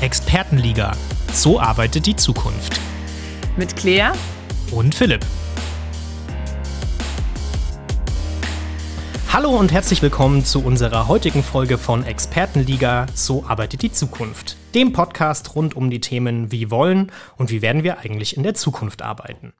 Expertenliga. 0.00 0.92
So 1.32 1.58
arbeitet 1.58 2.06
die 2.06 2.14
Zukunft. 2.14 2.80
Mit 3.56 3.74
Claire 3.74 4.12
Und 4.70 4.94
Philipp. 4.94 5.26
Hallo 9.32 9.50
und 9.58 9.72
herzlich 9.72 10.00
willkommen 10.00 10.44
zu 10.44 10.64
unserer 10.64 11.08
heutigen 11.08 11.42
Folge 11.42 11.78
von 11.78 12.04
Expertenliga. 12.04 13.06
So 13.12 13.44
arbeitet 13.48 13.82
die 13.82 13.90
Zukunft. 13.90 14.56
Dem 14.72 14.92
Podcast 14.92 15.56
rund 15.56 15.74
um 15.74 15.90
die 15.90 16.00
Themen 16.00 16.52
Wie 16.52 16.70
wollen 16.70 17.10
und 17.36 17.50
wie 17.50 17.60
werden 17.60 17.82
wir 17.82 17.98
eigentlich 17.98 18.36
in 18.36 18.44
der 18.44 18.54
Zukunft 18.54 19.02
arbeiten. 19.02 19.52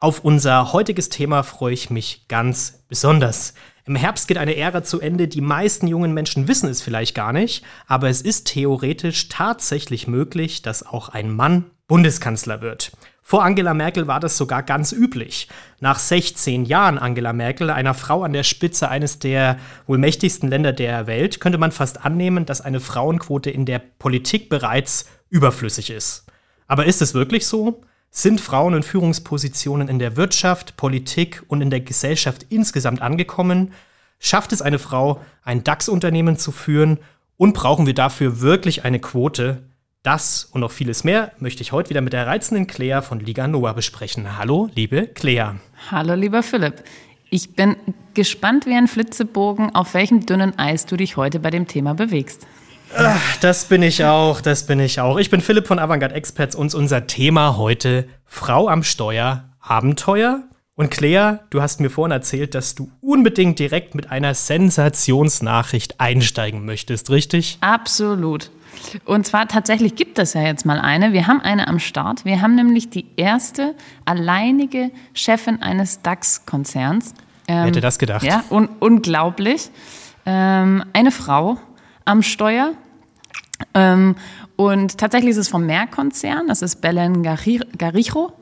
Auf 0.00 0.24
unser 0.24 0.72
heutiges 0.72 1.10
Thema 1.10 1.42
freue 1.42 1.74
ich 1.74 1.90
mich 1.90 2.26
ganz 2.28 2.84
besonders. 2.88 3.52
Im 3.88 3.96
Herbst 3.96 4.28
geht 4.28 4.36
eine 4.36 4.54
Ära 4.54 4.82
zu 4.82 5.00
Ende, 5.00 5.28
die 5.28 5.40
meisten 5.40 5.86
jungen 5.86 6.12
Menschen 6.12 6.46
wissen 6.46 6.68
es 6.68 6.82
vielleicht 6.82 7.14
gar 7.14 7.32
nicht, 7.32 7.64
aber 7.86 8.10
es 8.10 8.20
ist 8.20 8.46
theoretisch 8.46 9.30
tatsächlich 9.30 10.06
möglich, 10.06 10.60
dass 10.60 10.86
auch 10.86 11.08
ein 11.08 11.34
Mann 11.34 11.70
Bundeskanzler 11.86 12.60
wird. 12.60 12.92
Vor 13.22 13.42
Angela 13.42 13.72
Merkel 13.72 14.06
war 14.06 14.20
das 14.20 14.36
sogar 14.36 14.62
ganz 14.62 14.92
üblich. 14.92 15.48
Nach 15.80 15.98
16 15.98 16.66
Jahren 16.66 16.98
Angela 16.98 17.32
Merkel, 17.32 17.70
einer 17.70 17.94
Frau 17.94 18.24
an 18.24 18.34
der 18.34 18.42
Spitze 18.42 18.90
eines 18.90 19.20
der 19.20 19.56
wohl 19.86 19.96
mächtigsten 19.96 20.50
Länder 20.50 20.74
der 20.74 21.06
Welt, 21.06 21.40
könnte 21.40 21.56
man 21.56 21.72
fast 21.72 22.04
annehmen, 22.04 22.44
dass 22.44 22.60
eine 22.60 22.80
Frauenquote 22.80 23.48
in 23.48 23.64
der 23.64 23.78
Politik 23.78 24.50
bereits 24.50 25.06
überflüssig 25.30 25.88
ist. 25.88 26.26
Aber 26.66 26.84
ist 26.84 27.00
es 27.00 27.14
wirklich 27.14 27.46
so? 27.46 27.80
Sind 28.10 28.40
Frauen 28.40 28.74
in 28.74 28.82
Führungspositionen 28.82 29.88
in 29.88 29.98
der 29.98 30.16
Wirtschaft, 30.16 30.76
Politik 30.76 31.42
und 31.48 31.60
in 31.60 31.70
der 31.70 31.80
Gesellschaft 31.80 32.46
insgesamt 32.48 33.02
angekommen? 33.02 33.72
Schafft 34.18 34.52
es 34.52 34.62
eine 34.62 34.78
Frau, 34.78 35.20
ein 35.44 35.62
DAX-Unternehmen 35.62 36.36
zu 36.36 36.50
führen? 36.50 36.98
Und 37.36 37.52
brauchen 37.52 37.86
wir 37.86 37.94
dafür 37.94 38.40
wirklich 38.40 38.84
eine 38.84 38.98
Quote? 38.98 39.62
Das 40.02 40.44
und 40.44 40.62
noch 40.62 40.72
vieles 40.72 41.04
mehr 41.04 41.32
möchte 41.38 41.62
ich 41.62 41.72
heute 41.72 41.90
wieder 41.90 42.00
mit 42.00 42.12
der 42.12 42.26
reizenden 42.26 42.66
Claire 42.66 43.02
von 43.02 43.20
Liga 43.20 43.46
Noah 43.46 43.74
besprechen. 43.74 44.38
Hallo, 44.38 44.70
liebe 44.74 45.06
Claire. 45.06 45.56
Hallo, 45.90 46.14
lieber 46.14 46.42
Philipp. 46.42 46.82
Ich 47.30 47.54
bin 47.54 47.76
gespannt 48.14 48.64
wie 48.64 48.74
ein 48.74 48.88
Flitzebogen, 48.88 49.74
auf 49.74 49.92
welchem 49.92 50.24
dünnen 50.24 50.58
Eis 50.58 50.86
du 50.86 50.96
dich 50.96 51.16
heute 51.16 51.40
bei 51.40 51.50
dem 51.50 51.66
Thema 51.66 51.94
bewegst. 51.94 52.46
Ach, 52.96 53.36
das 53.36 53.64
bin 53.66 53.82
ich 53.82 54.04
auch, 54.04 54.40
das 54.40 54.66
bin 54.66 54.80
ich 54.80 55.00
auch. 55.00 55.18
Ich 55.18 55.30
bin 55.30 55.40
Philipp 55.40 55.66
von 55.66 55.78
Avantgarde 55.78 56.14
Experts 56.14 56.54
und 56.54 56.74
unser 56.74 57.06
Thema 57.06 57.56
heute 57.56 58.08
Frau 58.24 58.68
am 58.68 58.82
Steuer, 58.82 59.44
Abenteuer. 59.60 60.44
Und 60.74 60.90
Claire, 60.90 61.40
du 61.50 61.60
hast 61.60 61.80
mir 61.80 61.90
vorhin 61.90 62.12
erzählt, 62.12 62.54
dass 62.54 62.76
du 62.76 62.90
unbedingt 63.00 63.58
direkt 63.58 63.96
mit 63.96 64.10
einer 64.12 64.32
Sensationsnachricht 64.34 66.00
einsteigen 66.00 66.64
möchtest, 66.64 67.10
richtig? 67.10 67.58
Absolut. 67.60 68.50
Und 69.04 69.26
zwar 69.26 69.48
tatsächlich 69.48 69.96
gibt 69.96 70.20
es 70.20 70.34
ja 70.34 70.42
jetzt 70.42 70.64
mal 70.64 70.78
eine. 70.78 71.12
Wir 71.12 71.26
haben 71.26 71.40
eine 71.40 71.66
am 71.66 71.80
Start. 71.80 72.24
Wir 72.24 72.40
haben 72.42 72.54
nämlich 72.54 72.90
die 72.90 73.06
erste 73.16 73.74
alleinige 74.04 74.92
Chefin 75.14 75.60
eines 75.62 76.00
DAX-Konzerns. 76.02 77.12
Wer 77.46 77.64
hätte 77.64 77.80
das 77.80 77.98
gedacht? 77.98 78.22
Ja, 78.22 78.44
un 78.50 78.68
unglaublich. 78.78 79.70
Ähm, 80.26 80.84
eine 80.92 81.10
Frau 81.10 81.58
am 82.08 82.22
Steuer. 82.22 82.72
Ähm, 83.74 84.16
und 84.56 84.98
tatsächlich 84.98 85.32
ist 85.32 85.36
es 85.36 85.48
vom 85.48 85.66
Merck-Konzern. 85.66 86.48
Das 86.48 86.62
ist 86.62 86.80
Belen 86.80 87.22
Garijo, 87.22 88.32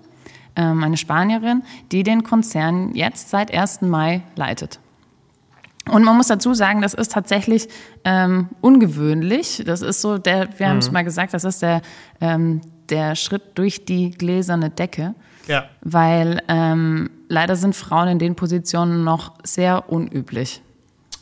ähm, 0.55 0.83
eine 0.83 0.97
Spanierin, 0.97 1.63
die 1.93 2.03
den 2.03 2.23
Konzern 2.23 2.95
jetzt 2.95 3.29
seit 3.29 3.53
1. 3.53 3.83
Mai 3.83 4.23
leitet. 4.37 4.79
Und 5.91 6.05
man 6.05 6.17
muss 6.17 6.29
dazu 6.29 6.55
sagen, 6.55 6.81
das 6.81 6.95
ist 6.95 7.13
tatsächlich 7.13 7.69
ähm, 8.05 8.49
ungewöhnlich. 8.61 9.63
Das 9.67 9.83
ist 9.83 10.01
so 10.01 10.19
der, 10.19 10.49
wir 10.59 10.69
haben 10.69 10.79
es 10.79 10.91
mal 10.91 11.05
gesagt, 11.05 11.35
das 11.35 11.45
ist 11.45 11.63
der, 11.63 11.83
ähm, 12.21 12.61
der 12.89 13.15
Schritt 13.15 13.57
durch 13.57 13.85
die 13.85 14.11
gläserne 14.11 14.71
Decke. 14.71 15.15
Ja. 15.47 15.67
Weil 15.83 16.43
ähm, 16.49 17.11
leider 17.29 17.55
sind 17.55 17.77
Frauen 17.77 18.09
in 18.09 18.19
den 18.19 18.35
Positionen 18.35 19.05
noch 19.05 19.35
sehr 19.45 19.91
unüblich. 19.91 20.61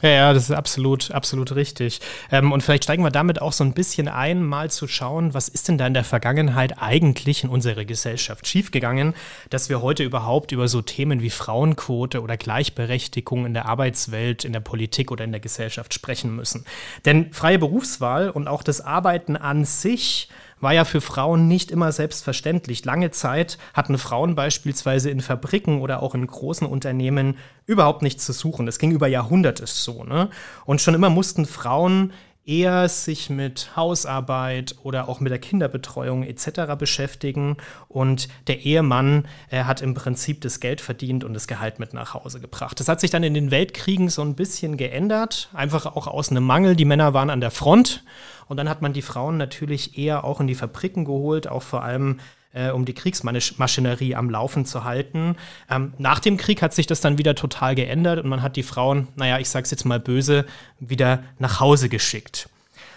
Ja, 0.04 0.10
ja, 0.10 0.32
das 0.34 0.50
ist 0.50 0.50
absolut, 0.50 1.12
absolut 1.12 1.54
richtig. 1.54 1.98
Ähm, 2.30 2.52
und 2.52 2.60
vielleicht 2.60 2.84
steigen 2.84 3.02
wir 3.02 3.10
damit 3.10 3.40
auch 3.40 3.54
so 3.54 3.64
ein 3.64 3.72
bisschen 3.72 4.06
ein, 4.06 4.42
mal 4.42 4.70
zu 4.70 4.86
schauen, 4.86 5.32
was 5.32 5.48
ist 5.48 5.66
denn 5.68 5.78
da 5.78 5.86
in 5.86 5.94
der 5.94 6.04
Vergangenheit 6.04 6.74
eigentlich 6.76 7.42
in 7.42 7.48
unserer 7.48 7.86
Gesellschaft 7.86 8.46
schiefgegangen, 8.46 9.14
dass 9.48 9.70
wir 9.70 9.80
heute 9.80 10.02
überhaupt 10.02 10.52
über 10.52 10.68
so 10.68 10.82
Themen 10.82 11.22
wie 11.22 11.30
Frauenquote 11.30 12.20
oder 12.20 12.36
Gleichberechtigung 12.36 13.46
in 13.46 13.54
der 13.54 13.64
Arbeitswelt, 13.64 14.44
in 14.44 14.52
der 14.52 14.60
Politik 14.60 15.10
oder 15.10 15.24
in 15.24 15.32
der 15.32 15.40
Gesellschaft 15.40 15.94
sprechen 15.94 16.36
müssen. 16.36 16.66
Denn 17.06 17.32
freie 17.32 17.58
Berufswahl 17.58 18.28
und 18.28 18.46
auch 18.46 18.62
das 18.62 18.82
Arbeiten 18.82 19.38
an 19.38 19.64
sich 19.64 20.28
war 20.64 20.74
ja 20.74 20.84
für 20.84 21.00
Frauen 21.00 21.46
nicht 21.46 21.70
immer 21.70 21.92
selbstverständlich. 21.92 22.84
Lange 22.84 23.12
Zeit 23.12 23.58
hatten 23.72 23.98
Frauen 23.98 24.34
beispielsweise 24.34 25.10
in 25.10 25.20
Fabriken 25.20 25.80
oder 25.80 26.02
auch 26.02 26.16
in 26.16 26.26
großen 26.26 26.66
Unternehmen 26.66 27.36
überhaupt 27.66 28.02
nichts 28.02 28.24
zu 28.24 28.32
suchen. 28.32 28.66
Das 28.66 28.80
ging 28.80 28.90
über 28.90 29.06
Jahrhunderte 29.06 29.66
so. 29.68 30.02
Ne? 30.02 30.30
Und 30.64 30.80
schon 30.80 30.94
immer 30.94 31.10
mussten 31.10 31.46
Frauen 31.46 32.12
eher 32.46 32.88
sich 32.88 33.30
mit 33.30 33.74
Hausarbeit 33.74 34.76
oder 34.82 35.08
auch 35.08 35.20
mit 35.20 35.30
der 35.30 35.38
Kinderbetreuung 35.38 36.24
etc. 36.24 36.76
beschäftigen 36.78 37.56
und 37.88 38.28
der 38.48 38.60
Ehemann 38.60 39.26
äh, 39.50 39.64
hat 39.64 39.80
im 39.80 39.94
Prinzip 39.94 40.42
das 40.42 40.60
Geld 40.60 40.80
verdient 40.80 41.24
und 41.24 41.32
das 41.32 41.46
Gehalt 41.46 41.78
mit 41.78 41.94
nach 41.94 42.14
Hause 42.14 42.40
gebracht. 42.40 42.78
Das 42.80 42.88
hat 42.88 43.00
sich 43.00 43.10
dann 43.10 43.22
in 43.22 43.34
den 43.34 43.50
Weltkriegen 43.50 44.10
so 44.10 44.22
ein 44.22 44.34
bisschen 44.34 44.76
geändert, 44.76 45.48
einfach 45.54 45.86
auch 45.86 46.06
aus 46.06 46.30
einem 46.30 46.44
Mangel. 46.44 46.76
Die 46.76 46.84
Männer 46.84 47.14
waren 47.14 47.30
an 47.30 47.40
der 47.40 47.50
Front 47.50 48.04
und 48.46 48.58
dann 48.58 48.68
hat 48.68 48.82
man 48.82 48.92
die 48.92 49.02
Frauen 49.02 49.38
natürlich 49.38 49.96
eher 49.96 50.24
auch 50.24 50.40
in 50.40 50.46
die 50.46 50.54
Fabriken 50.54 51.04
geholt, 51.04 51.48
auch 51.48 51.62
vor 51.62 51.82
allem 51.82 52.20
äh, 52.54 52.70
um 52.70 52.84
die 52.84 52.94
Kriegsmaschinerie 52.94 54.14
am 54.14 54.30
Laufen 54.30 54.64
zu 54.64 54.84
halten. 54.84 55.36
Ähm, 55.70 55.92
nach 55.98 56.20
dem 56.20 56.36
Krieg 56.36 56.62
hat 56.62 56.72
sich 56.72 56.86
das 56.86 57.00
dann 57.00 57.18
wieder 57.18 57.34
total 57.34 57.74
geändert 57.74 58.22
und 58.22 58.30
man 58.30 58.42
hat 58.42 58.56
die 58.56 58.62
Frauen, 58.62 59.08
naja, 59.16 59.38
ich 59.38 59.50
sag's 59.50 59.70
jetzt 59.70 59.84
mal 59.84 60.00
böse, 60.00 60.46
wieder 60.80 61.22
nach 61.38 61.60
Hause 61.60 61.88
geschickt. 61.88 62.48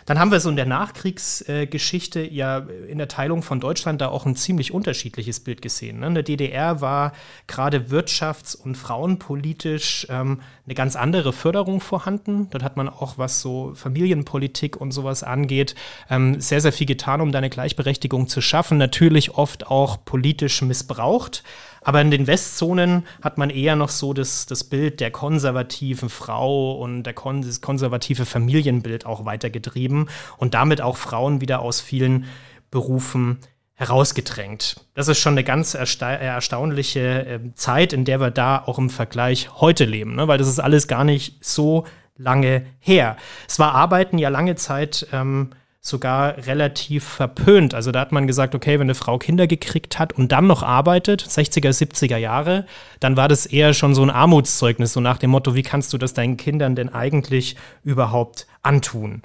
Dann 0.08 0.20
haben 0.20 0.32
wir 0.32 0.40
so 0.40 0.50
in 0.50 0.56
der 0.56 0.66
Nachkriegsgeschichte 0.66 2.22
ja 2.22 2.60
in 2.88 2.98
der 2.98 3.10
Teilung 3.10 3.44
von 3.44 3.60
Deutschland 3.60 4.00
da 4.00 4.08
auch 4.08 4.26
ein 4.26 4.38
ziemlich 4.38 4.74
unterschiedliches 4.74 5.42
Bild 5.42 5.62
gesehen. 5.62 6.00
Ne? 6.00 6.08
In 6.08 6.14
der 6.14 6.24
DDR 6.24 6.80
war 6.80 7.12
gerade 7.46 7.90
wirtschafts- 7.90 8.56
und 8.56 8.78
frauenpolitisch 8.78 10.08
ähm, 10.10 10.40
eine 10.66 10.76
ganz 10.76 10.96
andere 10.96 11.34
Förderung 11.34 11.82
vorhanden. 11.82 12.50
Dort 12.52 12.64
hat 12.64 12.78
man 12.78 12.88
auch, 12.88 13.18
was 13.18 13.42
so 13.42 13.74
Familienpolitik 13.76 14.80
und 14.80 14.92
sowas 14.92 15.24
angeht, 15.24 15.76
ähm, 16.10 16.40
sehr, 16.40 16.62
sehr 16.62 16.72
viel 16.72 16.88
getan, 16.88 17.20
um 17.20 17.34
da 17.34 17.40
eine 17.40 17.50
Gleichberechtigung 17.50 18.30
zu 18.30 18.40
schaffen. 18.40 18.78
Natürlich 18.78 19.32
oft 19.32 19.68
auch 19.68 20.06
politisch 20.06 20.62
missbraucht. 20.62 21.44
Aber 21.88 22.02
in 22.02 22.12
den 22.12 22.28
Westzonen 22.28 23.06
hat 23.22 23.38
man 23.38 23.50
eher 23.50 23.78
noch 23.78 23.88
so 23.88 24.12
das, 24.12 24.46
das 24.46 24.66
Bild 24.66 25.00
der 25.00 25.10
konservativen 25.10 26.10
Frau 26.10 26.74
und 26.74 27.04
der 27.04 27.14
kon 27.14 27.46
konservative 27.62 28.26
Familienbild 28.26 29.06
auch 29.06 29.24
weitergetrieben 29.24 30.10
und 30.36 30.54
damit 30.54 30.82
auch 30.82 30.98
Frauen 30.98 31.40
wieder 31.40 31.62
aus 31.62 31.80
vielen 31.80 32.26
Berufen 32.72 33.38
herausgedrängt. 33.76 34.82
Das 34.96 35.08
ist 35.08 35.20
schon 35.20 35.36
eine 35.36 35.46
ganz 35.46 35.76
ersta 35.76 36.12
erstaunliche 36.12 37.26
äh, 37.26 37.40
Zeit, 37.54 37.94
in 37.94 38.04
der 38.04 38.20
wir 38.20 38.32
da 38.32 38.62
auch 38.66 38.80
im 38.80 38.90
Vergleich 38.90 39.62
heute 39.62 39.86
leben, 39.86 40.14
ne? 40.16 40.28
weil 40.28 40.38
das 40.38 40.50
ist 40.50 40.60
alles 40.60 40.90
gar 40.90 41.06
nicht 41.06 41.38
so 41.46 41.86
lange 42.18 42.66
her. 42.80 43.16
Es 43.48 43.60
war 43.60 43.74
Arbeiten 43.74 44.18
ja 44.18 44.28
lange 44.28 44.56
Zeit 44.56 45.08
ähm, 45.14 45.52
sogar 45.88 46.38
relativ 46.46 47.04
verpönt. 47.04 47.74
Also 47.74 47.92
da 47.92 48.02
hat 48.02 48.12
man 48.12 48.28
gesagt, 48.28 48.56
okay, 48.56 48.74
wenn 48.74 48.88
eine 48.88 48.96
Frau 48.96 49.18
Kinder 49.18 49.48
gekriegt 49.48 50.00
hat 50.00 50.14
und 50.14 50.32
dann 50.32 50.48
noch 50.48 50.64
arbeitet, 50.64 51.24
60er, 51.24 51.70
70er 51.70 52.18
Jahre, 52.18 52.66
dann 53.00 53.16
war 53.18 53.28
das 53.28 53.46
eher 53.46 53.74
schon 53.74 53.96
so 53.96 54.04
ein 54.04 54.10
Armutszeugnis, 54.10 54.94
so 54.94 55.00
nach 55.00 55.18
dem 55.18 55.30
Motto, 55.30 55.56
wie 55.56 55.64
kannst 55.64 55.94
du 55.94 55.98
das 55.98 56.14
deinen 56.14 56.38
Kindern 56.38 56.76
denn 56.76 56.90
eigentlich 56.90 57.56
überhaupt 57.84 58.48
antun? 58.64 59.22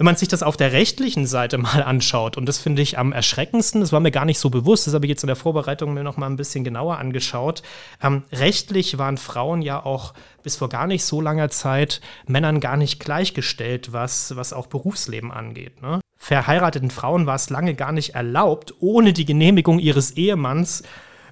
Wenn 0.00 0.06
man 0.06 0.16
sich 0.16 0.28
das 0.28 0.42
auf 0.42 0.56
der 0.56 0.72
rechtlichen 0.72 1.26
Seite 1.26 1.58
mal 1.58 1.82
anschaut, 1.82 2.38
und 2.38 2.46
das 2.46 2.58
finde 2.58 2.80
ich 2.80 2.96
am 2.96 3.12
erschreckendsten, 3.12 3.82
das 3.82 3.92
war 3.92 4.00
mir 4.00 4.10
gar 4.10 4.24
nicht 4.24 4.38
so 4.38 4.48
bewusst, 4.48 4.86
das 4.86 4.94
habe 4.94 5.04
ich 5.04 5.10
jetzt 5.10 5.24
in 5.24 5.26
der 5.26 5.36
Vorbereitung 5.36 5.92
mir 5.92 6.02
noch 6.02 6.16
mal 6.16 6.24
ein 6.24 6.36
bisschen 6.36 6.64
genauer 6.64 6.96
angeschaut. 6.96 7.62
Ähm, 8.02 8.22
rechtlich 8.32 8.96
waren 8.96 9.18
Frauen 9.18 9.60
ja 9.60 9.84
auch 9.84 10.14
bis 10.42 10.56
vor 10.56 10.70
gar 10.70 10.86
nicht 10.86 11.04
so 11.04 11.20
langer 11.20 11.50
Zeit 11.50 12.00
Männern 12.26 12.60
gar 12.60 12.78
nicht 12.78 12.98
gleichgestellt, 12.98 13.92
was, 13.92 14.34
was 14.36 14.54
auch 14.54 14.68
Berufsleben 14.68 15.30
angeht. 15.30 15.82
Ne? 15.82 16.00
Verheirateten 16.16 16.90
Frauen 16.90 17.26
war 17.26 17.34
es 17.34 17.50
lange 17.50 17.74
gar 17.74 17.92
nicht 17.92 18.14
erlaubt, 18.14 18.72
ohne 18.80 19.12
die 19.12 19.26
Genehmigung 19.26 19.78
ihres 19.78 20.12
Ehemanns 20.12 20.82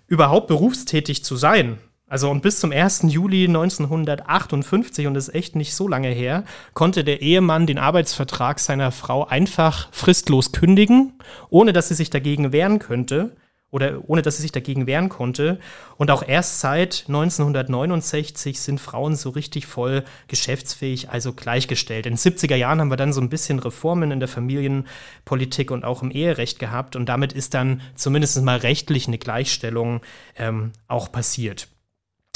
überhaupt 0.08 0.46
berufstätig 0.46 1.24
zu 1.24 1.36
sein. 1.36 1.78
Also 2.08 2.30
und 2.30 2.40
bis 2.40 2.58
zum 2.58 2.72
1. 2.72 3.04
Juli 3.08 3.44
1958, 3.44 5.06
und 5.06 5.14
das 5.14 5.28
ist 5.28 5.34
echt 5.34 5.56
nicht 5.56 5.74
so 5.74 5.86
lange 5.86 6.08
her, 6.08 6.44
konnte 6.72 7.04
der 7.04 7.20
Ehemann 7.20 7.66
den 7.66 7.78
Arbeitsvertrag 7.78 8.58
seiner 8.60 8.92
Frau 8.92 9.26
einfach 9.26 9.88
fristlos 9.92 10.52
kündigen, 10.52 11.12
ohne 11.50 11.74
dass 11.74 11.88
sie 11.88 11.94
sich 11.94 12.08
dagegen 12.08 12.52
wehren 12.52 12.78
könnte. 12.78 13.36
oder 13.70 13.98
ohne 14.06 14.22
dass 14.22 14.36
sie 14.36 14.42
sich 14.42 14.52
dagegen 14.52 14.86
wehren 14.86 15.10
konnte. 15.10 15.58
Und 15.98 16.10
auch 16.10 16.26
erst 16.26 16.60
seit 16.60 17.04
1969 17.08 18.58
sind 18.60 18.80
Frauen 18.80 19.14
so 19.14 19.28
richtig 19.28 19.66
voll 19.66 20.04
geschäftsfähig, 20.26 21.10
also 21.10 21.34
gleichgestellt. 21.34 22.06
In 22.06 22.14
den 22.14 22.18
70er 22.18 22.56
Jahren 22.56 22.80
haben 22.80 22.90
wir 22.90 22.96
dann 22.96 23.12
so 23.12 23.20
ein 23.20 23.28
bisschen 23.28 23.58
Reformen 23.58 24.10
in 24.10 24.20
der 24.20 24.28
Familienpolitik 24.28 25.70
und 25.70 25.84
auch 25.84 26.02
im 26.02 26.10
Eherecht 26.10 26.58
gehabt 26.58 26.96
und 26.96 27.10
damit 27.10 27.34
ist 27.34 27.52
dann 27.52 27.82
zumindest 27.94 28.40
mal 28.40 28.56
rechtlich 28.56 29.06
eine 29.06 29.18
Gleichstellung 29.18 30.00
ähm, 30.38 30.72
auch 30.86 31.12
passiert. 31.12 31.68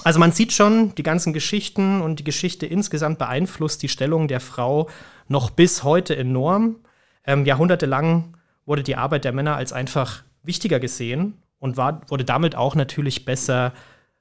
Also 0.04 0.19
man 0.19 0.32
sieht 0.32 0.52
schon, 0.52 0.94
die 0.96 1.02
ganzen 1.02 1.32
Geschichten 1.32 2.00
und 2.00 2.19
die 2.19 2.25
Geschichte 2.25 2.66
insgesamt 2.66 3.19
beeinflusst 3.19 3.82
die 3.82 3.88
Stellung 3.88 4.26
der 4.26 4.40
Frau 4.40 4.88
noch 5.28 5.50
bis 5.50 5.84
heute 5.84 6.16
enorm. 6.16 6.76
Ähm, 7.25 7.44
jahrhundertelang 7.44 8.37
wurde 8.66 8.82
die 8.82 8.96
Arbeit 8.96 9.25
der 9.25 9.32
Männer 9.32 9.56
als 9.56 9.72
einfach 9.72 10.25
wichtiger 10.43 10.81
gesehen 10.81 11.38
und 11.60 11.76
war, 11.76 12.00
wurde 12.08 12.25
damit 12.25 12.56
auch 12.56 12.75
natürlich 12.75 13.25
besser 13.25 13.72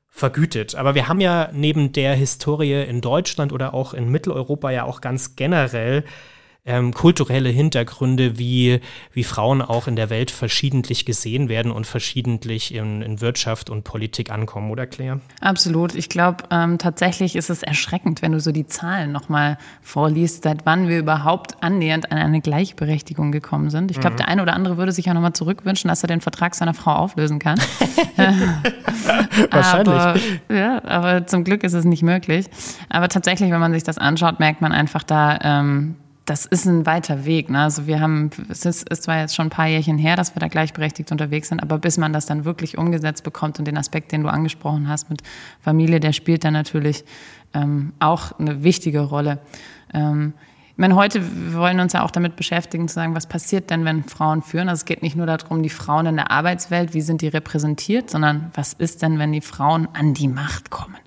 vergütet. 0.08 0.76
Aber 0.76 0.94
wir 0.94 1.08
haben 1.08 1.22
ja 1.22 1.50
neben 1.54 1.94
der 1.94 2.14
Historie 2.16 2.84
in 2.84 3.02
Deutschland 3.02 3.52
oder 3.52 3.74
auch 3.74 3.94
in 3.94 4.10
Mitteleuropa 4.10 4.70
ja 4.70 4.84
auch 4.84 5.02
ganz 5.02 5.36
generell 5.36 6.04
ähm, 6.64 6.94
kulturelle 6.94 7.50
Hintergründe, 7.50 8.38
wie, 8.38 8.82
wie 9.14 9.24
Frauen 9.24 9.64
auch 9.64 9.88
in 9.88 9.96
der 9.96 10.12
Welt 10.12 10.30
verschiedentlich 10.30 11.06
gesehen 11.06 11.50
werden 11.50 11.72
und 11.72 11.88
verschiedentlich 11.88 12.76
in, 12.76 13.02
in 13.02 13.20
Wirtschaft 13.20 13.72
und 13.72 13.84
Politik 13.84 14.32
ankommen, 14.32 14.70
oder 14.70 14.86
Claire? 14.86 15.22
Absolut. 15.40 15.96
Ich 15.96 16.08
glaube, 16.08 16.44
ähm, 16.52 16.78
tatsächlich 16.78 17.36
ist 17.36 17.50
es 17.50 17.64
erschreckend, 17.64 18.22
wenn 18.22 18.32
du 18.32 18.40
so 18.40 18.52
die 18.52 18.68
Zahlen 18.68 19.12
nochmal 19.12 19.58
vorliest, 19.82 20.44
seit 20.44 20.66
wann 20.68 20.88
wir 20.88 21.00
überhaupt 21.00 21.64
annähernd 21.64 22.12
an 22.12 22.20
eine 22.20 22.42
Gleichberechtigung 22.42 23.32
gekommen 23.32 23.72
sind. 23.72 23.90
Ich 23.90 24.00
glaube, 24.00 24.14
mhm. 24.14 24.18
der 24.18 24.28
eine 24.28 24.42
oder 24.44 24.54
andere 24.54 24.78
würde 24.78 24.92
sich 24.92 25.06
ja 25.06 25.16
nochmal 25.16 25.34
zurückwünschen, 25.34 25.88
dass 25.88 26.04
er 26.04 26.08
den 26.08 26.22
Vertrag 26.22 26.54
seiner 26.54 26.76
Frau 26.76 26.94
auflösen 26.94 27.40
kann. 27.40 27.60
Wahrscheinlich. 29.50 29.96
Aber, 29.96 30.20
ja, 30.50 30.84
aber 30.84 31.26
zum 31.26 31.44
Glück 31.44 31.64
ist 31.64 31.74
es 31.74 31.86
nicht 31.86 32.04
möglich. 32.04 32.46
Aber 32.90 33.10
tatsächlich, 33.10 33.50
wenn 33.50 33.60
man 33.60 33.74
sich 33.74 33.84
das 33.84 33.98
anschaut, 33.98 34.40
merkt 34.40 34.62
man 34.62 34.72
einfach 34.72 35.02
da, 35.04 35.40
ähm, 35.42 35.96
das 36.26 36.46
ist 36.46 36.66
ein 36.66 36.86
weiter 36.86 37.26
Weg. 37.26 37.50
Ne? 37.50 37.60
Also 37.60 37.88
wir 37.88 38.00
haben, 38.00 38.30
es 38.50 38.66
ist, 38.66 38.88
ist 38.90 39.04
zwar 39.04 39.20
jetzt 39.20 39.36
schon 39.36 39.48
ein 39.48 39.50
paar 39.52 39.68
Jährchen 39.68 39.98
her, 39.98 40.16
dass 40.16 40.36
wir 40.36 40.40
da 40.40 40.48
gleichberechtigt 40.48 41.12
unterwegs 41.12 41.50
sind, 41.50 41.62
aber 41.62 41.78
bis 41.78 41.98
man 41.98 42.14
das 42.14 42.26
dann 42.26 42.46
wirklich 42.46 42.78
umgesetzt 42.78 43.24
bekommt 43.24 43.60
und 43.60 43.66
den 43.66 43.78
Aspekt, 43.78 44.12
den 44.12 44.24
du 44.24 44.30
angesprochen 44.30 44.88
hast 44.88 45.10
mit 45.10 45.24
Familie, 45.62 46.00
der 46.00 46.14
spielt 46.14 46.44
dann 46.44 46.54
natürlich 46.54 47.04
ähm, 47.54 47.94
auch 48.00 48.38
eine 48.40 48.64
wichtige 48.64 49.02
Rolle. 49.02 49.40
Ähm, 49.94 50.34
ich 50.72 50.78
meine, 50.78 50.96
heute 50.96 51.22
wir 51.22 51.60
wollen 51.60 51.80
uns 51.80 51.94
ja 51.94 52.04
auch 52.04 52.12
damit 52.12 52.36
beschäftigen, 52.36 52.88
zu 52.88 52.96
sagen, 52.96 53.14
was 53.14 53.28
passiert 53.28 53.70
denn, 53.70 53.84
wenn 53.84 54.04
Frauen 54.04 54.42
führen? 54.42 54.70
Also 54.70 54.82
es 54.82 54.86
geht 54.86 55.02
nicht 55.02 55.16
nur 55.16 55.26
darum, 55.26 55.64
die 55.64 55.70
Frauen 55.70 56.06
in 56.06 56.16
der 56.16 56.32
Arbeitswelt, 56.32 56.94
wie 56.94 57.02
sind 57.02 57.22
die 57.22 57.28
repräsentiert, 57.28 58.10
sondern 58.10 58.52
was 58.54 58.74
ist 58.74 59.02
denn, 59.02 59.20
wenn 59.20 59.32
die 59.32 59.42
Frauen 59.42 59.88
an 59.94 60.14
die 60.14 60.28
Macht 60.28 60.70
kommen? 60.70 60.98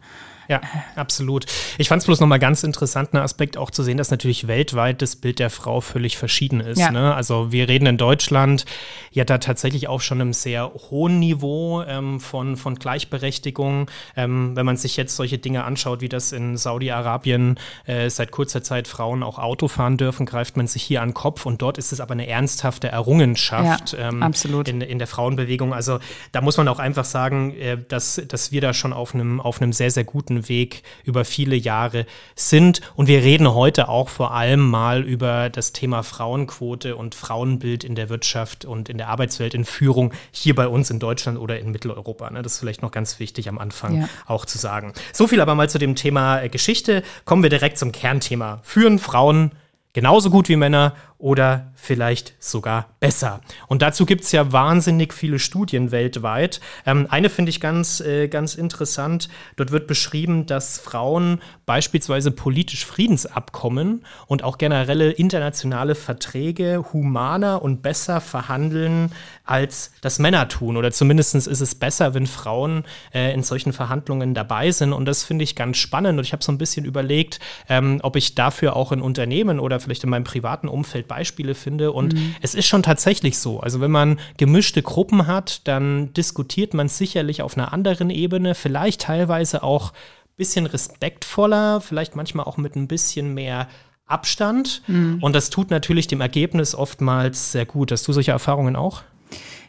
Ja, 0.49 0.61
absolut. 0.97 1.47
Ich 1.79 1.89
fand 1.89 2.01
es 2.01 2.07
bloß 2.07 2.21
nochmal 2.21 2.39
ganz 2.39 2.63
interessant, 2.63 3.11
einen 3.13 3.23
Aspekt 3.23 3.57
auch 3.57 3.71
zu 3.71 3.83
sehen, 3.83 3.97
dass 3.97 4.11
natürlich 4.11 4.47
weltweit 4.47 5.03
das 5.03 5.17
Bild 5.17 5.39
der 5.39 5.51
Frau 5.51 5.81
völlig 5.81 6.17
verschieden 6.17 6.61
ist. 6.61 6.79
Ja. 6.79 6.91
Ne? 6.91 7.15
Also 7.15 7.53
wir 7.53 7.69
reden 7.69 7.87
in 7.87 7.97
Deutschland 7.97 8.65
ja 9.11 9.25
da 9.25 9.39
tatsächlich 9.39 9.89
auch 9.89 10.01
schon 10.01 10.21
einem 10.21 10.33
sehr 10.33 10.73
hohen 10.91 11.19
Niveau 11.19 11.83
ähm, 11.83 12.21
von, 12.21 12.57
von 12.57 12.75
Gleichberechtigung. 12.75 13.91
Ähm, 14.17 14.57
wenn 14.57 14.67
man 14.67 14.77
sich 14.77 14.97
jetzt 14.97 15.17
solche 15.17 15.39
Dinge 15.39 15.65
anschaut, 15.65 16.01
wie 16.01 16.09
das 16.09 16.33
in 16.33 16.57
Saudi-Arabien 16.57 17.59
äh, 17.87 18.11
seit 18.11 18.31
kurzer 18.31 18.63
Zeit 18.63 18.89
Frauen 18.89 19.23
auch 19.23 19.39
Auto 19.39 19.69
fahren 19.69 19.97
dürfen, 19.97 20.27
greift 20.27 20.57
man 20.57 20.67
sich 20.67 20.83
hier 20.83 21.03
an 21.03 21.11
den 21.11 21.15
Kopf 21.15 21.47
und 21.47 21.63
dort 21.63 21.79
ist 21.79 21.93
es 21.93 22.01
aber 22.01 22.13
eine 22.13 22.27
ernsthafte 22.27 22.89
Errungenschaft 22.89 23.93
ja, 23.93 24.09
ähm, 24.09 24.23
absolut. 24.23 24.69
In, 24.69 24.81
in 24.81 24.99
der 24.99 25.07
Frauenbewegung. 25.07 25.73
Also 25.73 26.01
da 26.33 26.41
muss 26.41 26.57
man 26.57 26.69
auch 26.69 26.79
einfach 26.79 27.05
sagen, 27.05 27.55
äh, 27.55 27.79
dass, 27.89 28.21
dass 28.29 28.53
wir 28.53 28.61
da 28.61 28.75
schon 28.75 28.93
auf 28.93 29.15
einem, 29.15 29.41
auf 29.41 29.61
einem 29.61 29.73
sehr, 29.73 29.91
sehr 29.91 30.05
guten 30.05 30.34
guten 30.35 30.49
Weg 30.49 30.83
über 31.05 31.25
viele 31.25 31.57
Jahre 31.57 32.07
sind. 32.35 32.81
Und 32.97 33.09
wir 33.09 33.23
reden 33.23 33.53
heute 33.55 33.89
auch 33.89 34.09
vor 34.09 34.33
allem 34.33 34.61
mal 34.61 35.03
über 35.03 35.51
das 35.51 35.73
Thema 35.73 36.03
Frauenquote 36.03 36.97
und 36.97 37.15
Frauenbild 37.15 37.85
in 37.85 37.95
der 37.95 38.09
Wirtschaft 38.09 38.65
und 38.65 38.89
in 38.89 38.99
der 38.99 39.09
Arbeitswelt 39.09 39.55
in 39.55 39.65
Führung 39.65 40.13
hier 40.33 40.55
bei 40.55 40.67
uns 40.67 40.91
in 40.91 40.99
Deutschland 40.99 41.39
oder 41.39 41.59
in 41.59 41.71
Mitteleuropa. 41.71 42.31
Ne? 42.31 42.43
Das 42.43 42.55
ist 42.55 42.59
vielleicht 42.59 42.83
noch 42.83 42.91
ganz 42.91 43.19
wichtig 43.19 43.49
am 43.49 43.59
Anfang 43.59 44.03
ja. 44.03 44.09
auch 44.27 44.45
zu 44.45 44.59
sagen. 44.59 44.93
So 45.13 45.27
viel 45.27 45.41
aber 45.41 45.55
mal 45.55 45.69
zu 45.69 45.79
dem 45.79 45.95
Thema 45.95 46.43
äh, 46.43 46.49
Geschichte. 46.49 47.03
Kommen 47.25 47.43
wir 47.43 47.51
direkt 47.51 47.79
zum 47.79 47.93
Kernthema. 47.93 48.61
Führen 48.63 48.99
Frauen 48.99 49.53
genauso 49.95 50.29
gut 50.29 50.51
wie 50.51 50.57
Männer 50.57 50.95
oder 51.17 51.73
vielleicht 51.75 52.35
sogar 52.39 52.91
besser. 53.01 53.41
Und 53.69 53.81
dazu 53.81 54.05
gibt 54.05 54.25
es 54.25 54.33
ja 54.33 54.53
wahnsinnig 54.53 55.15
viele 55.15 55.39
Studien 55.39 55.91
weltweit. 55.91 56.61
Ähm, 56.85 57.07
eine 57.09 57.31
finde 57.31 57.49
ich 57.49 57.61
ganz, 57.61 58.01
äh, 58.01 58.29
ganz 58.29 58.57
interessant. 58.57 59.31
Dort 59.57 59.71
wird 59.71 59.87
beschrieben, 59.87 60.45
dass 60.45 60.79
Frauen 60.79 61.41
beispielsweise 61.67 62.31
politisch 62.31 62.85
Friedensabkommen 62.85 64.05
und 64.27 64.45
auch 64.45 64.59
generelle 64.59 65.11
internationale 65.11 65.95
Verträge 65.95 66.85
humaner 66.93 67.63
und 67.63 67.83
besser 67.83 68.21
verhandeln, 68.21 69.13
als 69.45 69.93
das 70.01 70.19
Männer 70.19 70.49
tun. 70.49 70.77
Oder 70.77 70.93
zumindest 70.93 71.35
ist 71.35 71.61
es 71.61 71.75
besser, 71.75 72.15
wenn 72.15 72.27
Frauen 72.27 72.85
äh, 73.15 73.33
in 73.33 73.43
solchen 73.43 73.73
Verhandlungen 73.73 74.35
dabei 74.35 74.71
sind. 74.71 74.93
Und 74.93 75.07
das 75.07 75.25
finde 75.25 75.45
ich 75.45 75.57
ganz 75.57 75.79
spannend. 75.79 76.19
Und 76.19 76.25
ich 76.25 76.33
habe 76.33 76.45
so 76.45 76.53
ein 76.53 76.59
bisschen 76.59 76.85
überlegt, 76.85 77.41
ähm, 77.69 78.01
ob 78.03 78.17
ich 78.17 78.35
dafür 78.35 78.77
auch 78.77 78.93
in 78.93 79.01
Unternehmen 79.01 79.59
oder 79.61 79.81
vielleicht 79.81 80.05
in 80.05 80.11
meinem 80.11 80.25
privaten 80.25 80.69
Umfeld 80.69 81.09
Beispiele 81.09 81.55
finde. 81.55 81.93
Und 81.93 82.15
mhm. 82.15 82.35
es 82.43 82.55
ist 82.55 82.67
schon 82.67 82.83
tatsächlich 82.83 83.39
so. 83.39 83.61
Also 83.61 83.81
wenn 83.81 83.91
man 83.91 84.19
gemischte 84.37 84.83
Gruppen 84.83 85.27
hat, 85.27 85.67
dann 85.67 86.13
diskutiert 86.13 86.75
man 86.75 86.89
sicherlich 86.89 87.43
auf 87.43 87.57
einer 87.57 87.73
anderen 87.73 88.11
Ebene, 88.11 88.55
vielleicht 88.55 89.03
teilweise 89.03 89.63
auch 89.63 89.93
bisschen 90.37 90.67
respektvoller, 90.67 91.81
vielleicht 91.81 92.17
manchmal 92.17 92.47
auch 92.47 92.57
mit 92.57 92.77
ein 92.77 92.89
bisschen 92.89 93.35
mehr 93.35 93.69
Abstand. 94.07 94.83
Mhm. 94.87 95.19
Und 95.23 95.35
das 95.35 95.51
tut 95.51 95.71
natürlich 95.71 96.07
dem 96.07 96.21
Ergebnis 96.21 96.75
oftmals 96.75 97.53
sehr 97.53 97.67
gut. 97.67 97.91
Hast 97.91 98.07
du 98.07 98.13
solche 98.13 98.33
Erfahrungen 98.33 98.77
auch? 98.77 99.03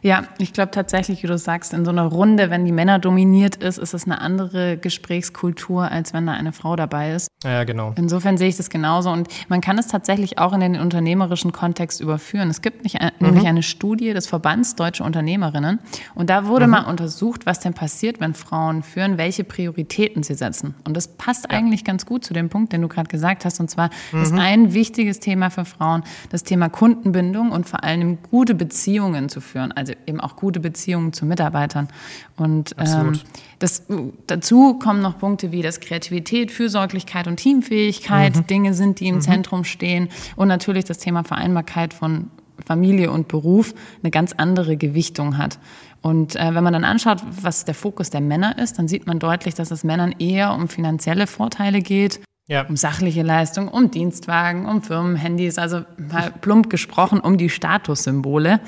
Ja, 0.02 0.24
ich 0.38 0.52
glaube 0.52 0.70
tatsächlich, 0.70 1.22
wie 1.22 1.26
du 1.26 1.38
sagst, 1.38 1.72
in 1.72 1.84
so 1.84 1.90
einer 1.90 2.04
Runde, 2.04 2.50
wenn 2.50 2.64
die 2.64 2.72
Männer 2.72 2.98
dominiert 2.98 3.56
ist, 3.56 3.78
ist 3.78 3.94
es 3.94 4.04
eine 4.04 4.20
andere 4.20 4.76
Gesprächskultur, 4.76 5.90
als 5.90 6.12
wenn 6.12 6.26
da 6.26 6.32
eine 6.32 6.52
Frau 6.52 6.76
dabei 6.76 7.12
ist. 7.12 7.28
Ja, 7.44 7.64
genau. 7.64 7.92
Insofern 7.96 8.36
sehe 8.36 8.48
ich 8.48 8.56
das 8.56 8.70
genauso. 8.70 9.10
Und 9.10 9.28
man 9.48 9.60
kann 9.60 9.78
es 9.78 9.88
tatsächlich 9.88 10.38
auch 10.38 10.52
in 10.52 10.60
den 10.60 10.80
unternehmerischen 10.80 11.52
Kontext 11.52 12.00
überführen. 12.00 12.48
Es 12.50 12.62
gibt 12.62 12.84
nicht, 12.84 13.00
mhm. 13.00 13.10
nämlich 13.20 13.46
eine 13.46 13.62
Studie 13.62 14.12
des 14.12 14.26
Verbands 14.26 14.74
Deutsche 14.74 15.04
Unternehmerinnen. 15.04 15.80
Und 16.14 16.30
da 16.30 16.46
wurde 16.46 16.66
mhm. 16.66 16.72
mal 16.72 16.84
untersucht, 16.84 17.46
was 17.46 17.60
denn 17.60 17.74
passiert, 17.74 18.20
wenn 18.20 18.34
Frauen 18.34 18.82
führen, 18.82 19.18
welche 19.18 19.44
Prioritäten 19.44 20.22
sie 20.22 20.34
setzen. 20.34 20.74
Und 20.84 20.96
das 20.96 21.08
passt 21.08 21.46
ja. 21.50 21.56
eigentlich 21.56 21.84
ganz 21.84 22.06
gut 22.06 22.24
zu 22.24 22.34
dem 22.34 22.48
Punkt, 22.48 22.72
den 22.72 22.82
du 22.82 22.88
gerade 22.88 23.08
gesagt 23.08 23.44
hast. 23.44 23.60
Und 23.60 23.70
zwar 23.70 23.90
mhm. 24.12 24.22
ist 24.22 24.32
ein 24.32 24.74
wichtiges 24.74 25.20
Thema 25.20 25.50
für 25.50 25.64
Frauen 25.64 26.02
das 26.30 26.42
Thema 26.42 26.68
Kundenbindung 26.68 27.50
und 27.50 27.68
vor 27.68 27.84
allem 27.84 28.18
gute 28.30 28.54
Beziehungen 28.54 29.28
zu 29.28 29.40
führen. 29.40 29.72
Also 29.72 29.92
eben 30.06 30.20
auch 30.20 30.36
gute 30.36 30.60
Beziehungen 30.60 31.12
zu 31.12 31.26
Mitarbeitern. 31.26 31.88
Und 32.36 32.74
ähm, 32.78 33.20
das, 33.58 33.84
dazu 34.26 34.74
kommen 34.74 35.02
noch 35.02 35.18
Punkte 35.18 35.52
wie, 35.52 35.62
dass 35.62 35.80
Kreativität, 35.80 36.50
Fürsorglichkeit 36.50 37.26
und 37.26 37.36
Teamfähigkeit 37.36 38.36
mhm. 38.36 38.46
Dinge 38.46 38.74
sind, 38.74 39.00
die 39.00 39.08
im 39.08 39.16
mhm. 39.16 39.20
Zentrum 39.22 39.64
stehen. 39.64 40.08
Und 40.36 40.48
natürlich 40.48 40.84
das 40.84 40.98
Thema 40.98 41.24
Vereinbarkeit 41.24 41.94
von 41.94 42.30
Familie 42.64 43.10
und 43.10 43.28
Beruf 43.28 43.74
eine 44.02 44.10
ganz 44.10 44.32
andere 44.36 44.76
Gewichtung 44.76 45.38
hat. 45.38 45.58
Und 46.02 46.36
äh, 46.36 46.54
wenn 46.54 46.62
man 46.62 46.72
dann 46.72 46.84
anschaut, 46.84 47.22
was 47.42 47.64
der 47.64 47.74
Fokus 47.74 48.10
der 48.10 48.20
Männer 48.20 48.58
ist, 48.58 48.78
dann 48.78 48.88
sieht 48.88 49.06
man 49.06 49.18
deutlich, 49.18 49.54
dass 49.54 49.70
es 49.70 49.84
Männern 49.84 50.14
eher 50.18 50.52
um 50.54 50.68
finanzielle 50.68 51.26
Vorteile 51.26 51.80
geht, 51.80 52.20
ja. 52.46 52.62
um 52.62 52.76
sachliche 52.76 53.22
Leistung, 53.22 53.68
um 53.68 53.90
Dienstwagen, 53.90 54.66
um 54.66 54.82
Firmenhandys, 54.82 55.58
also 55.58 55.82
mal 55.96 56.32
plump 56.40 56.70
gesprochen 56.70 57.20
um 57.20 57.38
die 57.38 57.50
Statussymbole 57.50 58.60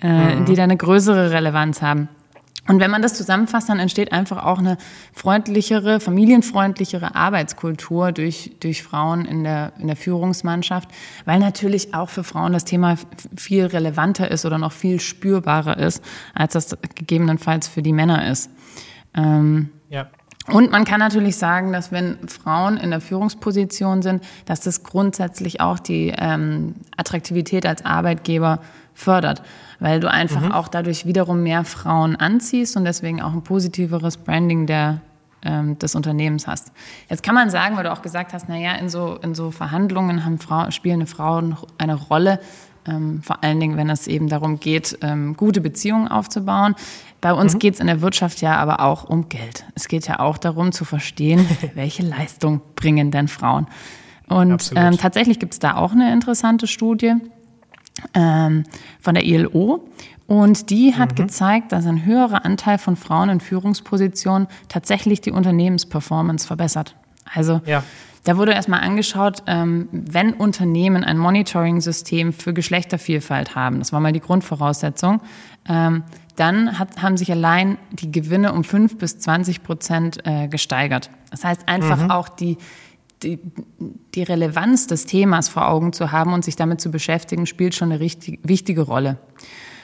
äh, 0.00 0.36
mhm. 0.36 0.44
die 0.44 0.54
da 0.54 0.64
eine 0.64 0.76
größere 0.76 1.30
Relevanz 1.30 1.82
haben. 1.82 2.08
Und 2.68 2.80
wenn 2.80 2.90
man 2.90 3.02
das 3.02 3.14
zusammenfasst, 3.14 3.68
dann 3.68 3.78
entsteht 3.78 4.12
einfach 4.12 4.44
auch 4.44 4.58
eine 4.58 4.76
freundlichere, 5.12 6.00
familienfreundlichere 6.00 7.14
Arbeitskultur 7.14 8.12
durch, 8.12 8.56
durch 8.60 8.82
Frauen 8.82 9.24
in 9.24 9.44
der, 9.44 9.72
in 9.78 9.86
der 9.86 9.96
Führungsmannschaft, 9.96 10.88
weil 11.24 11.38
natürlich 11.38 11.94
auch 11.94 12.08
für 12.08 12.24
Frauen 12.24 12.52
das 12.52 12.64
Thema 12.64 12.96
viel 13.36 13.66
relevanter 13.66 14.30
ist 14.30 14.44
oder 14.44 14.58
noch 14.58 14.72
viel 14.72 14.98
spürbarer 15.00 15.78
ist, 15.78 16.02
als 16.34 16.54
das 16.54 16.76
gegebenenfalls 16.94 17.68
für 17.68 17.82
die 17.82 17.92
Männer 17.92 18.28
ist. 18.28 18.50
Ähm, 19.14 19.70
ja. 19.88 20.08
Und 20.48 20.70
man 20.70 20.84
kann 20.84 21.00
natürlich 21.00 21.36
sagen, 21.36 21.72
dass 21.72 21.90
wenn 21.90 22.28
Frauen 22.28 22.76
in 22.76 22.90
der 22.90 23.00
Führungsposition 23.00 24.02
sind, 24.02 24.22
dass 24.44 24.60
das 24.60 24.84
grundsätzlich 24.84 25.60
auch 25.60 25.78
die 25.80 26.12
ähm, 26.16 26.74
Attraktivität 26.96 27.66
als 27.66 27.84
Arbeitgeber 27.84 28.60
fördert 28.96 29.42
weil 29.78 30.00
du 30.00 30.10
einfach 30.10 30.40
mhm. 30.40 30.52
auch 30.52 30.68
dadurch 30.68 31.06
wiederum 31.06 31.42
mehr 31.42 31.64
Frauen 31.64 32.16
anziehst 32.16 32.76
und 32.76 32.84
deswegen 32.84 33.20
auch 33.22 33.32
ein 33.32 33.42
positiveres 33.42 34.16
Branding 34.16 34.66
der, 34.66 35.00
ähm, 35.42 35.78
des 35.78 35.94
Unternehmens 35.94 36.46
hast. 36.46 36.72
Jetzt 37.08 37.22
kann 37.22 37.34
man 37.34 37.50
sagen, 37.50 37.76
weil 37.76 37.84
du 37.84 37.92
auch 37.92 38.02
gesagt 38.02 38.32
hast, 38.32 38.48
naja, 38.48 38.72
in 38.74 38.88
so, 38.88 39.18
in 39.22 39.34
so 39.34 39.50
Verhandlungen 39.50 40.24
haben 40.24 40.38
Frau, 40.38 40.70
spielen 40.70 41.06
Frauen 41.06 41.56
eine 41.78 41.94
Rolle, 41.94 42.40
ähm, 42.86 43.22
vor 43.22 43.42
allen 43.42 43.60
Dingen, 43.60 43.76
wenn 43.76 43.90
es 43.90 44.06
eben 44.06 44.28
darum 44.28 44.60
geht, 44.60 44.98
ähm, 45.02 45.36
gute 45.36 45.60
Beziehungen 45.60 46.08
aufzubauen. 46.08 46.74
Bei 47.20 47.32
uns 47.32 47.54
mhm. 47.54 47.58
geht 47.58 47.74
es 47.74 47.80
in 47.80 47.88
der 47.88 48.00
Wirtschaft 48.00 48.40
ja 48.40 48.56
aber 48.56 48.80
auch 48.80 49.04
um 49.04 49.28
Geld. 49.28 49.64
Es 49.74 49.88
geht 49.88 50.06
ja 50.06 50.20
auch 50.20 50.38
darum 50.38 50.72
zu 50.72 50.84
verstehen, 50.84 51.46
welche 51.74 52.02
Leistung 52.02 52.60
bringen 52.76 53.10
denn 53.10 53.28
Frauen. 53.28 53.66
Und 54.28 54.72
ähm, 54.74 54.98
tatsächlich 54.98 55.38
gibt 55.38 55.52
es 55.52 55.60
da 55.60 55.76
auch 55.76 55.92
eine 55.92 56.12
interessante 56.12 56.66
Studie 56.66 57.14
ähm, 58.14 58.64
von 59.00 59.14
der 59.14 59.24
ILO. 59.24 59.88
Und 60.26 60.70
die 60.70 60.94
hat 60.94 61.12
mhm. 61.12 61.26
gezeigt, 61.26 61.72
dass 61.72 61.86
ein 61.86 62.04
höherer 62.04 62.44
Anteil 62.44 62.78
von 62.78 62.96
Frauen 62.96 63.28
in 63.28 63.40
Führungspositionen 63.40 64.48
tatsächlich 64.68 65.20
die 65.20 65.30
Unternehmensperformance 65.30 66.46
verbessert. 66.46 66.96
Also 67.32 67.60
ja. 67.64 67.82
da 68.24 68.36
wurde 68.36 68.52
erstmal 68.52 68.80
angeschaut, 68.80 69.42
ähm, 69.46 69.88
wenn 69.92 70.32
Unternehmen 70.32 71.04
ein 71.04 71.18
Monitoring-System 71.18 72.32
für 72.32 72.52
Geschlechtervielfalt 72.52 73.54
haben, 73.54 73.78
das 73.78 73.92
war 73.92 74.00
mal 74.00 74.12
die 74.12 74.20
Grundvoraussetzung, 74.20 75.20
ähm, 75.68 76.02
dann 76.34 76.78
hat, 76.78 77.02
haben 77.02 77.16
sich 77.16 77.30
allein 77.30 77.78
die 77.92 78.10
Gewinne 78.12 78.52
um 78.52 78.62
5 78.62 78.98
bis 78.98 79.18
20 79.18 79.62
Prozent 79.62 80.18
äh, 80.24 80.48
gesteigert. 80.48 81.10
Das 81.30 81.44
heißt 81.44 81.68
einfach 81.68 82.02
mhm. 82.02 82.10
auch 82.10 82.28
die, 82.28 82.58
die, 83.22 83.38
die 84.16 84.22
Relevanz 84.22 84.86
des 84.86 85.06
Themas 85.06 85.48
vor 85.48 85.68
Augen 85.68 85.92
zu 85.92 86.10
haben 86.10 86.32
und 86.32 86.44
sich 86.44 86.56
damit 86.56 86.80
zu 86.80 86.90
beschäftigen, 86.90 87.46
spielt 87.46 87.74
schon 87.74 87.92
eine 87.92 88.00
richtig, 88.00 88.40
wichtige 88.42 88.82
Rolle. 88.82 89.18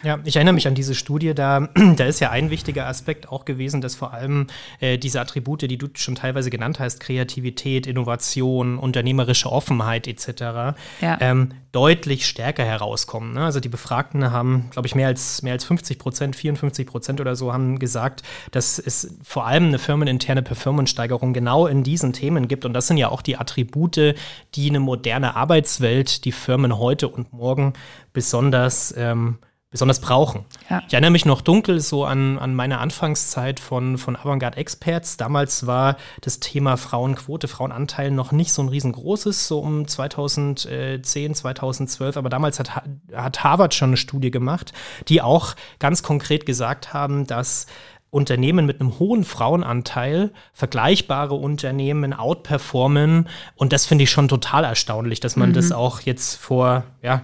Ja, 0.03 0.19
ich 0.25 0.35
erinnere 0.37 0.55
mich 0.55 0.67
an 0.67 0.75
diese 0.75 0.95
Studie, 0.95 1.35
da, 1.35 1.69
da 1.97 2.05
ist 2.05 2.21
ja 2.21 2.31
ein 2.31 2.51
wichtiger 2.51 2.87
Aspekt 2.87 3.29
auch 3.29 3.45
gewesen, 3.45 3.81
dass 3.81 3.95
vor 3.95 4.13
allem 4.13 4.49
äh, 4.81 4.99
diese 4.99 5.21
Attribute, 5.21 5.63
die 5.63 5.79
du 5.79 5.89
schon 5.95 6.15
teilweise 6.15 6.51
genannt 6.51 6.81
hast, 6.81 7.01
Kreativität, 7.01 7.87
Innovation, 7.87 8.79
unternehmerische 8.79 9.51
Offenheit 9.51 10.09
etc., 10.09 10.75
ja. 11.01 11.19
ähm, 11.21 11.51
deutlich 11.73 12.27
stärker 12.27 12.65
herauskommen. 12.65 13.33
Ne? 13.33 13.45
Also 13.45 13.59
die 13.59 13.71
Befragten 13.71 14.31
haben, 14.31 14.69
glaube 14.71 14.87
ich, 14.87 14.95
mehr 14.95 15.07
als, 15.07 15.43
mehr 15.43 15.55
als 15.55 15.65
50 15.65 15.99
Prozent, 15.99 16.37
54 16.37 16.87
Prozent 16.87 17.21
oder 17.21 17.35
so 17.35 17.53
haben 17.53 17.79
gesagt, 17.79 18.23
dass 18.51 18.79
es 18.79 19.17
vor 19.23 19.47
allem 19.47 19.69
eine 19.69 19.79
firmeninterne 19.79 20.43
Performance-Steigerung 20.43 21.33
genau 21.33 21.67
in 21.67 21.83
diesen 21.83 22.13
Themen 22.13 22.47
gibt. 22.47 22.67
Und 22.67 22.75
das 22.75 22.89
sind 22.89 22.99
ja 22.99 23.09
auch 23.09 23.23
die 23.23 23.39
Attribute, 23.39 24.15
die 24.55 24.69
eine 24.69 24.81
moderne 24.81 25.37
Arbeitswelt, 25.37 26.25
die 26.25 26.33
Firmen 26.33 26.79
heute 26.79 27.09
und 27.09 27.33
morgen 27.33 27.73
besonders 28.13 28.95
ähm, 28.97 29.39
besonders 29.73 30.01
brauchen. 30.01 30.45
Ja. 30.69 30.83
Ich 30.87 30.93
erinnere 30.93 31.11
mich 31.11 31.25
noch 31.25 31.41
dunkel 31.41 31.81
so 31.81 32.05
an, 32.05 32.39
an 32.39 32.55
meine 32.55 32.79
Anfangszeit 32.79 33.59
von, 33.59 33.97
von 33.97 34.17
Avantgarde 34.17 34.59
Experts. 34.59 35.17
Damals 35.17 35.67
war 35.67 35.97
das 36.21 36.41
Thema 36.41 36.77
Frauenquote, 36.77 37.49
Frauenanteil 37.49 38.11
noch 38.11 38.33
nicht 38.33 38.53
so 38.53 38.63
ein 38.63 38.69
riesengroßes, 38.69 39.49
so 39.49 39.61
um 39.61 39.89
2010, 39.89 41.03
2012. 41.35 42.19
Aber 42.19 42.29
damals 42.29 42.59
hat, 42.59 42.83
hat 43.15 43.43
Harvard 43.43 43.73
schon 43.73 43.91
eine 43.91 43.97
Studie 43.97 44.31
gemacht, 44.31 44.75
die 45.09 45.23
auch 45.23 45.57
ganz 45.79 46.03
konkret 46.03 46.45
gesagt 46.45 46.93
haben, 46.93 47.27
dass 47.27 47.67
Unternehmen 48.13 48.67
mit 48.67 48.79
einem 48.79 48.99
hohen 48.99 49.25
Frauenanteil 49.25 50.33
vergleichbare 50.53 51.35
Unternehmen 51.35 52.13
outperformen. 52.13 53.27
Und 53.57 53.73
das 53.73 53.87
finde 53.87 54.05
ich 54.05 54.11
schon 54.11 54.29
total 54.29 54.65
erstaunlich, 54.65 55.21
dass 55.21 55.35
man 55.37 55.49
mhm. 55.49 55.55
das 55.55 55.73
auch 55.73 56.01
jetzt 56.01 56.37
vor, 56.37 56.85
ja, 57.03 57.23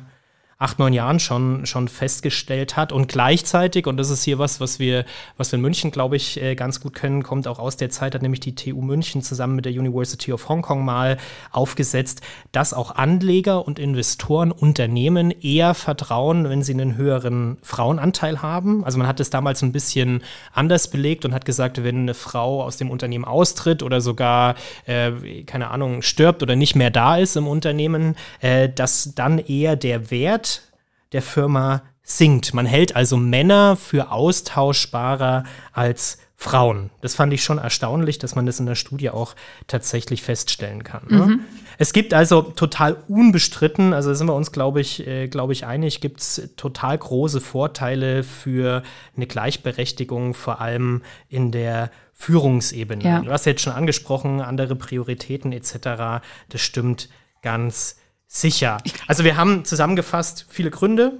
acht, 0.60 0.80
neun 0.80 0.92
Jahren 0.92 1.20
schon, 1.20 1.66
schon 1.66 1.86
festgestellt 1.86 2.76
hat. 2.76 2.90
Und 2.90 3.06
gleichzeitig, 3.06 3.86
und 3.86 3.96
das 3.96 4.10
ist 4.10 4.24
hier 4.24 4.40
was, 4.40 4.60
was 4.60 4.80
wir, 4.80 5.04
was 5.36 5.52
wir 5.52 5.56
in 5.56 5.62
München, 5.62 5.92
glaube 5.92 6.16
ich, 6.16 6.42
äh, 6.42 6.56
ganz 6.56 6.80
gut 6.80 6.94
können, 6.94 7.22
kommt 7.22 7.46
auch 7.46 7.60
aus 7.60 7.76
der 7.76 7.90
Zeit, 7.90 8.16
hat 8.16 8.22
nämlich 8.22 8.40
die 8.40 8.56
TU 8.56 8.82
München 8.82 9.22
zusammen 9.22 9.54
mit 9.54 9.66
der 9.66 9.72
University 9.72 10.32
of 10.32 10.48
Hong 10.48 10.62
Kong 10.62 10.84
mal 10.84 11.16
aufgesetzt, 11.52 12.22
dass 12.50 12.74
auch 12.74 12.96
Anleger 12.96 13.68
und 13.68 13.78
Investoren 13.78 14.50
Unternehmen 14.50 15.30
eher 15.30 15.74
vertrauen, 15.74 16.48
wenn 16.48 16.64
sie 16.64 16.72
einen 16.72 16.96
höheren 16.96 17.58
Frauenanteil 17.62 18.42
haben. 18.42 18.84
Also 18.84 18.98
man 18.98 19.06
hat 19.06 19.20
es 19.20 19.30
damals 19.30 19.62
ein 19.62 19.70
bisschen 19.70 20.24
anders 20.52 20.90
belegt 20.90 21.24
und 21.24 21.34
hat 21.34 21.44
gesagt, 21.44 21.84
wenn 21.84 21.98
eine 22.00 22.14
Frau 22.14 22.64
aus 22.64 22.78
dem 22.78 22.90
Unternehmen 22.90 23.24
austritt 23.24 23.84
oder 23.84 24.00
sogar, 24.00 24.56
äh, 24.86 25.44
keine 25.44 25.70
Ahnung, 25.70 26.02
stirbt 26.02 26.42
oder 26.42 26.56
nicht 26.56 26.74
mehr 26.74 26.90
da 26.90 27.16
ist 27.16 27.36
im 27.36 27.46
Unternehmen, 27.46 28.16
äh, 28.40 28.68
dass 28.68 29.12
dann 29.14 29.38
eher 29.38 29.76
der 29.76 30.10
Wert 30.10 30.47
der 31.12 31.22
Firma 31.22 31.82
sinkt. 32.02 32.54
Man 32.54 32.66
hält 32.66 32.96
also 32.96 33.16
Männer 33.16 33.76
für 33.76 34.10
austauschbarer 34.10 35.44
als 35.72 36.18
Frauen. 36.40 36.90
Das 37.00 37.16
fand 37.16 37.32
ich 37.32 37.42
schon 37.42 37.58
erstaunlich, 37.58 38.18
dass 38.18 38.36
man 38.36 38.46
das 38.46 38.60
in 38.60 38.66
der 38.66 38.76
Studie 38.76 39.10
auch 39.10 39.34
tatsächlich 39.66 40.22
feststellen 40.22 40.84
kann. 40.84 41.02
Ne? 41.08 41.26
Mhm. 41.26 41.40
Es 41.78 41.92
gibt 41.92 42.14
also 42.14 42.42
total 42.42 42.96
unbestritten, 43.08 43.92
also 43.92 44.14
sind 44.14 44.28
wir 44.28 44.34
uns, 44.34 44.52
glaube 44.52 44.80
ich, 44.80 45.04
äh, 45.04 45.26
glaube 45.26 45.52
ich, 45.52 45.66
einig, 45.66 46.00
gibt 46.00 46.20
es 46.20 46.50
total 46.56 46.96
große 46.96 47.40
Vorteile 47.40 48.22
für 48.22 48.84
eine 49.16 49.26
Gleichberechtigung, 49.26 50.32
vor 50.32 50.60
allem 50.60 51.02
in 51.28 51.50
der 51.50 51.90
Führungsebene. 52.14 53.02
Ja. 53.02 53.20
Du 53.20 53.32
hast 53.32 53.44
jetzt 53.44 53.62
schon 53.62 53.72
angesprochen, 53.72 54.40
andere 54.40 54.76
Prioritäten 54.76 55.50
etc. 55.50 56.22
Das 56.48 56.60
stimmt 56.60 57.08
ganz 57.42 57.96
Sicher. 58.28 58.76
Also 59.06 59.24
wir 59.24 59.36
haben 59.36 59.64
zusammengefasst 59.64 60.46
viele 60.48 60.70
Gründe, 60.70 61.14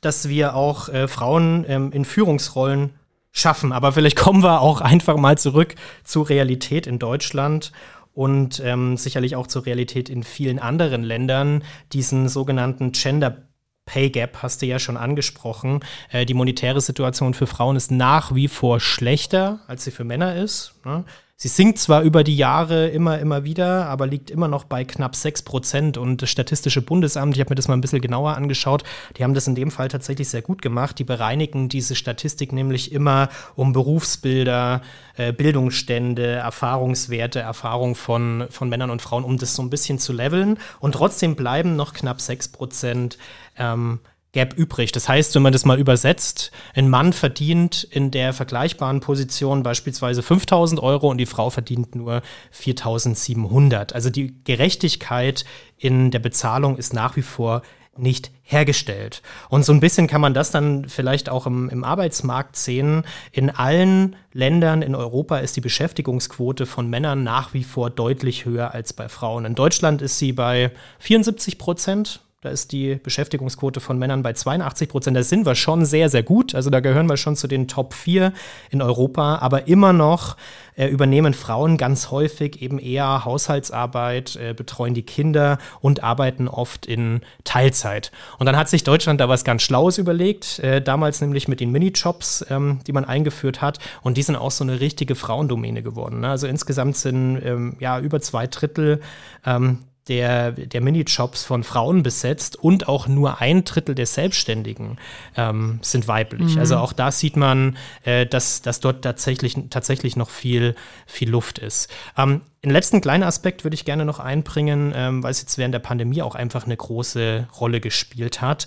dass 0.00 0.28
wir 0.28 0.56
auch 0.56 0.88
äh, 0.88 1.06
Frauen 1.06 1.64
ähm, 1.68 1.92
in 1.92 2.04
Führungsrollen 2.04 2.90
schaffen. 3.30 3.72
Aber 3.72 3.92
vielleicht 3.92 4.16
kommen 4.16 4.42
wir 4.42 4.60
auch 4.60 4.80
einfach 4.80 5.16
mal 5.16 5.38
zurück 5.38 5.76
zur 6.04 6.28
Realität 6.28 6.88
in 6.88 6.98
Deutschland 6.98 7.72
und 8.12 8.60
ähm, 8.64 8.96
sicherlich 8.96 9.36
auch 9.36 9.46
zur 9.46 9.66
Realität 9.66 10.08
in 10.08 10.24
vielen 10.24 10.58
anderen 10.58 11.04
Ländern. 11.04 11.62
Diesen 11.92 12.28
sogenannten 12.28 12.90
Gender 12.90 13.44
Pay 13.86 14.10
Gap 14.10 14.38
hast 14.42 14.62
du 14.62 14.66
ja 14.66 14.78
schon 14.78 14.96
angesprochen. 14.96 15.80
Äh, 16.10 16.26
die 16.26 16.34
monetäre 16.34 16.80
Situation 16.80 17.34
für 17.34 17.46
Frauen 17.46 17.76
ist 17.76 17.90
nach 17.90 18.34
wie 18.34 18.48
vor 18.48 18.80
schlechter, 18.80 19.60
als 19.68 19.84
sie 19.84 19.90
für 19.92 20.04
Männer 20.04 20.36
ist. 20.36 20.74
Ne? 20.84 21.04
Sie 21.42 21.48
sinkt 21.48 21.78
zwar 21.78 22.02
über 22.02 22.22
die 22.22 22.36
Jahre 22.36 22.88
immer, 22.88 23.18
immer 23.18 23.44
wieder, 23.44 23.86
aber 23.86 24.06
liegt 24.06 24.30
immer 24.30 24.46
noch 24.46 24.64
bei 24.64 24.84
knapp 24.84 25.16
6 25.16 25.40
Prozent. 25.40 25.96
Und 25.96 26.20
das 26.20 26.28
Statistische 26.28 26.82
Bundesamt, 26.82 27.34
ich 27.34 27.40
habe 27.40 27.52
mir 27.52 27.54
das 27.54 27.66
mal 27.66 27.72
ein 27.72 27.80
bisschen 27.80 28.02
genauer 28.02 28.36
angeschaut, 28.36 28.84
die 29.16 29.24
haben 29.24 29.32
das 29.32 29.46
in 29.46 29.54
dem 29.54 29.70
Fall 29.70 29.88
tatsächlich 29.88 30.28
sehr 30.28 30.42
gut 30.42 30.60
gemacht. 30.60 30.98
Die 30.98 31.04
bereinigen 31.04 31.70
diese 31.70 31.96
Statistik 31.96 32.52
nämlich 32.52 32.92
immer 32.92 33.30
um 33.56 33.72
Berufsbilder, 33.72 34.82
äh, 35.16 35.32
Bildungsstände, 35.32 36.26
Erfahrungswerte, 36.26 37.40
Erfahrung 37.40 37.94
von, 37.94 38.44
von 38.50 38.68
Männern 38.68 38.90
und 38.90 39.00
Frauen, 39.00 39.24
um 39.24 39.38
das 39.38 39.54
so 39.54 39.62
ein 39.62 39.70
bisschen 39.70 39.98
zu 39.98 40.12
leveln. 40.12 40.58
Und 40.78 40.92
trotzdem 40.92 41.36
bleiben 41.36 41.74
noch 41.74 41.94
knapp 41.94 42.20
6 42.20 42.48
Prozent 42.48 43.16
ähm, 43.56 44.00
Gap 44.32 44.54
übrig. 44.54 44.92
Das 44.92 45.08
heißt, 45.08 45.34
wenn 45.34 45.42
man 45.42 45.52
das 45.52 45.64
mal 45.64 45.78
übersetzt, 45.78 46.52
ein 46.74 46.88
Mann 46.88 47.12
verdient 47.12 47.82
in 47.82 48.10
der 48.10 48.32
vergleichbaren 48.32 49.00
Position 49.00 49.62
beispielsweise 49.62 50.22
5000 50.22 50.80
Euro 50.80 51.10
und 51.10 51.18
die 51.18 51.26
Frau 51.26 51.50
verdient 51.50 51.96
nur 51.96 52.22
4700. 52.52 53.92
Also 53.92 54.08
die 54.08 54.34
Gerechtigkeit 54.44 55.44
in 55.78 56.10
der 56.10 56.20
Bezahlung 56.20 56.76
ist 56.76 56.94
nach 56.94 57.16
wie 57.16 57.22
vor 57.22 57.62
nicht 57.96 58.30
hergestellt. 58.42 59.20
Und 59.48 59.64
so 59.64 59.72
ein 59.72 59.80
bisschen 59.80 60.06
kann 60.06 60.20
man 60.20 60.32
das 60.32 60.50
dann 60.50 60.88
vielleicht 60.88 61.28
auch 61.28 61.46
im, 61.46 61.68
im, 61.68 61.84
Arbeitsmarkt 61.84 62.56
sehen. 62.56 63.04
In 63.32 63.50
allen 63.50 64.16
Ländern 64.32 64.82
in 64.82 64.94
Europa 64.94 65.38
ist 65.38 65.56
die 65.56 65.60
Beschäftigungsquote 65.60 66.66
von 66.66 66.88
Männern 66.88 67.22
nach 67.22 67.52
wie 67.52 67.64
vor 67.64 67.90
deutlich 67.90 68.44
höher 68.44 68.72
als 68.72 68.92
bei 68.92 69.08
Frauen. 69.08 69.44
In 69.44 69.54
Deutschland 69.54 70.02
ist 70.02 70.18
sie 70.18 70.32
bei 70.32 70.70
74 71.00 71.58
Prozent. 71.58 72.20
Da 72.42 72.48
ist 72.48 72.72
die 72.72 72.94
Beschäftigungsquote 72.94 73.80
von 73.80 73.98
Männern 73.98 74.22
bei 74.22 74.32
82 74.32 74.88
Prozent. 74.88 75.14
Da 75.14 75.22
sind 75.22 75.44
wir 75.44 75.54
schon 75.54 75.84
sehr, 75.84 76.08
sehr 76.08 76.22
gut. 76.22 76.54
Also 76.54 76.70
da 76.70 76.80
gehören 76.80 77.06
wir 77.06 77.18
schon 77.18 77.36
zu 77.36 77.48
den 77.48 77.68
Top 77.68 77.92
4 77.92 78.32
in 78.70 78.80
Europa. 78.80 79.40
Aber 79.42 79.68
immer 79.68 79.92
noch 79.92 80.38
äh, 80.74 80.86
übernehmen 80.86 81.34
Frauen 81.34 81.76
ganz 81.76 82.10
häufig 82.10 82.62
eben 82.62 82.78
eher 82.78 83.26
Haushaltsarbeit, 83.26 84.36
äh, 84.36 84.54
betreuen 84.54 84.94
die 84.94 85.02
Kinder 85.02 85.58
und 85.82 86.02
arbeiten 86.02 86.48
oft 86.48 86.86
in 86.86 87.20
Teilzeit. 87.44 88.10
Und 88.38 88.46
dann 88.46 88.56
hat 88.56 88.70
sich 88.70 88.84
Deutschland 88.84 89.20
da 89.20 89.28
was 89.28 89.44
ganz 89.44 89.60
Schlaues 89.60 89.98
überlegt. 89.98 90.60
Äh, 90.60 90.80
damals 90.80 91.20
nämlich 91.20 91.46
mit 91.46 91.60
den 91.60 91.70
Minijobs, 91.70 92.46
ähm, 92.48 92.80
die 92.86 92.92
man 92.92 93.04
eingeführt 93.04 93.60
hat. 93.60 93.80
Und 94.00 94.16
die 94.16 94.22
sind 94.22 94.36
auch 94.36 94.50
so 94.50 94.64
eine 94.64 94.80
richtige 94.80 95.14
Frauendomäne 95.14 95.82
geworden. 95.82 96.20
Ne? 96.20 96.30
Also 96.30 96.46
insgesamt 96.46 96.96
sind 96.96 97.38
ähm, 97.44 97.76
ja 97.80 98.00
über 98.00 98.18
zwei 98.22 98.46
Drittel 98.46 99.02
ähm, 99.44 99.80
der, 100.10 100.50
der 100.50 100.80
Minijobs 100.80 101.44
von 101.44 101.62
Frauen 101.62 102.02
besetzt 102.02 102.56
und 102.56 102.88
auch 102.88 103.06
nur 103.06 103.40
ein 103.40 103.62
Drittel 103.62 103.94
der 103.94 104.06
Selbstständigen 104.06 104.98
ähm, 105.36 105.78
sind 105.82 106.08
weiblich. 106.08 106.56
Mhm. 106.56 106.58
Also 106.58 106.78
auch 106.78 106.92
da 106.92 107.12
sieht 107.12 107.36
man, 107.36 107.76
äh, 108.02 108.26
dass, 108.26 108.60
dass 108.60 108.80
dort 108.80 109.02
tatsächlich, 109.02 109.56
tatsächlich 109.70 110.16
noch 110.16 110.28
viel, 110.28 110.74
viel 111.06 111.30
Luft 111.30 111.60
ist. 111.60 111.88
Ähm, 112.18 112.40
den 112.64 112.72
letzten 112.72 113.00
kleinen 113.00 113.22
Aspekt 113.22 113.62
würde 113.64 113.76
ich 113.76 113.84
gerne 113.84 114.04
noch 114.04 114.18
einbringen, 114.18 114.92
ähm, 114.96 115.22
weil 115.22 115.30
es 115.30 115.42
jetzt 115.42 115.58
während 115.58 115.74
der 115.74 115.78
Pandemie 115.78 116.22
auch 116.22 116.34
einfach 116.34 116.64
eine 116.64 116.76
große 116.76 117.46
Rolle 117.60 117.80
gespielt 117.80 118.42
hat. 118.42 118.66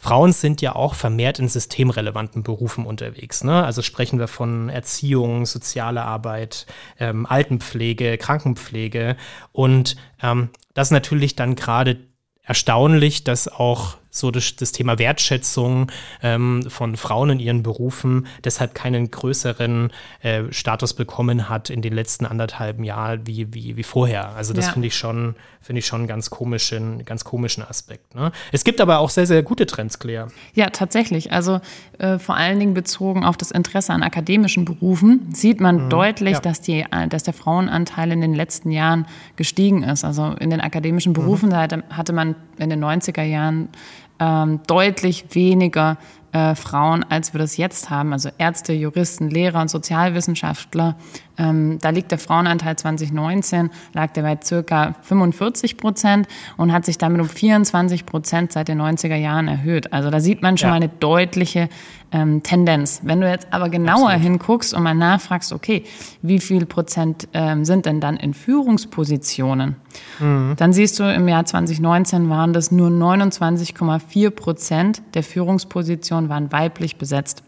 Frauen 0.00 0.32
sind 0.32 0.62
ja 0.62 0.76
auch 0.76 0.94
vermehrt 0.94 1.40
in 1.40 1.48
systemrelevanten 1.48 2.44
Berufen 2.44 2.86
unterwegs. 2.86 3.42
Ne? 3.42 3.64
Also 3.64 3.82
sprechen 3.82 4.20
wir 4.20 4.28
von 4.28 4.68
Erziehung, 4.68 5.44
soziale 5.44 6.02
Arbeit, 6.02 6.66
ähm, 7.00 7.26
Altenpflege, 7.26 8.16
Krankenpflege. 8.16 9.16
Und 9.52 9.96
ähm, 10.22 10.50
das 10.72 10.88
ist 10.88 10.92
natürlich 10.92 11.34
dann 11.34 11.56
gerade 11.56 11.98
erstaunlich, 12.42 13.24
dass 13.24 13.48
auch 13.48 13.97
so 14.10 14.30
das, 14.30 14.56
das 14.56 14.72
Thema 14.72 14.98
Wertschätzung 14.98 15.90
ähm, 16.22 16.62
von 16.68 16.96
Frauen 16.96 17.30
in 17.30 17.40
ihren 17.40 17.62
Berufen 17.62 18.26
deshalb 18.44 18.74
keinen 18.74 19.10
größeren 19.10 19.90
äh, 20.22 20.44
Status 20.50 20.94
bekommen 20.94 21.48
hat 21.48 21.70
in 21.70 21.82
den 21.82 21.92
letzten 21.92 22.26
anderthalben 22.26 22.84
Jahren 22.84 23.26
wie, 23.26 23.52
wie, 23.52 23.76
wie 23.76 23.82
vorher. 23.82 24.30
Also 24.30 24.54
das 24.54 24.66
ja. 24.66 24.72
finde 24.72 24.88
ich 24.88 24.96
schon, 24.96 25.34
finde 25.60 25.80
ich 25.80 25.86
schon 25.86 26.00
einen 26.00 26.08
ganz 26.08 26.30
komischen, 26.30 27.04
ganz 27.04 27.24
komischen 27.24 27.62
Aspekt. 27.62 28.14
Ne? 28.14 28.32
Es 28.52 28.64
gibt 28.64 28.80
aber 28.80 28.98
auch 28.98 29.10
sehr, 29.10 29.26
sehr 29.26 29.42
gute 29.42 29.66
Trends, 29.66 29.98
Claire. 29.98 30.28
Ja, 30.54 30.70
tatsächlich. 30.70 31.32
Also 31.32 31.60
äh, 31.98 32.18
vor 32.18 32.36
allen 32.36 32.58
Dingen 32.58 32.74
bezogen 32.74 33.24
auf 33.24 33.36
das 33.36 33.50
Interesse 33.50 33.92
an 33.92 34.02
akademischen 34.02 34.64
Berufen 34.64 35.28
sieht 35.32 35.60
man 35.60 35.84
mhm. 35.84 35.90
deutlich, 35.90 36.34
ja. 36.34 36.40
dass, 36.40 36.60
die, 36.60 36.80
äh, 36.80 37.08
dass 37.08 37.24
der 37.24 37.34
Frauenanteil 37.34 38.10
in 38.12 38.20
den 38.20 38.34
letzten 38.34 38.70
Jahren 38.70 39.06
gestiegen 39.36 39.82
ist. 39.82 40.04
Also 40.04 40.34
in 40.40 40.50
den 40.50 40.60
akademischen 40.60 41.12
Berufen 41.12 41.50
mhm. 41.50 41.82
hatte 41.90 42.12
man 42.12 42.34
in 42.58 42.70
den 42.70 42.82
90er 42.82 43.22
Jahren 43.22 43.68
ähm, 44.20 44.60
deutlich 44.66 45.26
weniger 45.34 45.98
äh, 46.32 46.54
Frauen, 46.54 47.04
als 47.08 47.32
wir 47.32 47.38
das 47.38 47.56
jetzt 47.56 47.90
haben. 47.90 48.12
Also 48.12 48.30
Ärzte, 48.38 48.72
Juristen, 48.72 49.30
Lehrer 49.30 49.60
und 49.60 49.70
Sozialwissenschaftler. 49.70 50.96
Ähm, 51.38 51.78
da 51.80 51.90
liegt 51.90 52.10
der 52.10 52.18
Frauenanteil 52.18 52.76
2019, 52.76 53.70
lag 53.92 54.12
der 54.12 54.22
bei 54.22 54.38
circa 54.42 54.94
45 55.02 55.76
Prozent 55.76 56.26
und 56.56 56.72
hat 56.72 56.84
sich 56.84 56.98
damit 56.98 57.20
um 57.20 57.28
24 57.28 58.06
Prozent 58.06 58.52
seit 58.52 58.68
den 58.68 58.80
90er 58.80 59.16
Jahren 59.16 59.48
erhöht. 59.48 59.92
Also 59.92 60.10
da 60.10 60.20
sieht 60.20 60.42
man 60.42 60.58
schon 60.58 60.68
ja. 60.68 60.74
mal 60.74 60.82
eine 60.82 60.88
deutliche 60.88 61.68
ähm, 62.10 62.42
Tendenz. 62.42 63.02
Wenn 63.04 63.20
du 63.20 63.30
jetzt 63.30 63.48
aber 63.50 63.68
genauer 63.68 64.10
Absolut. 64.10 64.22
hinguckst 64.22 64.74
und 64.74 64.82
mal 64.82 64.94
nachfragst, 64.94 65.52
okay, 65.52 65.84
wie 66.22 66.40
viel 66.40 66.66
Prozent 66.66 67.28
ähm, 67.34 67.64
sind 67.64 67.86
denn 67.86 68.00
dann 68.00 68.16
in 68.16 68.34
Führungspositionen? 68.34 69.76
Mhm. 70.18 70.54
Dann 70.56 70.72
siehst 70.72 70.98
du, 70.98 71.04
im 71.04 71.28
Jahr 71.28 71.44
2019 71.44 72.30
waren 72.30 72.52
das 72.52 72.70
nur 72.70 72.88
29,4 72.88 74.30
Prozent 74.30 75.02
der 75.14 75.22
Führungspositionen 75.22 76.28
waren 76.28 76.50
weiblich 76.52 76.96
besetzt. 76.96 77.42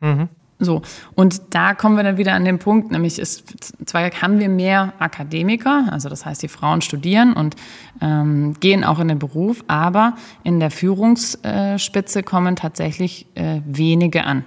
Mhm. 0.00 0.28
So, 0.60 0.82
und 1.14 1.40
da 1.50 1.74
kommen 1.74 1.96
wir 1.96 2.04
dann 2.04 2.18
wieder 2.18 2.34
an 2.34 2.44
den 2.44 2.58
Punkt, 2.58 2.92
nämlich 2.92 3.18
ist, 3.18 3.44
zwar 3.86 4.02
haben 4.10 4.38
wir 4.38 4.50
mehr 4.50 4.92
Akademiker, 4.98 5.88
also 5.90 6.10
das 6.10 6.26
heißt, 6.26 6.42
die 6.42 6.48
Frauen 6.48 6.82
studieren 6.82 7.32
und 7.32 7.56
ähm, 8.02 8.54
gehen 8.60 8.84
auch 8.84 8.98
in 8.98 9.08
den 9.08 9.18
Beruf, 9.18 9.64
aber 9.68 10.14
in 10.44 10.60
der 10.60 10.70
Führungsspitze 10.70 12.22
kommen 12.22 12.56
tatsächlich 12.56 13.26
äh, 13.34 13.62
wenige 13.64 14.24
an. 14.24 14.44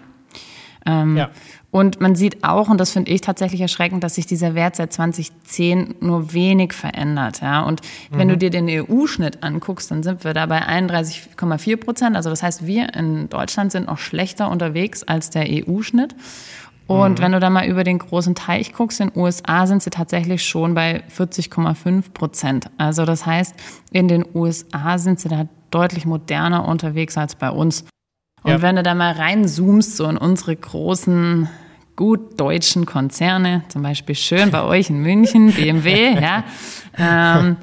Ähm, 0.85 1.17
ja. 1.17 1.29
Und 1.73 1.99
man 1.99 2.13
sieht 2.13 2.43
auch, 2.43 2.69
und 2.69 2.77
das 2.77 2.91
finde 2.91 3.09
ich 3.09 3.21
tatsächlich 3.21 3.59
erschreckend, 3.59 4.03
dass 4.03 4.13
sich 4.13 4.27
dieser 4.27 4.53
Wert 4.53 4.75
seit 4.75 4.93
2010 4.93 5.95
nur 6.01 6.31
wenig 6.31 6.71
verändert. 6.71 7.41
Ja? 7.41 7.63
Und 7.63 7.81
mhm. 8.11 8.19
wenn 8.19 8.27
du 8.27 8.35
mhm. 8.35 8.39
dir 8.39 8.49
den 8.51 8.69
EU-Schnitt 8.69 9.41
anguckst, 9.41 9.89
dann 9.89 10.03
sind 10.03 10.23
wir 10.23 10.35
da 10.35 10.45
bei 10.45 10.61
31,4 10.61 11.77
Prozent. 11.77 12.15
Also 12.15 12.29
das 12.29 12.43
heißt, 12.43 12.67
wir 12.67 12.93
in 12.93 13.27
Deutschland 13.27 13.71
sind 13.71 13.87
noch 13.87 13.97
schlechter 13.97 14.51
unterwegs 14.51 15.01
als 15.01 15.31
der 15.31 15.47
EU-Schnitt. 15.49 16.13
Und 16.85 17.17
mhm. 17.17 17.23
wenn 17.23 17.31
du 17.31 17.39
da 17.39 17.49
mal 17.49 17.65
über 17.65 17.83
den 17.83 17.97
großen 17.97 18.35
Teich 18.35 18.71
guckst, 18.73 18.99
in 18.99 19.09
den 19.09 19.19
USA 19.19 19.65
sind 19.65 19.81
sie 19.81 19.89
tatsächlich 19.89 20.45
schon 20.45 20.75
bei 20.75 21.01
40,5 21.09 22.11
Prozent. 22.13 22.69
Also 22.77 23.03
das 23.03 23.25
heißt, 23.25 23.55
in 23.91 24.07
den 24.07 24.23
USA 24.35 24.99
sind 24.99 25.19
sie 25.19 25.27
da 25.27 25.47
deutlich 25.71 26.05
moderner 26.05 26.67
unterwegs 26.67 27.17
als 27.17 27.33
bei 27.33 27.49
uns. 27.49 27.83
Und 28.43 28.51
ja. 28.51 28.61
wenn 28.61 28.75
du 28.75 28.83
da 28.83 28.93
mal 28.93 29.13
reinzoomst, 29.13 29.97
so 29.97 30.07
in 30.07 30.17
unsere 30.17 30.55
großen 30.55 31.49
gut 31.95 32.39
deutschen 32.39 32.85
Konzerne, 32.85 33.63
zum 33.69 33.83
Beispiel 33.83 34.15
schön 34.15 34.51
bei 34.51 34.63
euch 34.63 34.89
in 34.89 34.99
München, 34.99 35.51
BMW, 35.53 36.13
ja, 36.19 36.43
ähm, 36.97 37.57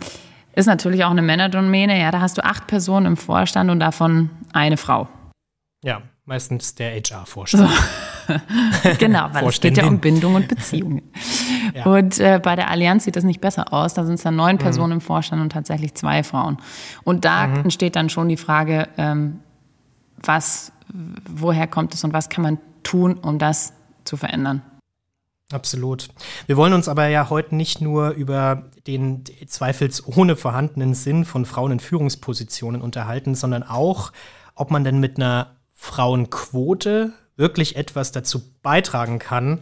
ist 0.55 0.67
natürlich 0.67 1.05
auch 1.05 1.11
eine 1.11 1.23
Männerdomäne. 1.23 1.99
Ja, 2.01 2.11
da 2.11 2.21
hast 2.21 2.39
du 2.39 2.45
acht 2.45 2.67
Personen 2.67 3.07
im 3.07 3.17
Vorstand 3.17 3.71
und 3.71 3.81
davon 3.81 4.31
eine 4.53 4.77
Frau. 4.77 5.09
Ja, 5.83 6.03
meistens 6.25 6.75
der 6.75 6.93
HR-Vorstand. 6.93 7.69
So. 7.69 8.35
genau, 8.99 9.29
weil 9.33 9.47
es 9.47 9.61
geht 9.61 9.77
ja 9.77 9.87
um 9.87 9.99
Bindung 9.99 10.35
und 10.35 10.49
Beziehungen. 10.49 11.03
ja. 11.75 11.85
Und 11.87 12.19
äh, 12.19 12.41
bei 12.43 12.57
der 12.57 12.71
Allianz 12.71 13.05
sieht 13.05 13.17
das 13.17 13.25
nicht 13.25 13.41
besser 13.41 13.73
aus. 13.73 13.95
Da 13.95 14.05
sind 14.05 14.15
es 14.15 14.23
dann 14.23 14.37
neun 14.37 14.57
mhm. 14.57 14.61
Personen 14.61 14.93
im 14.95 15.01
Vorstand 15.01 15.41
und 15.41 15.51
tatsächlich 15.51 15.95
zwei 15.95 16.23
Frauen. 16.23 16.59
Und 17.05 17.25
da 17.25 17.47
mhm. 17.47 17.57
entsteht 17.65 17.97
dann 17.97 18.11
schon 18.11 18.29
die 18.29 18.37
Frage, 18.37 18.89
ähm, 18.99 19.41
was, 20.23 20.73
woher 21.29 21.67
kommt 21.67 21.95
es 21.95 22.05
und 22.05 22.13
was 22.13 22.29
kann 22.29 22.43
man 22.43 22.59
tun, 22.83 23.15
um 23.15 23.39
das 23.39 23.73
zu 24.05 24.17
verändern. 24.17 24.63
Absolut. 25.53 26.09
Wir 26.47 26.57
wollen 26.57 26.73
uns 26.73 26.89
aber 26.89 27.09
ja 27.09 27.29
heute 27.29 27.57
nicht 27.57 27.81
nur 27.81 28.11
über 28.11 28.71
den 28.87 29.25
zweifelsohne 29.47 30.37
vorhandenen 30.37 30.95
Sinn 30.95 31.25
von 31.25 31.45
Frauen 31.45 31.73
in 31.73 31.81
Führungspositionen 31.81 32.81
unterhalten, 32.81 33.35
sondern 33.35 33.65
auch, 33.65 34.13
ob 34.55 34.71
man 34.71 34.85
denn 34.85 35.01
mit 35.01 35.17
einer 35.17 35.57
Frauenquote 35.75 37.13
wirklich 37.37 37.75
etwas 37.75 38.13
dazu 38.13 38.43
beitragen 38.63 39.19
kann, 39.19 39.61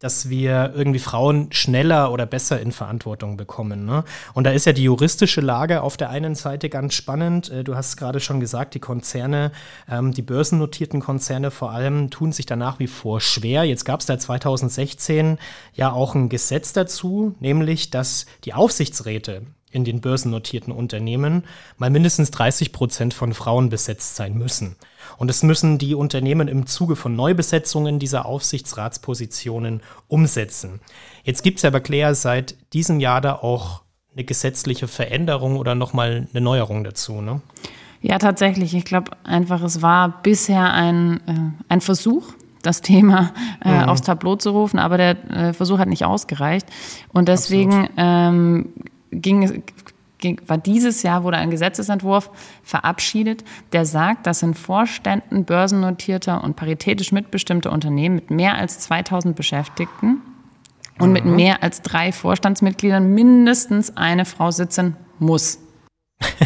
dass 0.00 0.28
wir 0.28 0.72
irgendwie 0.76 0.98
Frauen 0.98 1.50
schneller 1.52 2.12
oder 2.12 2.26
besser 2.26 2.60
in 2.60 2.72
Verantwortung 2.72 3.36
bekommen. 3.36 3.84
Ne? 3.84 4.04
Und 4.34 4.44
da 4.44 4.50
ist 4.50 4.66
ja 4.66 4.72
die 4.72 4.84
juristische 4.84 5.40
Lage 5.40 5.82
auf 5.82 5.96
der 5.96 6.10
einen 6.10 6.34
Seite 6.34 6.68
ganz 6.68 6.94
spannend. 6.94 7.50
Äh, 7.50 7.64
du 7.64 7.74
hast 7.74 7.96
gerade 7.96 8.20
schon 8.20 8.40
gesagt, 8.40 8.74
die 8.74 8.80
Konzerne, 8.80 9.52
ähm, 9.90 10.12
die 10.12 10.22
börsennotierten 10.22 11.00
Konzerne 11.00 11.50
vor 11.50 11.72
allem, 11.72 12.10
tun 12.10 12.32
sich 12.32 12.46
da 12.46 12.56
nach 12.56 12.78
wie 12.78 12.86
vor 12.86 13.20
schwer. 13.20 13.64
Jetzt 13.64 13.84
gab 13.84 14.00
es 14.00 14.06
da 14.06 14.18
2016 14.18 15.38
ja 15.74 15.92
auch 15.92 16.14
ein 16.14 16.28
Gesetz 16.28 16.72
dazu, 16.72 17.34
nämlich 17.40 17.90
dass 17.90 18.26
die 18.44 18.54
Aufsichtsräte 18.54 19.42
in 19.70 19.84
den 19.84 20.00
börsennotierten 20.00 20.72
Unternehmen 20.72 21.44
mal 21.76 21.90
mindestens 21.90 22.30
30 22.30 22.72
Prozent 22.72 23.14
von 23.14 23.34
Frauen 23.34 23.68
besetzt 23.68 24.16
sein 24.16 24.34
müssen. 24.34 24.76
Und 25.18 25.28
es 25.30 25.42
müssen 25.42 25.78
die 25.78 25.94
Unternehmen 25.94 26.48
im 26.48 26.66
Zuge 26.66 26.96
von 26.96 27.14
Neubesetzungen 27.14 27.98
dieser 27.98 28.24
Aufsichtsratspositionen 28.24 29.82
umsetzen. 30.06 30.80
Jetzt 31.24 31.42
gibt 31.42 31.58
es 31.58 31.64
aber, 31.64 31.80
Claire, 31.80 32.14
seit 32.14 32.54
diesem 32.72 33.00
Jahr 33.00 33.20
da 33.20 33.34
auch 33.34 33.82
eine 34.14 34.24
gesetzliche 34.24 34.86
Veränderung 34.88 35.56
oder 35.56 35.74
nochmal 35.74 36.28
eine 36.32 36.40
Neuerung 36.40 36.84
dazu, 36.84 37.20
ne? 37.20 37.40
Ja, 38.00 38.18
tatsächlich. 38.18 38.74
Ich 38.74 38.84
glaube 38.84 39.10
einfach, 39.24 39.60
es 39.62 39.82
war 39.82 40.22
bisher 40.22 40.72
ein, 40.72 41.20
äh, 41.26 41.64
ein 41.68 41.80
Versuch, 41.80 42.32
das 42.62 42.80
Thema 42.80 43.32
äh, 43.64 43.82
mhm. 43.82 43.88
aufs 43.88 44.02
Tableau 44.02 44.36
zu 44.36 44.50
rufen, 44.50 44.78
aber 44.78 44.98
der 44.98 45.30
äh, 45.30 45.52
Versuch 45.52 45.78
hat 45.78 45.88
nicht 45.88 46.04
ausgereicht. 46.04 46.66
Und 47.12 47.26
deswegen 47.28 47.88
ähm, 47.96 48.72
ging, 49.10 49.64
ging, 50.18 50.40
war 50.46 50.58
dieses 50.58 51.02
Jahr 51.02 51.24
wurde 51.24 51.36
ein 51.36 51.50
Gesetzesentwurf 51.50 52.30
verabschiedet, 52.62 53.44
der 53.72 53.84
sagt, 53.84 54.26
dass 54.26 54.42
in 54.42 54.54
Vorständen 54.54 55.44
börsennotierter 55.44 56.42
und 56.42 56.56
paritätisch 56.56 57.12
mitbestimmter 57.12 57.72
Unternehmen 57.72 58.16
mit 58.16 58.30
mehr 58.30 58.56
als 58.56 58.80
2000 58.80 59.36
Beschäftigten 59.36 60.20
und 60.98 61.12
mit 61.12 61.24
mhm. 61.24 61.36
mehr 61.36 61.62
als 61.62 61.82
drei 61.82 62.12
Vorstandsmitgliedern 62.12 63.14
mindestens 63.14 63.96
eine 63.96 64.24
Frau 64.24 64.50
sitzen 64.50 64.96
muss. 65.18 65.58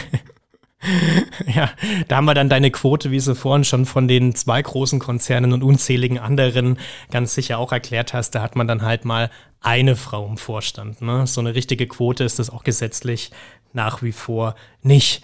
Ja, 1.47 1.71
da 2.09 2.17
haben 2.17 2.25
wir 2.25 2.35
dann 2.35 2.49
deine 2.49 2.73
Quote, 2.73 3.13
wie 3.13 3.21
du 3.21 3.35
vorhin 3.37 3.63
schon 3.63 3.87
von 3.87 4.09
den 4.09 4.35
zwei 4.35 4.61
großen 4.61 4.99
Konzernen 4.99 5.53
und 5.53 5.63
unzähligen 5.63 6.19
anderen 6.19 6.77
ganz 7.11 7.35
sicher 7.35 7.59
auch 7.59 7.71
erklärt 7.71 8.13
hast. 8.15 8.33
Da 8.33 8.43
hat 8.43 8.57
man 8.57 8.67
dann 8.67 8.83
halt 8.83 9.05
mal 9.05 9.31
eine 9.61 9.95
Frau 9.95 10.27
im 10.27 10.37
Vorstand. 10.37 11.01
Ne? 11.01 11.27
So 11.27 11.41
eine 11.41 11.55
richtige 11.55 11.87
Quote 11.87 12.25
ist 12.25 12.41
das 12.41 12.51
auch 12.51 12.65
gesetzlich 12.65 13.31
nach 13.75 14.03
wie 14.03 14.13
vor 14.13 14.55
nicht. 14.83 15.23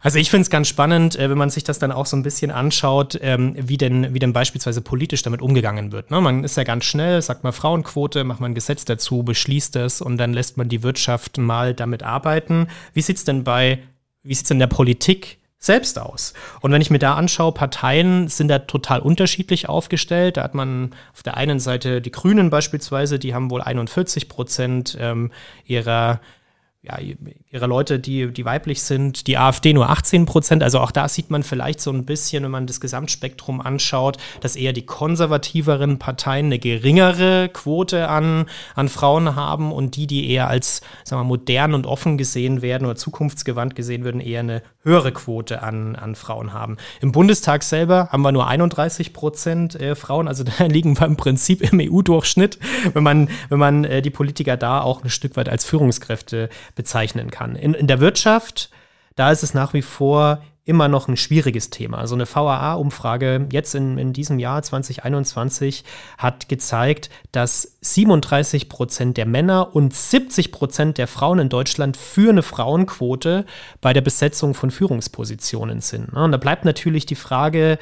Also 0.00 0.18
ich 0.18 0.30
finde 0.30 0.42
es 0.42 0.50
ganz 0.50 0.68
spannend, 0.68 1.16
äh, 1.16 1.28
wenn 1.28 1.38
man 1.38 1.50
sich 1.50 1.64
das 1.64 1.78
dann 1.78 1.90
auch 1.90 2.06
so 2.06 2.16
ein 2.16 2.22
bisschen 2.22 2.50
anschaut, 2.50 3.18
ähm, 3.20 3.54
wie, 3.58 3.76
denn, 3.76 4.14
wie 4.14 4.18
denn 4.18 4.32
beispielsweise 4.32 4.80
politisch 4.80 5.22
damit 5.22 5.42
umgegangen 5.42 5.90
wird. 5.90 6.10
Ne? 6.10 6.20
Man 6.20 6.44
ist 6.44 6.56
ja 6.56 6.64
ganz 6.64 6.84
schnell, 6.84 7.20
sagt 7.20 7.42
mal 7.42 7.52
Frauenquote, 7.52 8.22
macht 8.24 8.40
man 8.40 8.52
ein 8.52 8.54
Gesetz 8.54 8.84
dazu, 8.84 9.22
beschließt 9.22 9.76
es 9.76 10.00
und 10.00 10.16
dann 10.18 10.32
lässt 10.32 10.56
man 10.56 10.68
die 10.68 10.82
Wirtschaft 10.82 11.38
mal 11.38 11.74
damit 11.74 12.04
arbeiten. 12.04 12.68
Wie 12.94 13.02
sieht 13.02 13.16
es 13.16 13.24
denn 13.24 13.42
bei, 13.42 13.80
wie 14.22 14.34
sieht 14.34 14.44
es 14.44 14.50
in 14.50 14.60
der 14.60 14.68
Politik 14.68 15.38
selbst 15.60 15.98
aus. 15.98 16.34
Und 16.60 16.70
wenn 16.70 16.80
ich 16.80 16.90
mir 16.90 17.00
da 17.00 17.14
anschaue, 17.14 17.50
Parteien 17.50 18.28
sind 18.28 18.46
da 18.46 18.60
total 18.60 19.00
unterschiedlich 19.00 19.68
aufgestellt. 19.68 20.36
Da 20.36 20.44
hat 20.44 20.54
man 20.54 20.94
auf 21.12 21.24
der 21.24 21.36
einen 21.36 21.58
Seite 21.58 22.00
die 22.00 22.12
Grünen 22.12 22.48
beispielsweise, 22.48 23.18
die 23.18 23.34
haben 23.34 23.50
wohl 23.50 23.60
41 23.60 24.28
Prozent 24.28 24.96
ähm, 25.00 25.32
ihrer 25.64 26.20
ja, 26.82 26.96
ihre 27.50 27.66
Leute, 27.66 27.98
die, 27.98 28.32
die 28.32 28.44
weiblich 28.44 28.82
sind, 28.82 29.26
die 29.26 29.36
AfD 29.36 29.72
nur 29.72 29.90
18 29.90 30.26
Prozent. 30.26 30.62
Also 30.62 30.78
auch 30.78 30.92
da 30.92 31.08
sieht 31.08 31.28
man 31.28 31.42
vielleicht 31.42 31.80
so 31.80 31.90
ein 31.90 32.04
bisschen, 32.04 32.44
wenn 32.44 32.52
man 32.52 32.68
das 32.68 32.80
Gesamtspektrum 32.80 33.60
anschaut, 33.60 34.16
dass 34.40 34.54
eher 34.54 34.72
die 34.72 34.86
konservativeren 34.86 35.98
Parteien 35.98 36.46
eine 36.46 36.60
geringere 36.60 37.48
Quote 37.48 38.08
an, 38.08 38.46
an 38.76 38.88
Frauen 38.88 39.34
haben 39.34 39.72
und 39.72 39.96
die, 39.96 40.06
die 40.06 40.30
eher 40.30 40.48
als 40.48 40.80
sagen 41.02 41.20
wir, 41.20 41.24
modern 41.24 41.74
und 41.74 41.84
offen 41.84 42.16
gesehen 42.16 42.62
werden 42.62 42.84
oder 42.86 42.96
zukunftsgewandt 42.96 43.74
gesehen 43.74 44.04
werden, 44.04 44.20
eher 44.20 44.40
eine 44.40 44.62
höhere 44.88 45.12
Quote 45.12 45.62
an, 45.62 45.94
an 45.94 46.14
Frauen 46.14 46.52
haben. 46.52 46.76
Im 47.00 47.12
Bundestag 47.12 47.62
selber 47.62 48.08
haben 48.10 48.22
wir 48.22 48.32
nur 48.32 48.48
31 48.48 49.12
Prozent 49.12 49.74
äh, 49.80 49.94
Frauen, 49.94 50.26
also 50.26 50.44
da 50.58 50.64
liegen 50.64 50.98
wir 50.98 51.06
im 51.06 51.16
Prinzip 51.16 51.60
im 51.72 51.80
EU-Durchschnitt, 51.80 52.58
wenn 52.94 53.02
man, 53.02 53.28
wenn 53.48 53.58
man 53.58 53.84
äh, 53.84 54.02
die 54.02 54.10
Politiker 54.10 54.56
da 54.56 54.80
auch 54.80 55.04
ein 55.04 55.10
Stück 55.10 55.36
weit 55.36 55.48
als 55.48 55.64
Führungskräfte 55.64 56.48
bezeichnen 56.74 57.30
kann. 57.30 57.54
In, 57.54 57.74
in 57.74 57.86
der 57.86 58.00
Wirtschaft, 58.00 58.70
da 59.14 59.30
ist 59.30 59.42
es 59.42 59.54
nach 59.54 59.74
wie 59.74 59.82
vor 59.82 60.42
immer 60.68 60.86
noch 60.86 61.08
ein 61.08 61.16
schwieriges 61.16 61.70
Thema. 61.70 61.96
Also 61.96 62.14
eine 62.14 62.26
VAA-Umfrage 62.26 63.48
jetzt 63.50 63.74
in, 63.74 63.96
in 63.96 64.12
diesem 64.12 64.38
Jahr 64.38 64.62
2021 64.62 65.82
hat 66.18 66.50
gezeigt, 66.50 67.08
dass 67.32 67.78
37 67.80 68.68
Prozent 68.68 69.16
der 69.16 69.24
Männer 69.24 69.74
und 69.74 69.94
70 69.94 70.52
Prozent 70.52 70.98
der 70.98 71.06
Frauen 71.06 71.38
in 71.38 71.48
Deutschland 71.48 71.96
für 71.96 72.28
eine 72.28 72.42
Frauenquote 72.42 73.46
bei 73.80 73.94
der 73.94 74.02
Besetzung 74.02 74.52
von 74.52 74.70
Führungspositionen 74.70 75.80
sind. 75.80 76.10
Und 76.10 76.32
da 76.32 76.36
bleibt 76.36 76.66
natürlich 76.66 77.06
die 77.06 77.14
Frage, 77.14 77.78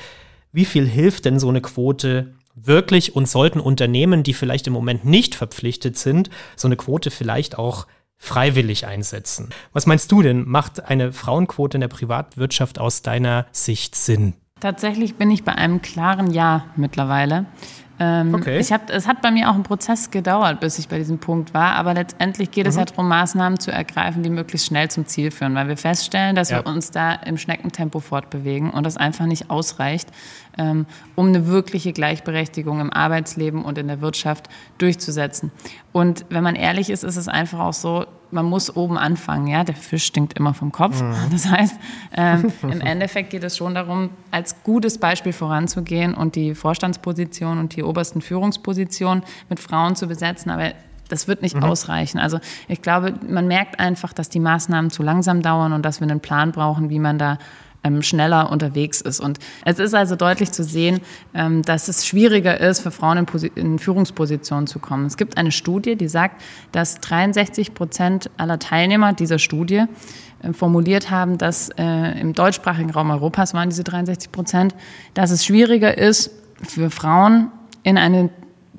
wie 0.53 0.65
viel 0.65 0.87
hilft 0.87 1.25
denn 1.25 1.41
so 1.41 1.49
eine 1.49 1.63
Quote 1.63 2.35
wirklich 2.55 3.17
und 3.17 3.29
sollten 3.29 3.59
Unternehmen, 3.59 4.23
die 4.23 4.33
vielleicht 4.33 4.69
im 4.69 4.73
Moment 4.73 5.05
nicht 5.05 5.35
verpflichtet 5.35 5.99
sind, 5.99 6.31
so 6.55 6.69
eine 6.69 6.77
Quote 6.77 7.11
vielleicht 7.11 7.59
auch 7.59 7.87
freiwillig 8.19 8.87
einsetzen. 8.87 9.51
Was 9.73 9.87
meinst 9.87 10.11
du 10.13 10.23
denn? 10.23 10.49
Macht 10.49 10.85
eine 10.85 11.13
Frauenquote 11.13 11.77
in 11.77 11.81
der 11.81 11.89
Privatwirtschaft 11.89 12.79
aus 12.79 13.03
deiner 13.03 13.47
Sicht 13.53 13.95
Sinn? 13.95 14.35
Tatsächlich 14.61 15.17
bin 15.17 15.31
ich 15.31 15.45
bei 15.45 15.53
einem 15.53 15.83
klaren 15.83 16.33
Ja 16.33 16.67
mittlerweile. 16.77 17.47
Ähm, 17.99 18.35
okay. 18.35 18.59
ich 18.59 18.73
hab, 18.73 18.91
es 18.91 19.07
hat 19.07 19.23
bei 19.23 19.31
mir 19.31 19.49
auch 19.49 19.55
einen 19.55 19.63
Prozess 19.63 20.11
gedauert, 20.11 20.61
bis 20.61 20.79
ich 20.79 20.89
bei 20.89 20.99
diesem 20.99 21.19
Punkt 21.19 21.55
war, 21.55 21.77
aber 21.77 21.95
letztendlich 21.95 22.51
geht 22.51 22.65
mhm. 22.65 22.71
es 22.71 22.77
ja 22.77 22.85
darum, 22.85 23.09
Maßnahmen 23.09 23.59
zu 23.59 23.71
ergreifen, 23.71 24.23
die 24.23 24.29
möglichst 24.29 24.67
schnell 24.67 24.91
zum 24.91 25.07
Ziel 25.07 25.31
führen, 25.31 25.55
weil 25.55 25.69
wir 25.69 25.79
feststellen, 25.79 26.37
dass 26.37 26.51
ja. 26.51 26.59
wir 26.59 26.67
uns 26.71 26.91
da 26.91 27.15
im 27.15 27.39
Schneckentempo 27.39 28.01
fortbewegen 28.01 28.71
und 28.71 28.85
das 28.85 28.99
einfach 28.99 29.25
nicht 29.25 29.51
ausreicht, 29.51 30.11
ähm, 30.59 30.85
um 31.15 31.29
eine 31.29 31.47
wirkliche 31.47 31.95
Gleichberechtigung 31.95 32.81
im 32.81 32.93
Arbeitsleben 32.93 33.65
und 33.65 33.79
in 33.79 33.89
der 33.89 34.03
Wirtschaft 34.03 34.51
durchzusetzen. 34.77 35.51
Und 35.93 36.27
wenn 36.29 36.45
man 36.45 36.55
ehrlich 36.55 36.91
ist, 36.91 37.03
ist 37.03 37.17
es 37.17 37.29
einfach 37.29 37.61
auch 37.61 37.73
so, 37.73 38.05
man 38.37 38.47
muss 38.47 38.77
oben 38.77 38.97
anfangen, 38.97 39.49
ja. 39.49 39.65
Der 39.65 39.75
Fisch 39.75 40.05
stinkt 40.05 40.39
immer 40.39 40.55
vom 40.55 40.71
Kopf. 40.71 41.03
Mhm. 41.03 41.15
Das 41.31 41.51
heißt, 41.51 41.75
ähm, 42.17 42.53
im 42.63 42.81
Endeffekt 42.81 43.31
geht 43.31 43.43
es 43.43 43.57
schon 43.57 43.75
darum, 43.75 44.11
als 44.31 44.63
gutes 44.63 44.99
Beispiel 44.99 45.33
voranzugehen 45.33 46.15
und 46.15 46.37
die 46.37 46.55
Vorstandsposition 46.55 47.59
und 47.59 47.75
die 47.75 47.83
obersten 47.83 48.21
Führungspositionen 48.21 49.25
mit 49.49 49.59
Frauen 49.59 49.97
zu 49.97 50.07
besetzen. 50.07 50.51
Aber 50.51 50.73
das 51.09 51.29
wird 51.29 51.43
nicht 51.43 51.57
mhm. 51.57 51.65
ausreichen. 51.65 52.19
Also 52.19 52.39
ich 52.69 52.83
glaube, 52.83 53.15
man 53.27 53.49
merkt 53.49 53.81
einfach, 53.81 54.13
dass 54.13 54.29
die 54.29 54.41
Maßnahmen 54.41 54.91
zu 54.91 55.03
langsam 55.03 55.43
dauern 55.43 55.73
und 55.73 55.85
dass 55.85 56.01
wir 56.01 56.09
einen 56.09 56.21
Plan 56.21 56.53
brauchen, 56.53 56.91
wie 56.91 56.99
man 56.99 57.19
da 57.19 57.39
schneller 58.01 58.51
unterwegs 58.51 59.01
ist. 59.01 59.21
Und 59.21 59.39
es 59.65 59.79
ist 59.79 59.95
also 59.95 60.17
deutlich 60.17 60.53
zu 60.53 60.65
sehen, 60.65 61.01
ähm, 61.35 61.63
dass 61.63 61.89
es 61.89 62.07
schwieriger 62.07 62.59
ist, 62.61 62.81
für 62.81 62.91
Frauen 62.91 63.19
in, 63.19 63.51
in 63.55 63.79
Führungspositionen 63.79 64.67
zu 64.67 64.79
kommen. 64.79 65.07
Es 65.07 65.17
gibt 65.17 65.39
eine 65.39 65.53
Studie, 65.53 65.97
die 65.97 66.09
sagt, 66.09 66.43
dass 66.73 67.01
63 67.01 67.75
Prozent 67.75 68.31
aller 68.37 68.59
Teilnehmer 68.59 69.13
dieser 69.13 69.39
Studie 69.39 69.85
äh, 70.43 70.53
formuliert 70.53 71.11
haben, 71.11 71.39
dass 71.39 71.71
äh, 71.79 72.21
im 72.21 72.33
deutschsprachigen 72.33 72.91
Raum 72.91 73.11
Europas 73.11 73.55
waren 73.55 73.69
diese 73.69 73.85
63 73.85 74.33
Prozent, 74.33 74.75
dass 75.15 75.31
es 75.31 75.45
schwieriger 75.45 75.97
ist, 75.97 76.31
für 76.63 76.91
Frauen 76.91 77.53
in 77.83 77.99
eine 77.99 78.31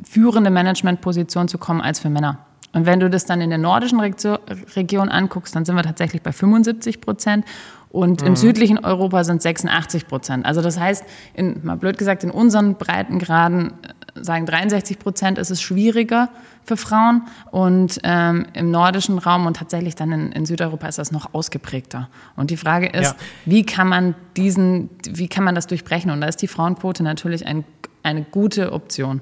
führende 0.03 0.49
Managementposition 0.49 1.47
zu 1.47 1.57
kommen 1.57 1.81
als 1.81 1.99
für 1.99 2.09
Männer. 2.09 2.39
Und 2.73 2.85
wenn 2.85 2.99
du 2.99 3.09
das 3.09 3.25
dann 3.25 3.41
in 3.41 3.49
der 3.49 3.57
nordischen 3.57 3.99
Region 3.99 5.09
anguckst, 5.09 5.55
dann 5.55 5.65
sind 5.65 5.75
wir 5.75 5.83
tatsächlich 5.83 6.21
bei 6.21 6.31
75 6.31 7.01
Prozent. 7.01 7.45
Und 7.89 8.21
mhm. 8.21 8.27
im 8.27 8.35
südlichen 8.35 8.83
Europa 8.83 9.23
sind 9.23 9.41
86 9.41 10.07
Prozent. 10.07 10.45
Also 10.45 10.61
das 10.61 10.79
heißt, 10.79 11.03
in, 11.33 11.65
mal 11.65 11.77
blöd 11.77 11.97
gesagt, 11.97 12.23
in 12.23 12.31
unseren 12.31 12.75
Breitengraden 12.75 13.71
äh, 13.71 14.23
sagen 14.23 14.45
63 14.45 14.99
Prozent 14.99 15.37
ist 15.37 15.51
es 15.51 15.61
schwieriger 15.61 16.29
für 16.63 16.75
Frauen 16.75 17.23
und 17.51 17.99
ähm, 18.03 18.45
im 18.53 18.71
nordischen 18.71 19.19
Raum 19.19 19.45
und 19.45 19.57
tatsächlich 19.57 19.95
dann 19.95 20.11
in, 20.11 20.31
in, 20.33 20.45
Südeuropa 20.45 20.87
ist 20.87 20.97
das 20.97 21.11
noch 21.11 21.33
ausgeprägter. 21.33 22.09
Und 22.35 22.51
die 22.51 22.57
Frage 22.57 22.87
ist, 22.87 23.11
ja. 23.11 23.15
wie 23.45 23.63
kann 23.63 23.87
man 23.87 24.15
diesen, 24.35 24.89
wie 25.07 25.29
kann 25.29 25.43
man 25.43 25.55
das 25.55 25.67
durchbrechen? 25.67 26.11
Und 26.11 26.21
da 26.21 26.27
ist 26.27 26.41
die 26.41 26.47
Frauenquote 26.47 27.03
natürlich 27.03 27.47
ein, 27.47 27.63
eine 28.03 28.23
gute 28.23 28.73
Option. 28.73 29.21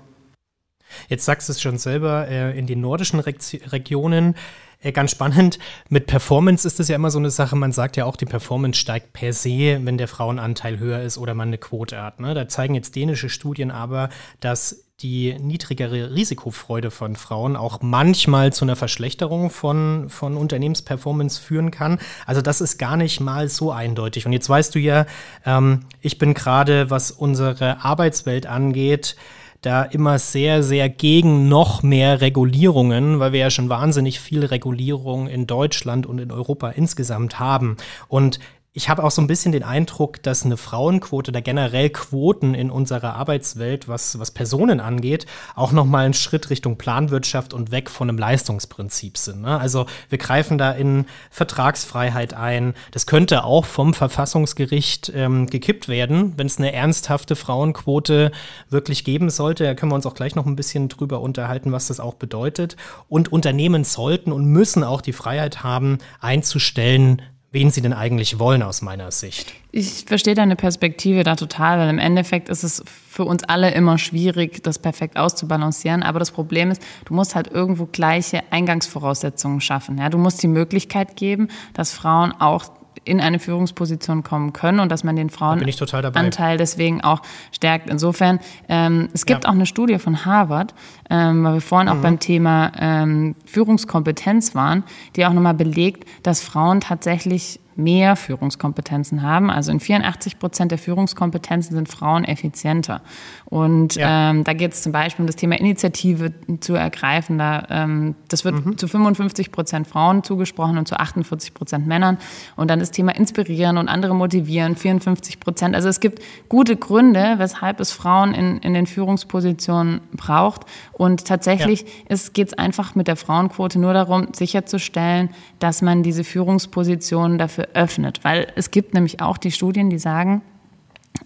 Jetzt 1.09 1.25
sagst 1.25 1.49
du 1.49 1.53
es 1.53 1.61
schon 1.61 1.77
selber, 1.77 2.27
äh, 2.27 2.57
in 2.57 2.67
den 2.67 2.81
nordischen 2.81 3.19
Regionen 3.19 4.35
äh, 4.81 4.91
ganz 4.91 5.11
spannend. 5.11 5.59
Mit 5.89 6.07
Performance 6.07 6.67
ist 6.67 6.79
es 6.79 6.87
ja 6.87 6.95
immer 6.95 7.11
so 7.11 7.19
eine 7.19 7.31
Sache, 7.31 7.55
man 7.55 7.71
sagt 7.71 7.97
ja 7.97 8.05
auch, 8.05 8.15
die 8.15 8.25
Performance 8.25 8.79
steigt 8.79 9.13
per 9.13 9.33
se, 9.33 9.79
wenn 9.83 9.97
der 9.97 10.07
Frauenanteil 10.07 10.79
höher 10.79 11.01
ist 11.01 11.17
oder 11.17 11.33
man 11.33 11.49
eine 11.49 11.57
Quote 11.57 12.01
hat. 12.01 12.19
Ne? 12.19 12.33
Da 12.33 12.47
zeigen 12.47 12.75
jetzt 12.75 12.95
dänische 12.95 13.29
Studien 13.29 13.71
aber, 13.71 14.09
dass 14.39 14.85
die 15.01 15.35
niedrigere 15.39 16.15
Risikofreude 16.15 16.89
von 16.89 17.17
Frauen 17.17 17.57
auch 17.57 17.81
manchmal 17.81 18.53
zu 18.53 18.63
einer 18.63 18.77
Verschlechterung 18.77 19.49
von, 19.49 20.09
von 20.09 20.37
Unternehmensperformance 20.37 21.41
führen 21.41 21.69
kann. 21.69 21.99
Also 22.25 22.41
das 22.41 22.61
ist 22.61 22.77
gar 22.77 22.95
nicht 22.95 23.19
mal 23.19 23.49
so 23.49 23.71
eindeutig. 23.71 24.25
Und 24.25 24.31
jetzt 24.31 24.49
weißt 24.49 24.73
du 24.73 24.79
ja, 24.79 25.05
ähm, 25.45 25.81
ich 25.99 26.17
bin 26.17 26.33
gerade, 26.33 26.89
was 26.89 27.11
unsere 27.11 27.83
Arbeitswelt 27.83 28.45
angeht, 28.45 29.17
da 29.65 29.83
immer 29.83 30.19
sehr, 30.19 30.63
sehr 30.63 30.89
gegen 30.89 31.47
noch 31.47 31.83
mehr 31.83 32.21
Regulierungen, 32.21 33.19
weil 33.19 33.31
wir 33.33 33.39
ja 33.39 33.49
schon 33.49 33.69
wahnsinnig 33.69 34.19
viel 34.19 34.45
Regulierung 34.45 35.27
in 35.27 35.47
Deutschland 35.47 36.05
und 36.05 36.19
in 36.19 36.31
Europa 36.31 36.69
insgesamt 36.69 37.39
haben. 37.39 37.77
Und 38.07 38.39
ich 38.77 38.89
habe 38.89 39.05
auch 39.05 39.11
so 39.11 39.21
ein 39.21 39.27
bisschen 39.27 39.53
den 39.53 39.63
Eindruck, 39.63 40.21
dass 40.21 40.43
eine 40.43 40.57
Frauenquote 40.57 41.31
oder 41.31 41.41
generell 41.41 41.89
Quoten 41.89 42.53
in 42.53 42.69
unserer 42.69 43.15
Arbeitswelt, 43.15 43.87
was, 43.87 44.19
was 44.19 44.31
Personen 44.31 44.81
angeht, 44.81 45.25
auch 45.55 45.71
noch 45.71 45.85
mal 45.85 46.05
ein 46.05 46.13
Schritt 46.13 46.49
Richtung 46.49 46.77
Planwirtschaft 46.77 47.53
und 47.53 47.71
weg 47.71 47.89
von 47.89 48.09
einem 48.09 48.17
Leistungsprinzip 48.17 49.17
sind. 49.17 49.43
Ne? 49.43 49.57
Also 49.57 49.85
wir 50.09 50.17
greifen 50.17 50.57
da 50.57 50.73
in 50.73 51.05
Vertragsfreiheit 51.31 52.33
ein. 52.33 52.73
Das 52.91 53.05
könnte 53.05 53.45
auch 53.45 53.63
vom 53.63 53.93
Verfassungsgericht 53.93 55.09
ähm, 55.15 55.47
gekippt 55.47 55.87
werden, 55.87 56.33
wenn 56.35 56.47
es 56.47 56.57
eine 56.57 56.73
ernsthafte 56.73 57.37
Frauenquote 57.37 58.33
wirklich 58.69 59.05
geben 59.05 59.29
sollte. 59.29 59.63
Da 59.63 59.73
können 59.73 59.93
wir 59.93 59.95
uns 59.95 60.05
auch 60.05 60.15
gleich 60.15 60.35
noch 60.35 60.45
ein 60.45 60.57
bisschen 60.57 60.89
drüber 60.89 61.21
unterhalten, 61.21 61.71
was 61.71 61.87
das 61.87 62.01
auch 62.01 62.15
bedeutet. 62.15 62.75
Und 63.07 63.31
Unternehmen 63.31 63.85
sollten 63.85 64.33
und 64.33 64.43
müssen 64.43 64.83
auch 64.83 64.99
die 64.99 65.13
Freiheit 65.13 65.63
haben, 65.63 65.99
einzustellen, 66.19 67.21
wen 67.55 67.71
sie 67.71 67.81
denn 67.81 67.93
eigentlich 67.93 68.37
wollen 68.37 68.61
aus 68.61 68.81
meiner 68.81 69.11
Sicht. 69.11 69.53
Ich 69.71 70.03
verstehe 70.05 70.35
deine 70.35 70.57
Perspektive 70.57 71.23
da 71.23 71.37
total, 71.37 71.79
weil 71.79 71.89
im 71.89 71.99
Endeffekt 71.99 72.49
ist 72.49 72.63
es 72.63 72.83
für 73.09 73.23
uns 73.23 73.45
alle 73.45 73.71
immer 73.71 73.97
schwierig, 73.97 74.61
das 74.61 74.77
perfekt 74.77 75.15
auszubalancieren. 75.15 76.03
Aber 76.03 76.19
das 76.19 76.31
Problem 76.31 76.69
ist, 76.69 76.81
du 77.05 77.13
musst 77.13 77.33
halt 77.33 77.47
irgendwo 77.47 77.85
gleiche 77.85 78.43
Eingangsvoraussetzungen 78.51 79.61
schaffen. 79.61 79.97
Ja, 79.97 80.09
du 80.09 80.17
musst 80.17 80.43
die 80.43 80.49
Möglichkeit 80.49 81.15
geben, 81.15 81.47
dass 81.73 81.93
Frauen 81.93 82.33
auch 82.33 82.65
in 83.03 83.19
eine 83.19 83.39
Führungsposition 83.39 84.23
kommen 84.23 84.53
können 84.53 84.79
und 84.79 84.91
dass 84.91 85.03
man 85.03 85.15
den 85.15 85.29
Frauenanteil 85.29 86.57
deswegen 86.57 87.01
auch 87.01 87.21
stärkt. 87.51 87.89
Insofern, 87.89 88.39
ähm, 88.69 89.09
es 89.13 89.25
gibt 89.25 89.43
ja. 89.43 89.49
auch 89.49 89.53
eine 89.53 89.65
Studie 89.65 89.99
von 89.99 90.25
Harvard, 90.25 90.73
ähm, 91.09 91.43
weil 91.43 91.55
wir 91.55 91.61
vorhin 91.61 91.87
mhm. 91.87 91.97
auch 91.97 92.01
beim 92.01 92.19
Thema 92.19 92.71
ähm, 92.79 93.35
Führungskompetenz 93.45 94.55
waren, 94.55 94.83
die 95.15 95.25
auch 95.25 95.33
nochmal 95.33 95.53
belegt, 95.53 96.07
dass 96.23 96.41
Frauen 96.41 96.81
tatsächlich 96.81 97.59
mehr 97.77 98.15
Führungskompetenzen 98.15 99.21
haben. 99.21 99.49
Also 99.49 99.71
in 99.71 99.79
84 99.79 100.39
Prozent 100.39 100.71
der 100.71 100.77
Führungskompetenzen 100.77 101.75
sind 101.75 101.89
Frauen 101.89 102.23
effizienter. 102.23 103.01
Und 103.45 103.95
ja. 103.95 104.31
ähm, 104.31 104.43
da 104.43 104.53
geht 104.53 104.73
es 104.73 104.81
zum 104.81 104.91
Beispiel 104.91 105.23
um 105.23 105.27
das 105.27 105.35
Thema 105.35 105.59
Initiative 105.59 106.33
zu 106.61 106.75
ergreifen. 106.75 107.37
Da, 107.37 107.65
ähm, 107.69 108.15
das 108.29 108.45
wird 108.45 108.65
mhm. 108.65 108.77
zu 108.77 108.87
55 108.87 109.51
Prozent 109.51 109.87
Frauen 109.87 110.23
zugesprochen 110.23 110.77
und 110.77 110.87
zu 110.87 110.97
48 110.97 111.53
Prozent 111.53 111.85
Männern. 111.85 112.17
Und 112.55 112.69
dann 112.69 112.79
das 112.79 112.91
Thema 112.91 113.13
Inspirieren 113.15 113.77
und 113.77 113.89
andere 113.89 114.15
motivieren, 114.15 114.75
54 114.75 115.39
Prozent. 115.39 115.75
Also 115.75 115.89
es 115.89 115.99
gibt 115.99 116.21
gute 116.47 116.77
Gründe, 116.77 117.35
weshalb 117.37 117.79
es 117.79 117.91
Frauen 117.91 118.33
in, 118.33 118.57
in 118.59 118.73
den 118.73 118.87
Führungspositionen 118.87 120.01
braucht. 120.13 120.61
Und 120.93 121.25
tatsächlich 121.25 121.81
ja. 122.09 122.15
geht 122.33 122.47
es 122.47 122.53
einfach 122.53 122.95
mit 122.95 123.07
der 123.07 123.17
Frauenquote 123.17 123.79
nur 123.79 123.93
darum, 123.93 124.27
sicherzustellen, 124.33 125.29
dass 125.59 125.81
man 125.81 126.03
diese 126.03 126.23
Führungspositionen 126.23 127.37
dafür 127.37 127.64
öffnet. 127.73 128.23
Weil 128.23 128.47
es 128.55 128.71
gibt 128.71 128.93
nämlich 128.93 129.21
auch 129.21 129.37
die 129.37 129.51
Studien, 129.51 129.89
die 129.89 129.99
sagen, 129.99 130.41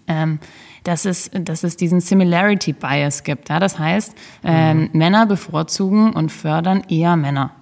ähm, 0.06 0.38
dass, 0.84 1.04
es, 1.04 1.30
dass 1.32 1.64
es 1.64 1.76
diesen 1.76 2.00
Similarity 2.00 2.72
Bias 2.72 3.22
gibt. 3.22 3.48
Ja? 3.48 3.58
Das 3.58 3.78
heißt, 3.78 4.14
ähm, 4.44 4.80
mhm. 4.80 4.90
Männer 4.92 5.26
bevorzugen 5.26 6.12
und 6.12 6.30
fördern 6.30 6.82
eher 6.88 7.16
Männer. 7.16 7.52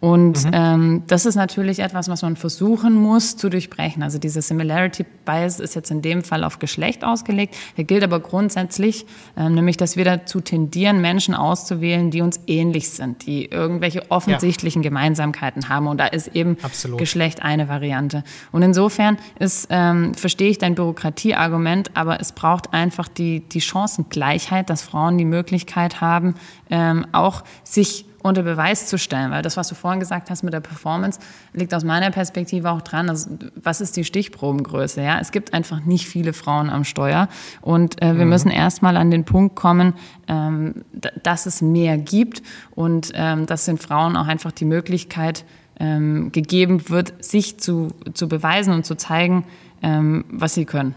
Und 0.00 0.44
mhm. 0.44 0.50
ähm, 0.52 1.02
das 1.06 1.24
ist 1.26 1.34
natürlich 1.34 1.78
etwas, 1.78 2.08
was 2.08 2.22
man 2.22 2.36
versuchen 2.36 2.94
muss 2.94 3.36
zu 3.36 3.48
durchbrechen. 3.48 4.02
Also 4.02 4.18
diese 4.18 4.42
Similarity 4.42 5.04
Bias 5.24 5.60
ist 5.60 5.74
jetzt 5.74 5.90
in 5.90 6.02
dem 6.02 6.22
Fall 6.22 6.44
auf 6.44 6.58
Geschlecht 6.58 7.04
ausgelegt. 7.04 7.56
Der 7.76 7.84
gilt 7.84 8.04
aber 8.04 8.20
grundsätzlich, 8.20 9.06
ähm, 9.36 9.54
nämlich, 9.54 9.76
dass 9.76 9.96
wir 9.96 10.04
dazu 10.04 10.40
tendieren, 10.40 11.00
Menschen 11.00 11.34
auszuwählen, 11.34 12.10
die 12.10 12.20
uns 12.20 12.40
ähnlich 12.46 12.90
sind, 12.90 13.26
die 13.26 13.46
irgendwelche 13.46 14.10
offensichtlichen 14.10 14.82
ja. 14.82 14.90
Gemeinsamkeiten 14.90 15.68
haben. 15.68 15.86
Und 15.86 15.98
da 15.98 16.06
ist 16.06 16.28
eben 16.28 16.58
Absolut. 16.62 16.98
Geschlecht 16.98 17.42
eine 17.42 17.68
Variante. 17.68 18.24
Und 18.52 18.62
insofern 18.62 19.16
ist, 19.38 19.68
ähm, 19.70 20.14
verstehe 20.14 20.50
ich 20.50 20.58
dein 20.58 20.74
Bürokratieargument, 20.74 21.92
aber 21.94 22.20
es 22.20 22.32
braucht 22.32 22.72
einfach 22.74 23.08
die, 23.08 23.40
die 23.40 23.60
Chancengleichheit, 23.60 24.68
dass 24.68 24.82
Frauen 24.82 25.18
die 25.18 25.24
Möglichkeit 25.24 26.00
haben, 26.00 26.34
ähm, 26.70 27.06
auch 27.12 27.44
sich 27.62 28.06
unter 28.24 28.42
Beweis 28.42 28.86
zu 28.86 28.96
stellen. 28.96 29.30
Weil 29.30 29.42
das, 29.42 29.58
was 29.58 29.68
du 29.68 29.74
vorhin 29.74 30.00
gesagt 30.00 30.30
hast 30.30 30.42
mit 30.42 30.54
der 30.54 30.60
Performance, 30.60 31.20
liegt 31.52 31.74
aus 31.74 31.84
meiner 31.84 32.10
Perspektive 32.10 32.70
auch 32.70 32.80
dran. 32.80 33.10
Also, 33.10 33.30
was 33.54 33.82
ist 33.82 33.98
die 33.98 34.04
Stichprobengröße? 34.04 35.02
Ja, 35.02 35.18
es 35.20 35.30
gibt 35.30 35.52
einfach 35.52 35.80
nicht 35.84 36.08
viele 36.08 36.32
Frauen 36.32 36.70
am 36.70 36.84
Steuer. 36.84 37.28
Und 37.60 38.00
äh, 38.00 38.16
wir 38.16 38.24
mhm. 38.24 38.30
müssen 38.30 38.50
erstmal 38.50 38.96
an 38.96 39.10
den 39.10 39.24
Punkt 39.24 39.56
kommen, 39.56 39.92
ähm, 40.26 40.86
dass 41.22 41.44
es 41.44 41.60
mehr 41.60 41.98
gibt. 41.98 42.42
Und 42.74 43.12
ähm, 43.14 43.44
das 43.44 43.66
sind 43.66 43.82
Frauen 43.82 44.16
auch 44.16 44.26
einfach 44.26 44.52
die 44.52 44.64
Möglichkeit 44.64 45.44
ähm, 45.78 46.32
gegeben 46.32 46.88
wird, 46.88 47.22
sich 47.22 47.58
zu, 47.58 47.88
zu 48.14 48.26
beweisen 48.26 48.72
und 48.72 48.86
zu 48.86 48.96
zeigen, 48.96 49.44
ähm, 49.82 50.24
was 50.30 50.54
sie 50.54 50.64
können. 50.64 50.94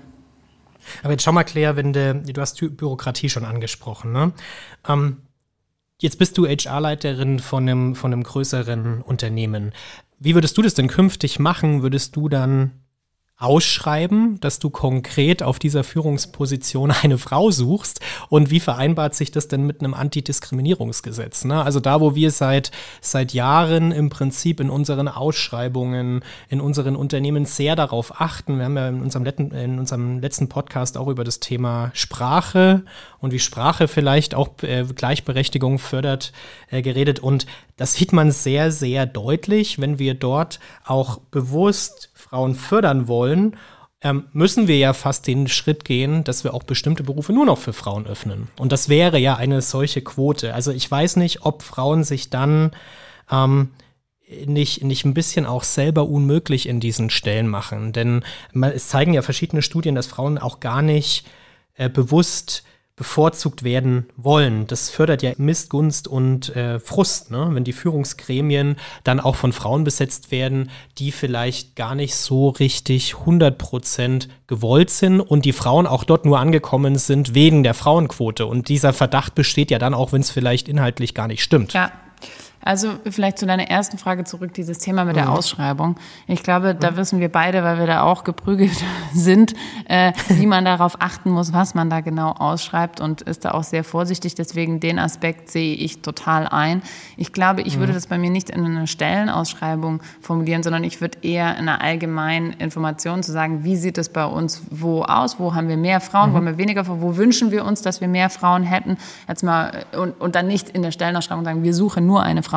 Aber 1.04 1.12
jetzt 1.12 1.24
schau 1.24 1.34
mal, 1.34 1.44
Claire, 1.44 1.76
wenn 1.76 1.92
de, 1.92 2.14
du 2.14 2.40
hast 2.40 2.58
Bürokratie 2.78 3.28
schon 3.28 3.44
angesprochen, 3.44 4.14
ne? 4.14 4.32
Ähm, 4.88 5.18
jetzt 6.02 6.20
bist 6.20 6.38
du 6.38 6.46
HR-Leiterin 6.46 7.40
von 7.40 7.68
einem, 7.68 7.96
von 7.96 8.14
einem 8.14 8.24
größeren 8.24 9.02
Unternehmen. 9.02 9.74
Wie 10.20 10.36
würdest 10.36 10.58
du 10.58 10.62
das 10.62 10.74
denn 10.74 10.88
künftig 10.88 11.40
machen? 11.40 11.84
Würdest 11.84 12.16
du 12.16 12.30
dann 12.30 12.72
ausschreiben, 13.40 14.40
dass 14.40 14.58
du 14.58 14.72
konkret 14.72 15.44
auf 15.44 15.60
dieser 15.60 15.84
Führungsposition 15.84 16.92
eine 17.04 17.20
Frau 17.20 17.52
suchst 17.52 18.00
und 18.30 18.50
wie 18.50 18.60
vereinbart 18.60 19.14
sich 19.14 19.32
das 19.32 19.48
denn 19.48 19.64
mit 19.64 19.82
einem 19.82 19.94
Antidiskriminierungsgesetz? 19.94 21.46
Ne? 21.46 21.62
Also 21.62 21.80
da, 21.80 22.02
wo 22.02 22.16
wir 22.16 22.32
seit, 22.32 22.72
seit 23.00 23.34
Jahren 23.34 23.92
im 23.92 24.10
Prinzip 24.10 24.60
in 24.60 24.72
unseren 24.72 25.08
Ausschreibungen, 25.08 26.24
in 26.50 26.60
unseren 26.60 26.96
Unternehmen 26.96 27.46
sehr 27.46 27.76
darauf 27.76 28.20
achten, 28.20 28.58
wir 28.58 28.66
haben 28.66 28.78
ja 28.78 28.90
in 28.90 29.02
unserem, 29.02 29.24
letzten, 29.24 29.52
in 29.52 29.78
unserem 29.78 30.20
letzten 30.20 30.50
Podcast 30.50 30.98
auch 30.98 31.08
über 31.08 31.24
das 31.24 31.40
Thema 31.40 31.92
Sprache 31.94 32.84
und 33.20 33.34
wie 33.34 33.40
Sprache 33.40 33.88
vielleicht 33.88 34.34
auch 34.34 34.50
äh, 34.64 34.84
Gleichberechtigung 34.84 35.78
fördert, 35.78 36.32
äh, 36.72 36.82
geredet 36.82 37.20
und 37.20 37.46
das 37.78 37.94
sieht 37.94 38.12
man 38.12 38.32
sehr, 38.32 38.72
sehr 38.72 39.06
deutlich, 39.06 39.80
wenn 39.80 40.00
wir 40.00 40.14
dort 40.14 40.60
auch 40.84 41.20
bewusst 41.32 42.10
Frauen 42.14 42.56
fördern 42.56 43.08
wollen, 43.08 43.56
ähm, 44.02 44.26
müssen 44.32 44.68
wir 44.68 44.78
ja 44.78 44.94
fast 44.94 45.26
den 45.26 45.48
Schritt 45.48 45.86
gehen, 45.86 46.24
dass 46.24 46.44
wir 46.44 46.54
auch 46.54 46.64
bestimmte 46.64 47.04
Berufe 47.04 47.34
nur 47.34 47.46
noch 47.46 47.58
für 47.58 47.74
Frauen 47.74 48.06
öffnen. 48.06 48.48
Und 48.58 48.72
das 48.72 48.90
wäre 48.90 49.18
ja 49.18 49.36
eine 49.36 49.62
solche 49.62 50.02
Quote. 50.02 50.54
Also 50.54 50.72
ich 50.72 50.90
weiß 50.90 51.16
nicht, 51.16 51.46
ob 51.46 51.64
Frauen 51.64 52.04
sich 52.04 52.30
dann 52.30 52.72
ähm, 53.32 53.70
nicht, 54.46 54.84
nicht 54.84 55.06
ein 55.06 55.14
bisschen 55.14 55.46
auch 55.46 55.64
selber 55.64 56.08
unmöglich 56.08 56.68
in 56.68 56.80
diesen 56.80 57.10
Stellen 57.10 57.48
machen. 57.48 57.94
Denn 57.94 58.24
es 58.54 58.90
zeigen 58.90 59.14
ja 59.14 59.22
verschiedene 59.22 59.62
Studien, 59.62 59.96
dass 59.96 60.08
Frauen 60.08 60.38
auch 60.38 60.60
gar 60.60 60.82
nicht 60.82 61.26
äh, 61.76 61.90
bewusst 61.90 62.64
bevorzugt 62.98 63.64
werden 63.64 64.08
wollen. 64.18 64.66
Das 64.66 64.90
fördert 64.90 65.22
ja 65.22 65.32
Missgunst 65.38 66.08
und 66.08 66.54
äh, 66.56 66.80
Frust, 66.80 67.30
ne? 67.30 67.48
wenn 67.52 67.64
die 67.64 67.72
Führungsgremien 67.72 68.76
dann 69.04 69.20
auch 69.20 69.36
von 69.36 69.54
Frauen 69.54 69.84
besetzt 69.84 70.32
werden, 70.32 70.72
die 70.98 71.12
vielleicht 71.12 71.76
gar 71.76 71.94
nicht 71.94 72.16
so 72.16 72.50
richtig 72.50 73.16
100 73.20 73.58
Prozent 73.58 74.30
gewollt 74.48 74.90
sind 74.90 75.22
und 75.22 75.46
die 75.46 75.54
Frauen 75.54 75.86
auch 75.86 76.04
dort 76.04 76.26
nur 76.26 76.40
angekommen 76.40 76.98
sind 76.98 77.36
wegen 77.36 77.64
der 77.64 77.76
Frauenquote. 77.76 78.48
Und 78.48 78.68
dieser 78.68 78.94
Verdacht 78.94 79.36
besteht 79.36 79.70
ja 79.70 79.78
dann 79.78 79.94
auch, 79.94 80.12
wenn 80.12 80.22
es 80.22 80.32
vielleicht 80.32 80.68
inhaltlich 80.68 81.14
gar 81.14 81.28
nicht 81.28 81.44
stimmt. 81.44 81.74
Ja, 81.74 81.92
also 82.68 82.96
vielleicht 83.10 83.40
zu 83.40 83.46
deiner 83.46 83.70
ersten 83.70 83.98
Frage 83.98 84.26
zurück, 84.26 84.54
dieses 84.54 84.78
Thema 84.78 85.06
mit 85.06 85.16
der 85.16 85.28
mhm. 85.28 85.32
Ausschreibung. 85.32 85.96
Ich 86.28 86.44
glaube, 86.44 86.76
da 86.76 86.92
mhm. 86.92 86.98
wissen 86.98 87.20
wir 87.20 87.32
beide, 87.32 87.64
weil 87.64 87.80
wir 87.80 87.88
da 87.88 88.04
auch 88.04 88.26
geprügelt 88.26 88.84
sind, 89.14 89.54
äh, 89.86 90.12
wie 90.28 90.46
man 90.46 90.66
darauf 90.66 90.98
achten 91.00 91.32
muss, 91.32 91.54
was 91.54 91.76
man 91.76 91.90
da 91.90 92.02
genau 92.02 92.32
ausschreibt 92.32 93.00
und 93.00 93.22
ist 93.22 93.46
da 93.46 93.52
auch 93.52 93.64
sehr 93.64 93.86
vorsichtig. 93.86 94.36
Deswegen 94.36 94.82
den 94.82 95.00
Aspekt 95.00 95.50
sehe 95.50 95.76
ich 95.76 96.02
total 96.02 96.48
ein. 96.48 96.82
Ich 97.16 97.32
glaube, 97.32 97.62
ich 97.62 97.78
mhm. 97.78 97.80
würde 97.82 97.94
das 97.94 98.08
bei 98.08 98.18
mir 98.18 98.30
nicht 98.30 98.50
in 98.50 98.66
einer 98.66 98.86
Stellenausschreibung 98.86 100.02
formulieren, 100.20 100.62
sondern 100.62 100.84
ich 100.84 101.00
würde 101.00 101.20
eher 101.22 101.58
in 101.58 101.70
einer 101.70 101.82
allgemeinen 101.82 102.52
Information 102.52 103.24
zu 103.24 103.32
sagen, 103.32 103.64
wie 103.64 103.78
sieht 103.78 103.98
es 103.98 104.10
bei 104.10 104.26
uns 104.26 104.62
wo 104.70 105.04
aus, 105.04 105.40
wo 105.40 105.56
haben 105.56 105.70
wir 105.70 105.78
mehr 105.78 106.02
Frauen, 106.02 106.30
mhm. 106.30 106.34
wo 106.34 106.38
haben 106.38 106.46
wir 106.48 106.58
weniger 106.58 106.84
Frauen, 106.84 107.02
wo 107.02 107.16
wünschen 107.16 107.52
wir 107.52 107.64
uns, 107.64 107.82
dass 107.82 108.02
wir 108.02 108.10
mehr 108.10 108.30
Frauen 108.30 108.64
hätten, 108.64 108.98
jetzt 109.28 109.44
mal 109.44 109.86
und, 109.98 110.20
und 110.20 110.36
dann 110.36 110.48
nicht 110.48 110.70
in 110.70 110.82
der 110.82 110.92
Stellenausschreibung 110.92 111.46
sagen, 111.46 111.64
wir 111.64 111.74
suchen 111.74 112.06
nur 112.06 112.24
eine 112.24 112.44
Frau, 112.44 112.57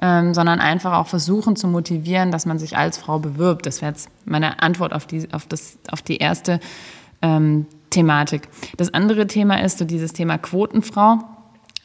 ähm, 0.00 0.34
sondern 0.34 0.60
einfach 0.60 0.94
auch 0.94 1.06
versuchen 1.06 1.56
zu 1.56 1.68
motivieren, 1.68 2.30
dass 2.30 2.46
man 2.46 2.58
sich 2.58 2.76
als 2.76 2.98
Frau 2.98 3.18
bewirbt. 3.18 3.66
Das 3.66 3.80
wäre 3.80 3.92
jetzt 3.92 4.08
meine 4.24 4.62
Antwort 4.62 4.92
auf 4.92 5.06
die, 5.06 5.28
auf 5.32 5.46
das, 5.46 5.78
auf 5.90 6.02
die 6.02 6.16
erste 6.16 6.60
ähm, 7.22 7.66
Thematik. 7.90 8.48
Das 8.76 8.92
andere 8.92 9.26
Thema 9.26 9.62
ist 9.62 9.78
so 9.78 9.84
dieses 9.84 10.12
Thema 10.12 10.38
Quotenfrau. 10.38 11.18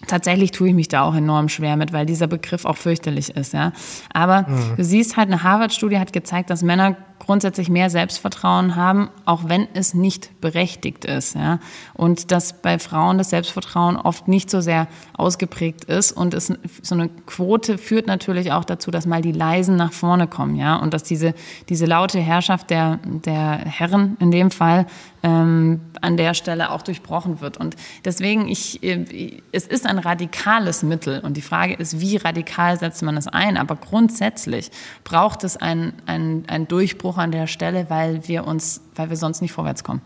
Tatsächlich 0.08 0.52
tue 0.52 0.70
ich 0.70 0.74
mich 0.74 0.88
da 0.88 1.04
auch 1.04 1.14
enorm 1.14 1.50
schwer 1.50 1.76
mit, 1.76 1.92
weil 1.92 2.06
dieser 2.06 2.28
Begriff 2.28 2.66
auch 2.66 2.78
fürchterlich 2.78 3.36
ist, 3.36 3.54
ja. 3.54 3.74
Aber 4.14 4.44
mhm. 4.44 4.76
du 4.78 4.84
siehst 4.84 5.18
halt, 5.18 5.28
eine 5.28 5.44
Harvard-Studie 5.44 6.00
hat 6.00 6.14
gezeigt, 6.14 6.50
dass 6.50 6.64
Männer 6.64 6.96
grundsätzlich 7.20 7.70
mehr 7.70 7.90
Selbstvertrauen 7.90 8.76
haben, 8.76 9.10
auch 9.26 9.42
wenn 9.48 9.68
es 9.74 9.94
nicht 9.94 10.42
berechtigt 10.42 11.06
ist. 11.06 11.36
Ja? 11.36 11.60
Und 11.94 12.32
dass 12.32 12.54
bei 12.62 12.80
Frauen 12.80 13.18
das 13.18 13.30
Selbstvertrauen 13.30 13.98
oft 13.98 14.28
nicht 14.28 14.50
so 14.50 14.62
sehr 14.62 14.88
ausgeprägt 15.16 15.86
ist. 15.86 16.12
Und 16.12 16.34
es, 16.34 16.52
so 16.82 16.96
eine 16.96 17.10
Quote 17.26 17.78
führt 17.78 18.08
natürlich 18.08 18.52
auch 18.52 18.66
dazu, 18.66 18.90
dass 18.90 19.06
mal 19.06 19.22
die 19.22 19.32
Leisen 19.32 19.76
nach 19.76 19.94
vorne 19.94 20.28
kommen. 20.28 20.56
Ja? 20.56 20.78
Und 20.78 20.94
dass 20.94 21.04
diese, 21.04 21.34
diese 21.68 21.86
laute 21.86 22.20
Herrschaft 22.20 22.70
der, 22.70 23.00
der 23.04 23.60
Herren 23.60 24.18
in 24.20 24.32
dem 24.32 24.50
Fall 24.50 24.88
ähm, 25.24 25.82
an 26.02 26.18
der 26.18 26.34
Stelle 26.34 26.72
auch 26.72 26.82
durchbrochen 26.82 27.42
wird. 27.42 27.58
Und 27.58 27.76
deswegen, 28.06 28.48
ich, 28.48 28.82
äh, 28.84 29.42
es 29.52 29.68
ist 29.68 29.86
ein 29.86 30.00
radikales 30.00 30.84
Mittel. 30.84 31.20
Und 31.20 31.36
die 31.36 31.42
Frage 31.42 31.74
ist, 31.74 32.00
wie 32.00 32.18
radikal 32.18 32.80
setzt 32.80 33.04
man 33.04 33.18
es 33.18 33.28
ein? 33.28 33.58
Aber 33.58 33.76
grundsätzlich 33.76 34.72
braucht 35.04 35.44
es 35.44 35.58
einen, 35.58 35.94
einen, 36.06 36.48
einen 36.48 36.68
Durchbruch 36.68 37.09
an 37.18 37.32
der 37.32 37.48
Stelle, 37.48 37.90
weil 37.90 38.28
wir 38.28 38.46
uns, 38.46 38.82
weil 38.96 39.10
wir 39.10 39.18
sonst 39.18 39.42
nicht 39.42 39.52
vorwärts 39.52 39.84
kommen. 39.84 40.02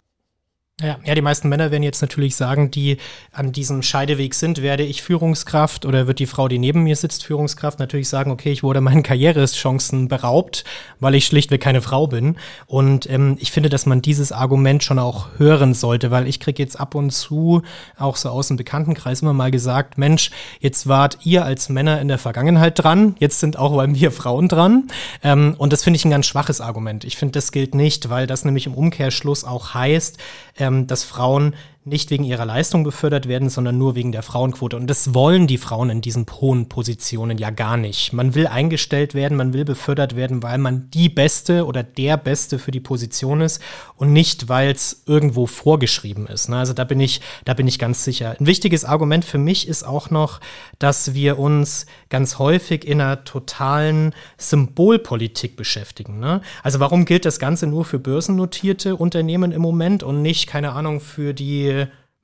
Ja, 0.83 0.97
ja, 1.05 1.15
die 1.15 1.21
meisten 1.21 1.47
Männer 1.47 1.71
werden 1.71 1.81
jetzt 1.81 2.01
natürlich 2.01 2.35
sagen, 2.35 2.69
die 2.69 2.97
an 3.31 3.53
diesem 3.53 3.83
Scheideweg 3.83 4.33
sind, 4.33 4.61
werde 4.61 4.83
ich 4.83 5.01
Führungskraft 5.01 5.85
oder 5.85 6.07
wird 6.07 6.19
die 6.19 6.25
Frau, 6.25 6.49
die 6.49 6.59
neben 6.59 6.83
mir 6.83 6.97
sitzt, 6.97 7.23
Führungskraft, 7.23 7.79
natürlich 7.79 8.09
sagen, 8.09 8.31
okay, 8.31 8.51
ich 8.51 8.63
wurde 8.63 8.81
meinen 8.81 9.01
Karrierechancen 9.01 10.09
beraubt, 10.09 10.65
weil 10.99 11.15
ich 11.15 11.25
schlichtweg 11.25 11.61
keine 11.61 11.81
Frau 11.81 12.07
bin. 12.07 12.35
Und 12.67 13.09
ähm, 13.09 13.37
ich 13.39 13.53
finde, 13.53 13.69
dass 13.69 13.85
man 13.85 14.01
dieses 14.01 14.33
Argument 14.33 14.83
schon 14.83 14.99
auch 14.99 15.27
hören 15.37 15.73
sollte, 15.73 16.11
weil 16.11 16.27
ich 16.27 16.41
kriege 16.41 16.61
jetzt 16.61 16.77
ab 16.77 16.95
und 16.95 17.11
zu, 17.11 17.61
auch 17.97 18.17
so 18.17 18.27
aus 18.27 18.49
dem 18.49 18.57
Bekanntenkreis, 18.57 19.21
immer 19.21 19.31
mal 19.31 19.51
gesagt, 19.51 19.97
Mensch, 19.97 20.31
jetzt 20.59 20.87
wart 20.87 21.19
ihr 21.23 21.45
als 21.45 21.69
Männer 21.69 22.01
in 22.01 22.09
der 22.09 22.17
Vergangenheit 22.17 22.83
dran, 22.83 23.15
jetzt 23.19 23.39
sind 23.39 23.57
auch 23.57 23.73
bei 23.73 23.87
mir 23.87 24.11
Frauen 24.11 24.49
dran. 24.49 24.89
Ähm, 25.23 25.55
und 25.57 25.71
das 25.71 25.85
finde 25.85 25.95
ich 25.95 26.03
ein 26.03 26.11
ganz 26.11 26.25
schwaches 26.25 26.59
Argument. 26.59 27.05
Ich 27.05 27.15
finde, 27.15 27.31
das 27.31 27.53
gilt 27.53 27.73
nicht, 27.73 28.09
weil 28.09 28.27
das 28.27 28.43
nämlich 28.43 28.65
im 28.65 28.73
Umkehrschluss 28.73 29.45
auch 29.45 29.73
heißt, 29.73 30.17
ähm, 30.57 30.72
dass 30.87 31.03
Frauen 31.03 31.55
nicht 31.85 32.11
wegen 32.11 32.23
ihrer 32.23 32.45
Leistung 32.45 32.85
befördert 32.85 33.27
werden, 33.27 33.49
sondern 33.49 33.77
nur 33.77 33.95
wegen 33.95 34.13
der 34.13 34.23
Frauenquote. 34.23 34.77
Und 34.77 34.87
das 34.87 35.13
wollen 35.13 35.47
die 35.47 35.57
Frauen 35.57 35.89
in 35.89 35.99
diesen 35.99 36.25
hohen 36.39 36.69
Positionen 36.69 37.37
ja 37.37 37.49
gar 37.49 37.75
nicht. 37.75 38.13
Man 38.13 38.35
will 38.35 38.47
eingestellt 38.47 39.13
werden, 39.13 39.35
man 39.35 39.51
will 39.51 39.65
befördert 39.65 40.15
werden, 40.15 40.43
weil 40.43 40.59
man 40.59 40.89
die 40.91 41.09
Beste 41.09 41.65
oder 41.65 41.83
der 41.83 42.15
Beste 42.15 42.57
für 42.57 42.71
die 42.71 42.79
Position 42.79 43.41
ist 43.41 43.61
und 43.97 44.13
nicht, 44.13 44.47
weil 44.47 44.71
es 44.71 45.03
irgendwo 45.07 45.45
vorgeschrieben 45.45 46.25
ist. 46.27 46.47
Ne? 46.47 46.57
Also 46.57 46.71
da 46.71 46.85
bin 46.85 47.01
ich, 47.01 47.19
da 47.43 47.53
bin 47.53 47.67
ich 47.67 47.79
ganz 47.79 48.05
sicher. 48.05 48.37
Ein 48.39 48.47
wichtiges 48.47 48.85
Argument 48.85 49.25
für 49.25 49.37
mich 49.37 49.67
ist 49.67 49.83
auch 49.83 50.09
noch, 50.09 50.39
dass 50.79 51.13
wir 51.13 51.37
uns 51.37 51.85
ganz 52.09 52.39
häufig 52.39 52.87
in 52.87 53.01
einer 53.01 53.25
totalen 53.25 54.13
Symbolpolitik 54.37 55.57
beschäftigen. 55.57 56.19
Ne? 56.19 56.41
Also 56.63 56.79
warum 56.79 57.03
gilt 57.03 57.25
das 57.25 57.39
Ganze 57.39 57.67
nur 57.67 57.83
für 57.83 57.99
börsennotierte 57.99 58.95
Unternehmen 58.95 59.51
im 59.51 59.61
Moment 59.61 60.01
und 60.01 60.21
nicht, 60.21 60.47
keine 60.47 60.71
Ahnung, 60.71 61.01
für 61.01 61.33
die 61.33 61.72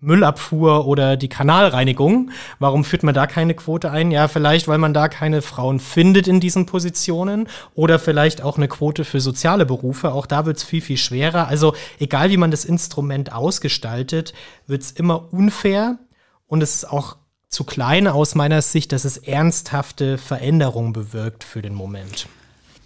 Müllabfuhr 0.01 0.87
oder 0.87 1.17
die 1.17 1.27
Kanalreinigung. 1.27 2.31
Warum 2.57 2.83
führt 2.83 3.03
man 3.03 3.13
da 3.13 3.27
keine 3.27 3.53
Quote 3.53 3.91
ein? 3.91 4.11
Ja, 4.11 4.27
vielleicht, 4.27 4.67
weil 4.67 4.77
man 4.77 4.93
da 4.93 5.09
keine 5.09 5.41
Frauen 5.41 5.79
findet 5.79 6.27
in 6.27 6.39
diesen 6.39 6.65
Positionen 6.65 7.47
oder 7.75 7.99
vielleicht 7.99 8.41
auch 8.41 8.57
eine 8.57 8.67
Quote 8.67 9.03
für 9.03 9.19
soziale 9.19 9.65
Berufe. 9.65 10.13
Auch 10.13 10.25
da 10.25 10.45
wird 10.45 10.57
es 10.57 10.63
viel, 10.63 10.81
viel 10.81 10.97
schwerer. 10.97 11.47
Also 11.47 11.75
egal, 11.99 12.29
wie 12.29 12.37
man 12.37 12.51
das 12.51 12.65
Instrument 12.65 13.33
ausgestaltet, 13.33 14.33
wird 14.67 14.83
es 14.83 14.91
immer 14.91 15.33
unfair 15.33 15.99
und 16.47 16.63
es 16.63 16.75
ist 16.75 16.89
auch 16.89 17.17
zu 17.49 17.63
klein 17.63 18.07
aus 18.07 18.35
meiner 18.35 18.61
Sicht, 18.61 18.91
dass 18.91 19.05
es 19.05 19.17
ernsthafte 19.17 20.17
Veränderungen 20.17 20.93
bewirkt 20.93 21.43
für 21.43 21.61
den 21.61 21.73
Moment. 21.73 22.27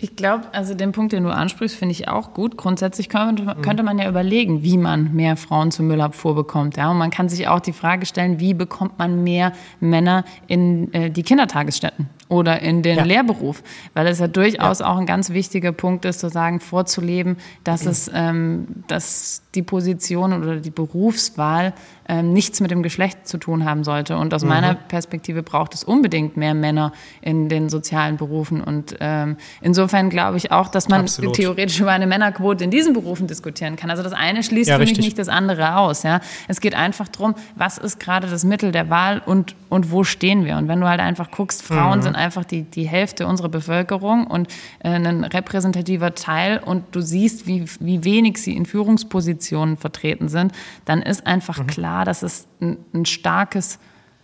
Ich 0.03 0.17
glaube, 0.17 0.43
also 0.51 0.73
den 0.73 0.91
Punkt, 0.91 1.13
den 1.13 1.23
du 1.23 1.29
ansprichst, 1.29 1.77
finde 1.77 1.93
ich 1.93 2.09
auch 2.09 2.33
gut. 2.33 2.57
Grundsätzlich 2.57 3.07
könnte, 3.07 3.55
könnte, 3.61 3.83
man 3.83 3.97
ja 3.97 4.09
überlegen, 4.09 4.61
wie 4.61 4.77
man 4.77 5.13
mehr 5.13 5.37
Frauen 5.37 5.71
zur 5.71 5.85
Müllabfuhr 5.85 6.35
bekommt. 6.35 6.75
Ja? 6.75 6.91
Und 6.91 6.97
man 6.97 7.09
kann 7.09 7.29
sich 7.29 7.47
auch 7.47 7.61
die 7.61 7.71
Frage 7.71 8.05
stellen, 8.05 8.37
wie 8.37 8.53
bekommt 8.53 8.99
man 8.99 9.23
mehr 9.23 9.53
Männer 9.79 10.25
in 10.47 10.93
äh, 10.93 11.09
die 11.09 11.23
Kindertagesstätten 11.23 12.09
oder 12.27 12.61
in 12.61 12.81
den 12.81 12.97
ja. 12.97 13.05
Lehrberuf? 13.05 13.63
Weil 13.93 14.07
es 14.07 14.19
ja 14.19 14.27
durchaus 14.27 14.79
ja. 14.79 14.87
auch 14.87 14.97
ein 14.97 15.05
ganz 15.05 15.29
wichtiger 15.29 15.71
Punkt 15.71 16.03
ist, 16.03 16.19
zu 16.19 16.27
sagen, 16.27 16.59
vorzuleben, 16.59 17.37
dass 17.63 17.85
mhm. 17.85 17.91
es, 17.91 18.11
ähm, 18.13 18.67
dass 18.89 19.43
die 19.55 19.63
Position 19.63 20.33
oder 20.33 20.57
die 20.57 20.69
Berufswahl 20.69 21.71
ähm, 22.07 22.33
nichts 22.33 22.59
mit 22.59 22.71
dem 22.71 22.83
Geschlecht 22.83 23.27
zu 23.27 23.37
tun 23.37 23.65
haben 23.65 23.83
sollte. 23.83 24.17
Und 24.17 24.33
aus 24.33 24.43
mhm. 24.43 24.49
meiner 24.49 24.73
Perspektive 24.75 25.43
braucht 25.43 25.73
es 25.73 25.83
unbedingt 25.83 26.37
mehr 26.37 26.53
Männer 26.53 26.91
in 27.21 27.49
den 27.49 27.69
sozialen 27.69 28.17
Berufen. 28.17 28.61
Und 28.61 28.95
ähm, 28.99 29.37
insofern 29.61 30.09
glaube 30.09 30.37
ich 30.37 30.51
auch, 30.51 30.67
dass 30.67 30.89
man 30.89 31.01
Absolut. 31.01 31.35
theoretisch 31.35 31.79
über 31.79 31.91
eine 31.91 32.07
Männerquote 32.07 32.63
in 32.63 32.71
diesen 32.71 32.93
Berufen 32.93 33.27
diskutieren 33.27 33.75
kann. 33.75 33.89
Also 33.89 34.03
das 34.03 34.13
eine 34.13 34.43
schließt 34.43 34.69
ja, 34.69 34.77
für 34.77 34.85
mich 34.85 34.97
nicht 34.97 35.17
das 35.17 35.29
andere 35.29 35.77
aus. 35.77 36.03
Ja? 36.03 36.19
Es 36.47 36.61
geht 36.61 36.75
einfach 36.75 37.07
darum, 37.07 37.35
was 37.55 37.77
ist 37.77 37.99
gerade 37.99 38.27
das 38.27 38.43
Mittel 38.43 38.71
der 38.71 38.89
Wahl 38.89 39.21
und, 39.25 39.55
und 39.69 39.91
wo 39.91 40.03
stehen 40.03 40.45
wir. 40.45 40.57
Und 40.57 40.67
wenn 40.67 40.79
du 40.79 40.87
halt 40.87 40.99
einfach 40.99 41.31
guckst, 41.31 41.63
Frauen 41.63 41.99
mhm. 41.99 42.03
sind 42.03 42.15
einfach 42.15 42.45
die, 42.45 42.63
die 42.63 42.87
Hälfte 42.87 43.27
unserer 43.27 43.49
Bevölkerung 43.49 44.27
und 44.27 44.47
äh, 44.79 44.89
ein 44.89 45.23
repräsentativer 45.23 46.15
Teil 46.15 46.59
und 46.63 46.83
du 46.95 47.01
siehst, 47.01 47.47
wie, 47.47 47.65
wie 47.79 48.03
wenig 48.03 48.37
sie 48.37 48.55
in 48.55 48.65
Führungspositionen 48.65 49.77
vertreten 49.77 50.29
sind, 50.29 50.51
dann 50.85 51.01
ist 51.01 51.25
einfach 51.25 51.59
mhm. 51.59 51.67
klar, 51.67 52.02
dass 52.05 52.23
es 52.23 52.47
ein, 52.61 52.77
ein 52.93 53.05
starkes 53.05 53.79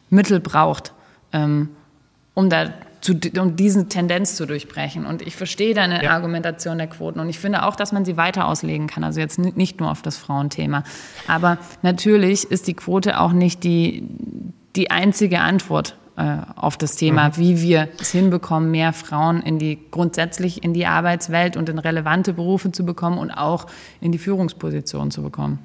Mittel 0.09 0.39
braucht, 0.39 0.93
ähm, 1.33 1.69
um 2.33 2.49
da 2.49 2.73
zu, 3.01 3.13
um 3.39 3.55
diese 3.55 3.87
Tendenz 3.87 4.35
zu 4.35 4.45
durchbrechen. 4.45 5.05
Und 5.05 5.21
ich 5.21 5.35
verstehe 5.35 5.73
deine 5.73 6.03
ja. 6.03 6.11
Argumentation 6.11 6.77
der 6.77 6.87
Quoten 6.87 7.19
und 7.19 7.29
ich 7.29 7.39
finde 7.39 7.63
auch, 7.63 7.75
dass 7.75 7.91
man 7.91 8.05
sie 8.05 8.17
weiter 8.17 8.45
auslegen 8.45 8.87
kann. 8.87 9.03
Also 9.03 9.19
jetzt 9.19 9.39
nicht 9.39 9.79
nur 9.79 9.91
auf 9.91 10.01
das 10.01 10.17
Frauenthema. 10.17 10.83
Aber 11.27 11.57
natürlich 11.81 12.49
ist 12.51 12.67
die 12.67 12.73
Quote 12.73 13.19
auch 13.19 13.31
nicht 13.31 13.63
die, 13.63 14.03
die 14.75 14.91
einzige 14.91 15.39
Antwort 15.39 15.95
äh, 16.17 16.37
auf 16.55 16.75
das 16.75 16.95
Thema, 16.97 17.29
mhm. 17.29 17.37
wie 17.37 17.61
wir 17.61 17.87
es 17.99 18.11
hinbekommen, 18.11 18.71
mehr 18.71 18.91
Frauen 18.91 19.41
in 19.41 19.59
die 19.59 19.79
grundsätzlich 19.91 20.63
in 20.63 20.73
die 20.73 20.85
Arbeitswelt 20.85 21.55
und 21.55 21.69
in 21.69 21.79
relevante 21.79 22.33
Berufe 22.33 22.71
zu 22.71 22.85
bekommen 22.85 23.17
und 23.17 23.31
auch 23.31 23.67
in 24.01 24.11
die 24.11 24.17
Führungsposition 24.17 25.11
zu 25.11 25.23
bekommen. 25.23 25.59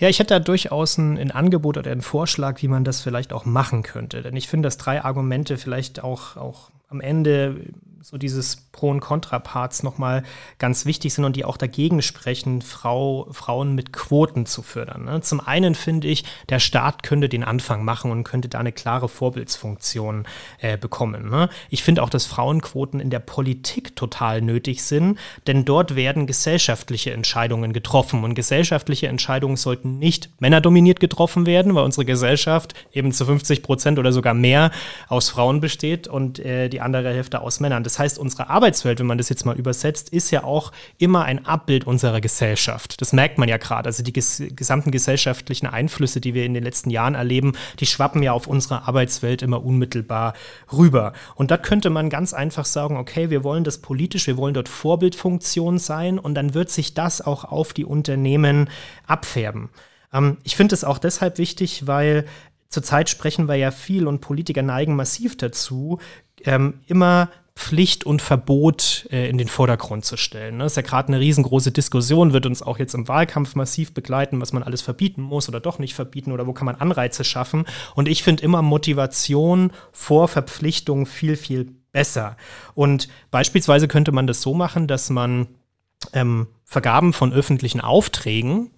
Ja, 0.00 0.08
ich 0.08 0.18
hätte 0.18 0.32
da 0.32 0.40
durchaus 0.40 0.96
ein, 0.96 1.18
ein, 1.18 1.30
Angebot 1.30 1.76
oder 1.76 1.92
einen 1.92 2.00
Vorschlag, 2.00 2.62
wie 2.62 2.68
man 2.68 2.84
das 2.84 3.02
vielleicht 3.02 3.34
auch 3.34 3.44
machen 3.44 3.82
könnte. 3.82 4.22
Denn 4.22 4.34
ich 4.34 4.48
finde, 4.48 4.66
dass 4.66 4.78
drei 4.78 5.04
Argumente 5.04 5.58
vielleicht 5.58 6.02
auch, 6.02 6.38
auch 6.38 6.70
am 6.88 7.02
Ende 7.02 7.66
so 8.02 8.16
dieses 8.16 8.56
Pro- 8.72 8.88
und 8.88 9.00
Kontraparts 9.00 9.82
nochmal 9.82 10.22
ganz 10.58 10.86
wichtig 10.86 11.12
sind 11.12 11.26
und 11.26 11.36
die 11.36 11.44
auch 11.44 11.58
dagegen 11.58 12.00
sprechen, 12.00 12.62
Frau, 12.62 13.28
Frauen 13.30 13.74
mit 13.74 13.92
Quoten 13.92 14.46
zu 14.46 14.62
fördern. 14.62 15.04
Ne? 15.04 15.20
Zum 15.20 15.40
einen 15.40 15.74
finde 15.74 16.08
ich, 16.08 16.24
der 16.48 16.60
Staat 16.60 17.02
könnte 17.02 17.28
den 17.28 17.44
Anfang 17.44 17.84
machen 17.84 18.10
und 18.10 18.24
könnte 18.24 18.48
da 18.48 18.58
eine 18.58 18.72
klare 18.72 19.10
Vorbildsfunktion 19.10 20.24
äh, 20.60 20.78
bekommen. 20.78 21.28
Ne? 21.28 21.50
Ich 21.68 21.82
finde 21.82 22.02
auch, 22.02 22.08
dass 22.08 22.24
Frauenquoten 22.24 23.00
in 23.00 23.10
der 23.10 23.18
Politik 23.18 23.94
total 23.96 24.40
nötig 24.40 24.82
sind, 24.82 25.18
denn 25.46 25.66
dort 25.66 25.94
werden 25.94 26.26
gesellschaftliche 26.26 27.12
Entscheidungen 27.12 27.74
getroffen 27.74 28.24
und 28.24 28.34
gesellschaftliche 28.34 29.08
Entscheidungen 29.08 29.58
sollten 29.58 29.98
nicht 29.98 30.30
männerdominiert 30.40 31.00
getroffen 31.00 31.44
werden, 31.44 31.74
weil 31.74 31.84
unsere 31.84 32.06
Gesellschaft 32.06 32.72
eben 32.94 33.12
zu 33.12 33.26
50 33.26 33.62
Prozent 33.62 33.98
oder 33.98 34.12
sogar 34.12 34.32
mehr 34.32 34.70
aus 35.08 35.28
Frauen 35.28 35.60
besteht 35.60 36.08
und 36.08 36.38
äh, 36.38 36.70
die 36.70 36.80
andere 36.80 37.12
Hälfte 37.12 37.42
aus 37.42 37.60
Männern. 37.60 37.84
Das 37.89 37.89
heißt, 37.98 38.18
unsere 38.18 38.48
Arbeitswelt, 38.48 38.98
wenn 39.00 39.06
man 39.06 39.18
das 39.18 39.28
jetzt 39.28 39.44
mal 39.44 39.56
übersetzt, 39.56 40.10
ist 40.10 40.30
ja 40.30 40.44
auch 40.44 40.72
immer 40.98 41.24
ein 41.24 41.46
Abbild 41.46 41.86
unserer 41.86 42.20
Gesellschaft. 42.20 43.00
Das 43.00 43.12
merkt 43.12 43.38
man 43.38 43.48
ja 43.48 43.56
gerade. 43.56 43.88
Also 43.88 44.02
die 44.02 44.12
ges 44.12 44.42
gesamten 44.54 44.90
gesellschaftlichen 44.90 45.66
Einflüsse, 45.66 46.20
die 46.20 46.34
wir 46.34 46.44
in 46.44 46.54
den 46.54 46.64
letzten 46.64 46.90
Jahren 46.90 47.14
erleben, 47.14 47.52
die 47.78 47.86
schwappen 47.86 48.22
ja 48.22 48.32
auf 48.32 48.46
unsere 48.46 48.86
Arbeitswelt 48.86 49.42
immer 49.42 49.64
unmittelbar 49.64 50.34
rüber. 50.72 51.12
Und 51.34 51.50
da 51.50 51.56
könnte 51.56 51.90
man 51.90 52.10
ganz 52.10 52.32
einfach 52.32 52.64
sagen, 52.64 52.96
okay, 52.96 53.30
wir 53.30 53.44
wollen 53.44 53.64
das 53.64 53.78
politisch, 53.78 54.26
wir 54.26 54.36
wollen 54.36 54.54
dort 54.54 54.68
Vorbildfunktion 54.68 55.78
sein 55.78 56.18
und 56.18 56.34
dann 56.34 56.54
wird 56.54 56.70
sich 56.70 56.94
das 56.94 57.20
auch 57.20 57.44
auf 57.44 57.72
die 57.72 57.84
Unternehmen 57.84 58.68
abfärben. 59.06 59.70
Ähm, 60.12 60.38
ich 60.42 60.56
finde 60.56 60.74
es 60.74 60.84
auch 60.84 60.98
deshalb 60.98 61.38
wichtig, 61.38 61.86
weil 61.86 62.24
Zurzeit 62.70 63.08
sprechen 63.08 63.48
wir 63.48 63.56
ja 63.56 63.72
viel 63.72 64.06
und 64.06 64.20
Politiker 64.20 64.62
neigen 64.62 64.94
massiv 64.94 65.36
dazu, 65.36 65.98
ähm, 66.44 66.80
immer 66.86 67.28
Pflicht 67.60 68.04
und 68.06 68.22
Verbot 68.22 69.06
äh, 69.12 69.28
in 69.28 69.36
den 69.36 69.46
Vordergrund 69.46 70.06
zu 70.06 70.16
stellen. 70.16 70.56
Ne? 70.56 70.64
Das 70.64 70.72
ist 70.72 70.76
ja 70.76 70.82
gerade 70.82 71.08
eine 71.08 71.20
riesengroße 71.20 71.72
Diskussion, 71.72 72.32
wird 72.32 72.46
uns 72.46 72.62
auch 72.62 72.78
jetzt 72.78 72.94
im 72.94 73.06
Wahlkampf 73.06 73.54
massiv 73.54 73.92
begleiten, 73.92 74.40
was 74.40 74.54
man 74.54 74.62
alles 74.62 74.80
verbieten 74.80 75.20
muss 75.20 75.46
oder 75.46 75.60
doch 75.60 75.78
nicht 75.78 75.94
verbieten 75.94 76.32
oder 76.32 76.46
wo 76.46 76.54
kann 76.54 76.64
man 76.64 76.76
Anreize 76.76 77.22
schaffen. 77.22 77.66
Und 77.94 78.08
ich 78.08 78.22
finde 78.22 78.42
immer 78.44 78.62
Motivation 78.62 79.72
vor 79.92 80.26
Verpflichtung 80.26 81.04
viel, 81.04 81.36
viel 81.36 81.70
besser. 81.92 82.38
Und 82.74 83.08
beispielsweise 83.30 83.88
könnte 83.88 84.10
man 84.10 84.26
das 84.26 84.40
so 84.40 84.54
machen, 84.54 84.86
dass 84.86 85.10
man 85.10 85.46
ähm, 86.14 86.46
Vergaben 86.64 87.12
von 87.12 87.30
öffentlichen 87.30 87.82
Aufträgen 87.82 88.70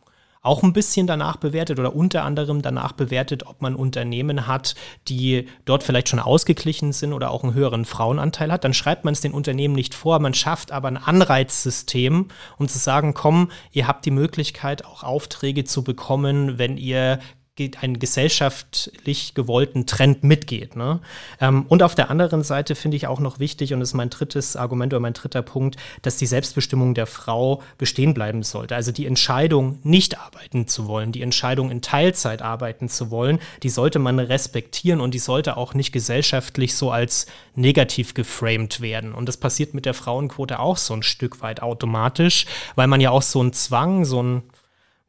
auch 0.42 0.64
ein 0.64 0.72
bisschen 0.72 1.07
danach 1.07 1.37
bewertet 1.37 1.78
oder 1.78 1.94
unter 1.94 2.24
anderem 2.24 2.62
danach 2.62 2.92
bewertet, 2.92 3.46
ob 3.46 3.62
man 3.62 3.76
Unternehmen 3.76 4.48
hat, 4.48 4.74
die 5.09 5.48
dort 5.64 5.85
vielleicht 5.85 6.09
schon 6.09 6.18
ausgeglichen 6.18 6.92
sind 6.92 7.12
oder 7.12 7.31
auch 7.31 7.44
einen 7.44 7.55
höheren 7.55 7.85
Frauenanteil 7.85 8.50
hat. 8.50 8.64
Dann 8.64 8.74
schreibt 8.74 9.05
man 9.05 9.12
es 9.12 9.20
den 9.20 9.33
Unternehmen 9.33 9.74
nicht 9.74 9.94
vor, 9.94 10.18
man 10.18 10.35
schafft 10.35 10.72
aber 10.72 10.88
ein 10.88 10.96
Anreizsystem, 10.96 12.28
um 12.59 12.68
zu 12.68 12.78
sagen, 12.78 13.14
komm, 13.14 13.50
ihr 13.70 13.87
habt 13.87 14.05
die 14.05 14.11
Möglichkeit, 14.11 14.85
auch 14.85 15.05
Aufträge 15.05 15.64
zu 15.64 15.85
bekommen, 15.85 16.59
wenn 16.59 16.76
ihr 16.76 17.20
einen 17.58 17.98
gesellschaftlich 17.98 19.34
gewollten 19.34 19.84
Trend 19.84 20.24
mitgeht. 20.24 20.74
Ne? 20.74 21.00
Ähm, 21.38 21.66
und 21.68 21.82
auf 21.82 21.94
der 21.94 22.08
anderen 22.08 22.42
Seite 22.42 22.74
finde 22.74 22.96
ich 22.96 23.06
auch 23.06 23.20
noch 23.20 23.40
wichtig, 23.40 23.74
und 23.74 23.80
das 23.80 23.90
ist 23.90 23.94
mein 23.94 24.08
drittes 24.08 24.56
Argument 24.56 24.94
oder 24.94 25.00
mein 25.00 25.12
dritter 25.12 25.42
Punkt, 25.42 25.76
dass 26.00 26.16
die 26.16 26.26
Selbstbestimmung 26.26 26.94
der 26.94 27.06
Frau 27.06 27.62
bestehen 27.76 28.14
bleiben 28.14 28.42
sollte. 28.42 28.74
Also 28.74 28.90
die 28.90 29.04
Entscheidung, 29.04 29.78
nicht 29.82 30.18
arbeiten 30.18 30.66
zu 30.66 30.86
wollen, 30.86 31.12
die 31.12 31.20
Entscheidung, 31.20 31.70
in 31.70 31.82
Teilzeit 31.82 32.40
arbeiten 32.40 32.88
zu 32.88 33.10
wollen, 33.10 33.38
die 33.62 33.68
sollte 33.68 33.98
man 33.98 34.18
respektieren 34.18 35.02
und 35.02 35.12
die 35.12 35.18
sollte 35.18 35.58
auch 35.58 35.74
nicht 35.74 35.92
gesellschaftlich 35.92 36.74
so 36.74 36.90
als 36.90 37.26
negativ 37.54 38.14
geframed 38.14 38.80
werden. 38.80 39.12
Und 39.12 39.28
das 39.28 39.36
passiert 39.36 39.74
mit 39.74 39.84
der 39.84 39.94
Frauenquote 39.94 40.58
auch 40.58 40.78
so 40.78 40.94
ein 40.94 41.02
Stück 41.02 41.42
weit 41.42 41.60
automatisch, 41.60 42.46
weil 42.76 42.86
man 42.86 43.02
ja 43.02 43.10
auch 43.10 43.22
so 43.22 43.40
einen 43.40 43.52
Zwang, 43.52 44.06
so 44.06 44.22
ein 44.22 44.42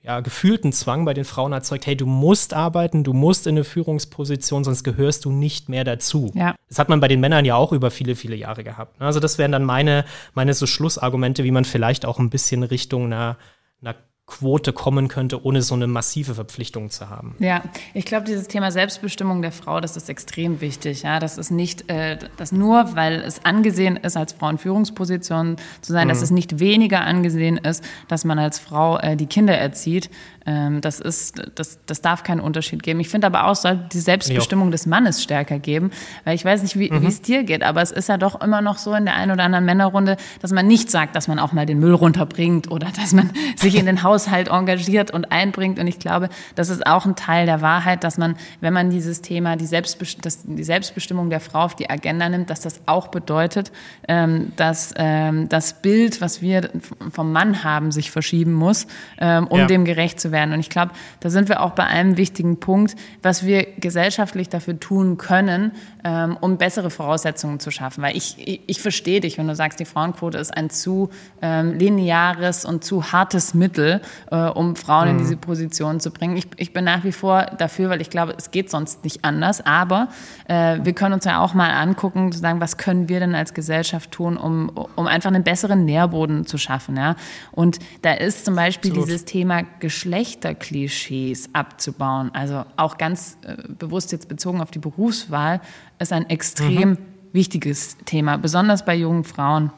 ja, 0.03 0.19
gefühlten 0.19 0.73
Zwang 0.73 1.05
bei 1.05 1.13
den 1.13 1.23
Frauen 1.23 1.53
erzeugt, 1.53 1.87
hey, 1.87 1.95
du 1.95 2.05
musst 2.05 2.53
arbeiten, 2.53 3.05
du 3.05 3.13
musst 3.13 3.47
in 3.47 3.55
eine 3.55 3.63
Führungsposition, 3.63 4.65
sonst 4.65 4.83
gehörst 4.83 5.23
du 5.23 5.31
nicht 5.31 5.69
mehr 5.69 5.85
dazu. 5.85 6.29
Ja. 6.35 6.55
Das 6.67 6.77
hat 6.77 6.89
man 6.89 6.99
bei 6.99 7.07
den 7.07 7.21
Männern 7.21 7.45
ja 7.45 7.55
auch 7.55 7.71
über 7.71 7.89
viele, 7.89 8.15
viele 8.15 8.35
Jahre 8.35 8.65
gehabt. 8.65 9.01
Also 9.01 9.21
das 9.21 9.37
wären 9.37 9.53
dann 9.53 9.63
meine, 9.63 10.03
meine 10.33 10.53
so 10.53 10.67
Schlussargumente, 10.67 11.45
wie 11.45 11.51
man 11.51 11.63
vielleicht 11.63 12.05
auch 12.05 12.19
ein 12.19 12.29
bisschen 12.29 12.63
Richtung 12.63 13.05
einer, 13.05 13.37
einer 13.81 13.95
Quote 14.25 14.71
kommen 14.71 15.09
könnte, 15.09 15.45
ohne 15.45 15.61
so 15.61 15.75
eine 15.75 15.85
massive 15.85 16.33
Verpflichtung 16.33 16.89
zu 16.89 17.09
haben. 17.09 17.35
Ja, 17.39 17.61
ich 17.93 18.05
glaube, 18.05 18.25
dieses 18.25 18.47
Thema 18.47 18.71
Selbstbestimmung 18.71 19.41
der 19.41 19.51
Frau, 19.51 19.81
das 19.81 19.97
ist 19.97 20.07
extrem 20.07 20.61
wichtig. 20.61 21.03
Ja, 21.03 21.19
das 21.19 21.37
ist 21.37 21.51
nicht, 21.51 21.89
äh, 21.89 22.17
dass 22.37 22.53
nur, 22.53 22.95
weil 22.95 23.15
es 23.15 23.43
angesehen 23.43 23.97
ist, 23.97 24.15
als 24.15 24.31
Frau 24.31 24.47
in 24.49 24.57
Führungspositionen 24.57 25.57
zu 25.81 25.91
sein, 25.91 26.07
mhm. 26.07 26.09
dass 26.09 26.21
es 26.21 26.31
nicht 26.31 26.59
weniger 26.59 27.01
angesehen 27.01 27.57
ist, 27.57 27.83
dass 28.07 28.23
man 28.23 28.39
als 28.39 28.59
Frau 28.59 28.97
äh, 28.97 29.17
die 29.17 29.27
Kinder 29.27 29.57
erzieht. 29.57 30.09
Ähm, 30.45 30.81
das 30.81 30.99
ist, 30.99 31.41
das, 31.55 31.79
das 31.85 32.01
darf 32.01 32.23
keinen 32.23 32.41
Unterschied 32.41 32.81
geben. 32.81 32.99
Ich 32.99 33.09
finde 33.09 33.27
aber 33.27 33.47
auch, 33.47 33.55
soll 33.55 33.77
die 33.91 33.99
Selbstbestimmung 33.99 34.67
jo. 34.67 34.71
des 34.71 34.85
Mannes 34.85 35.21
stärker 35.21 35.59
geben, 35.59 35.91
weil 36.23 36.35
ich 36.35 36.45
weiß 36.45 36.63
nicht, 36.63 36.77
wie 36.77 36.91
mhm. 36.91 37.05
es 37.05 37.21
dir 37.21 37.43
geht, 37.43 37.63
aber 37.63 37.81
es 37.81 37.91
ist 37.91 38.09
ja 38.09 38.17
doch 38.17 38.41
immer 38.41 38.61
noch 38.61 38.77
so 38.77 38.93
in 38.93 39.05
der 39.05 39.15
einen 39.15 39.31
oder 39.31 39.43
anderen 39.43 39.65
Männerrunde, 39.65 40.17
dass 40.41 40.51
man 40.51 40.65
nicht 40.65 40.89
sagt, 40.89 41.15
dass 41.15 41.27
man 41.27 41.39
auch 41.39 41.51
mal 41.51 41.65
den 41.65 41.79
Müll 41.79 41.93
runterbringt 41.93 42.71
oder 42.71 42.87
dass 42.99 43.13
man 43.13 43.31
sich 43.55 43.75
in 43.75 43.85
den 43.85 44.01
Haus 44.01 44.13
Haushalt 44.13 44.47
engagiert 44.49 45.11
und 45.11 45.31
einbringt. 45.31 45.79
Und 45.79 45.87
ich 45.87 45.99
glaube, 45.99 46.29
das 46.55 46.69
ist 46.69 46.85
auch 46.85 47.05
ein 47.05 47.15
Teil 47.15 47.45
der 47.45 47.61
Wahrheit, 47.61 48.03
dass 48.03 48.17
man, 48.17 48.35
wenn 48.61 48.73
man 48.73 48.89
dieses 48.89 49.21
Thema, 49.21 49.55
die, 49.55 49.65
Selbstbest 49.65 50.25
das, 50.25 50.43
die 50.43 50.63
Selbstbestimmung 50.63 51.29
der 51.29 51.39
Frau 51.39 51.63
auf 51.63 51.75
die 51.75 51.89
Agenda 51.89 52.29
nimmt, 52.29 52.49
dass 52.49 52.61
das 52.61 52.81
auch 52.85 53.07
bedeutet, 53.07 53.71
ähm, 54.07 54.51
dass 54.55 54.93
ähm, 54.97 55.49
das 55.49 55.81
Bild, 55.81 56.21
was 56.21 56.41
wir 56.41 56.69
vom 57.11 57.31
Mann 57.31 57.63
haben, 57.63 57.91
sich 57.91 58.11
verschieben 58.11 58.53
muss, 58.53 58.87
ähm, 59.19 59.47
um 59.47 59.59
ja. 59.59 59.65
dem 59.65 59.85
gerecht 59.85 60.19
zu 60.19 60.31
werden. 60.31 60.32
Und 60.33 60.59
ich 60.59 60.69
glaube, 60.69 60.91
da 61.19 61.29
sind 61.29 61.49
wir 61.49 61.61
auch 61.61 61.71
bei 61.71 61.83
einem 61.83 62.17
wichtigen 62.17 62.59
Punkt, 62.59 62.95
was 63.21 63.45
wir 63.45 63.67
gesellschaftlich 63.77 64.49
dafür 64.49 64.79
tun 64.79 65.17
können, 65.17 65.71
ähm, 66.03 66.37
um 66.39 66.57
bessere 66.57 66.89
Voraussetzungen 66.89 67.59
zu 67.59 67.71
schaffen. 67.71 68.03
Weil 68.03 68.15
ich, 68.17 68.35
ich, 68.37 68.61
ich 68.67 68.81
verstehe 68.81 69.21
dich, 69.21 69.37
wenn 69.37 69.47
du 69.47 69.55
sagst, 69.55 69.79
die 69.79 69.85
Frauenquote 69.85 70.37
ist 70.37 70.55
ein 70.55 70.69
zu 70.69 71.09
ähm, 71.41 71.77
lineares 71.77 72.65
und 72.65 72.83
zu 72.83 73.11
hartes 73.11 73.53
Mittel, 73.53 74.01
äh, 74.31 74.35
um 74.35 74.75
Frauen 74.75 75.05
mhm. 75.05 75.11
in 75.11 75.17
diese 75.19 75.37
Position 75.37 75.99
zu 75.99 76.11
bringen. 76.11 76.35
Ich, 76.37 76.47
ich 76.57 76.73
bin 76.73 76.83
nach 76.85 77.03
wie 77.03 77.11
vor 77.11 77.45
dafür, 77.57 77.89
weil 77.89 78.01
ich 78.01 78.09
glaube, 78.09 78.35
es 78.37 78.51
geht 78.51 78.69
sonst 78.69 79.03
nicht 79.03 79.23
anders. 79.23 79.65
Aber 79.65 80.09
äh, 80.47 80.79
wir 80.83 80.93
können 80.93 81.13
uns 81.13 81.25
ja 81.25 81.41
auch 81.41 81.53
mal 81.53 81.71
angucken, 81.71 82.31
zu 82.31 82.39
sagen, 82.39 82.59
was 82.59 82.77
können 82.77 83.07
wir 83.09 83.19
denn 83.19 83.35
als 83.35 83.53
Gesellschaft 83.53 84.11
tun, 84.11 84.37
um, 84.37 84.69
um 84.95 85.07
einfach 85.07 85.29
einen 85.29 85.43
besseren 85.43 85.85
Nährboden 85.85 86.45
zu 86.45 86.57
schaffen. 86.57 86.97
Ja? 86.97 87.15
Und 87.51 87.79
da 88.01 88.13
ist 88.13 88.45
zum 88.45 88.55
Beispiel 88.55 88.91
Absolut. 88.91 89.09
dieses 89.09 89.25
Thema 89.25 89.63
Geschlechterklischees 89.79 91.49
abzubauen. 91.53 92.31
Also 92.33 92.65
auch 92.77 92.97
ganz 92.97 93.37
äh, 93.43 93.55
bewusst 93.67 94.11
jetzt 94.11 94.27
bezogen 94.27 94.61
auf 94.61 94.71
die 94.71 94.79
Berufswahl, 94.79 95.61
ist 96.03 96.13
ein 96.13 96.29
extrem 96.29 96.89
mhm. 96.91 96.97
wichtiges 97.31 97.97
Thema, 98.05 98.37
besonders 98.37 98.85
bei 98.85 98.95
jungen 98.95 99.23
Frauen. 99.23 99.71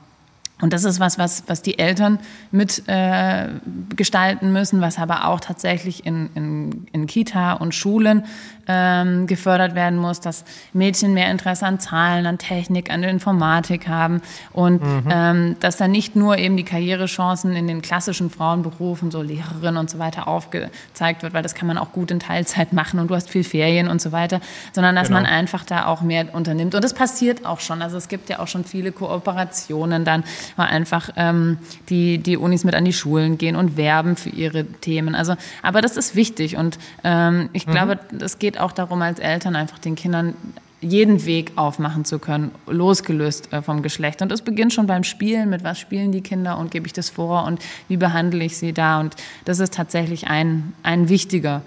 Und 0.62 0.72
das 0.72 0.86
ist 0.86 1.02
was, 1.02 1.18
was, 1.18 1.44
was 1.48 1.62
die 1.62 1.78
Eltern 1.80 2.18
mit 2.50 2.84
äh, 2.88 3.50
gestalten 3.96 4.54
müssen, 4.54 4.80
was 4.80 4.98
aber 4.98 5.28
auch 5.28 5.42
tatsächlich 5.42 6.06
in, 6.06 6.30
in, 6.34 6.88
in 6.94 7.08
Kita 7.08 7.54
und 7.54 7.76
Schulen 7.76 8.24
ähm, 8.68 9.28
gefördert 9.28 9.76
werden 9.76 10.00
muss, 10.00 10.22
dass 10.22 10.46
Mädchen 10.74 11.14
mehr 11.14 11.30
Interesse 11.30 11.66
an 11.66 11.80
Zahlen, 11.80 12.26
an 12.26 12.38
Technik, 12.38 12.90
an 12.90 13.04
Informatik 13.04 13.88
haben 13.88 14.22
und 14.54 14.82
mhm. 14.82 15.04
ähm, 15.10 15.56
dass 15.60 15.78
da 15.78 15.88
nicht 15.88 16.16
nur 16.16 16.38
eben 16.38 16.58
die 16.58 16.64
Karrierechancen 16.64 17.54
in 17.54 17.68
den 17.68 17.82
klassischen 17.82 18.30
Frauenberufen, 18.30 19.12
so 19.12 19.22
Lehrerin 19.22 19.78
und 19.78 19.90
so 19.90 20.00
weiter, 20.00 20.28
aufgezeigt 20.28 21.22
wird, 21.22 21.34
weil 21.34 21.44
das 21.44 21.54
kann 21.54 21.68
man 21.68 21.78
auch 21.78 21.92
gut 21.92 22.12
in 22.12 22.20
Teilzeit 22.20 22.74
machen 22.74 23.00
und 23.00 23.10
du 23.10 23.16
hast 23.16 23.30
viel 23.30 23.44
Ferien 23.44 23.88
und 23.88 24.02
so 24.02 24.12
weiter, 24.12 24.40
sondern 24.72 24.96
dass 24.96 25.10
genau. 25.10 25.22
man 25.22 25.30
einfach 25.30 25.64
da 25.64 25.86
auch 25.86 26.02
mehr 26.02 26.34
unternimmt. 26.34 26.76
Und 26.76 26.84
das 26.84 26.94
passiert 26.94 27.46
auch 27.46 27.60
schon. 27.60 27.82
Also 27.82 27.98
es 27.98 28.08
gibt 28.08 28.30
ja 28.30 28.40
auch 28.40 28.48
schon 28.48 28.64
viele 28.64 28.92
Kooperationen 28.92 30.06
dann, 30.06 30.24
weil 30.56 30.68
einfach 30.68 31.10
ähm, 31.18 31.58
die, 31.90 32.18
die 32.18 32.38
Unis 32.38 32.64
mit 32.64 32.74
an 32.74 32.86
die 32.86 32.94
Schulen 32.94 33.38
gehen 33.38 33.56
und 33.56 33.78
werben 33.78 34.16
für 34.16 34.30
ihre 34.30 34.66
Themen. 34.66 35.14
Also, 35.14 35.36
aber 35.62 35.82
das 35.82 35.98
ist 35.98 36.16
wichtig 36.16 36.58
und 36.58 36.80
ähm, 37.04 37.50
ich 37.54 37.68
mhm. 37.68 37.72
glaube, 37.72 38.00
es 38.20 38.40
geht 38.40 38.46
geht 38.46 38.60
auch 38.60 38.72
darum, 38.72 39.02
als 39.02 39.20
Eltern 39.20 39.56
einfach 39.56 39.80
den 39.80 39.96
Kindern 39.96 40.36
jeden 40.80 41.26
Weg 41.26 41.54
aufmachen 41.56 42.06
zu 42.06 42.20
können, 42.20 42.52
losgelöst 42.68 43.52
äh, 43.52 43.62
vom 43.62 43.82
Geschlecht. 43.82 44.22
Und 44.22 44.32
es 44.32 44.44
beginnt 44.44 44.72
schon 44.72 44.86
beim 44.86 45.04
Spielen, 45.04 45.50
mit 45.50 45.64
was 45.64 45.80
spielen 45.80 46.12
die 46.12 46.22
Kinder 46.22 46.58
und 46.60 46.70
gebe 46.70 46.86
ich 46.86 46.94
das 46.94 47.10
vor 47.10 47.46
und 47.46 47.60
wie 47.88 47.98
behandle 47.98 48.44
ich 48.44 48.58
sie 48.58 48.72
da. 48.72 49.00
Und 49.00 49.16
das 49.46 49.60
ist 49.60 49.74
tatsächlich 49.74 50.28
ein, 50.28 50.74
ein 50.84 51.10
wichtiger 51.10 51.64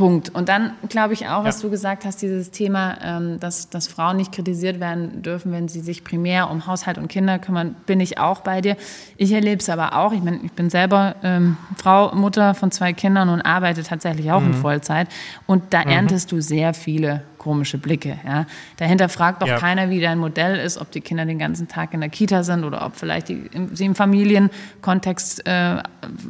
Punkt. 0.00 0.30
Und 0.30 0.48
dann 0.48 0.72
glaube 0.88 1.12
ich 1.12 1.28
auch, 1.28 1.44
was 1.44 1.60
ja. 1.60 1.66
du 1.66 1.70
gesagt 1.70 2.06
hast, 2.06 2.22
dieses 2.22 2.50
Thema, 2.50 2.96
ähm, 3.04 3.38
dass, 3.38 3.68
dass 3.68 3.86
Frauen 3.86 4.16
nicht 4.16 4.32
kritisiert 4.32 4.80
werden 4.80 5.20
dürfen, 5.20 5.52
wenn 5.52 5.68
sie 5.68 5.80
sich 5.80 6.04
primär 6.04 6.50
um 6.50 6.66
Haushalt 6.66 6.96
und 6.96 7.08
Kinder 7.08 7.38
kümmern, 7.38 7.76
bin 7.84 8.00
ich 8.00 8.16
auch 8.16 8.40
bei 8.40 8.62
dir. 8.62 8.78
Ich 9.18 9.30
erlebe 9.30 9.60
es 9.60 9.68
aber 9.68 9.94
auch. 9.94 10.14
Ich, 10.14 10.22
mein, 10.22 10.40
ich 10.42 10.52
bin 10.52 10.70
selber 10.70 11.16
ähm, 11.22 11.58
Frau, 11.76 12.14
Mutter 12.14 12.54
von 12.54 12.70
zwei 12.70 12.94
Kindern 12.94 13.28
und 13.28 13.42
arbeite 13.42 13.82
tatsächlich 13.82 14.32
auch 14.32 14.40
mhm. 14.40 14.46
in 14.46 14.54
Vollzeit. 14.54 15.06
Und 15.46 15.64
da 15.74 15.84
mhm. 15.84 15.90
erntest 15.90 16.32
du 16.32 16.40
sehr 16.40 16.72
viele 16.72 17.22
komische 17.40 17.78
Blicke. 17.78 18.18
Ja. 18.24 18.46
Dahinter 18.76 19.08
fragt 19.08 19.42
doch 19.42 19.48
ja. 19.48 19.56
keiner, 19.56 19.90
wie 19.90 20.00
dein 20.00 20.18
Modell 20.18 20.56
ist, 20.56 20.78
ob 20.78 20.92
die 20.92 21.00
Kinder 21.00 21.24
den 21.24 21.38
ganzen 21.38 21.66
Tag 21.66 21.94
in 21.94 22.00
der 22.00 22.10
Kita 22.10 22.42
sind 22.44 22.64
oder 22.64 22.84
ob 22.86 22.96
vielleicht 22.96 23.28
die, 23.28 23.48
im, 23.52 23.74
sie 23.74 23.86
im 23.86 23.94
Familienkontext 23.94 25.46
äh, 25.46 25.82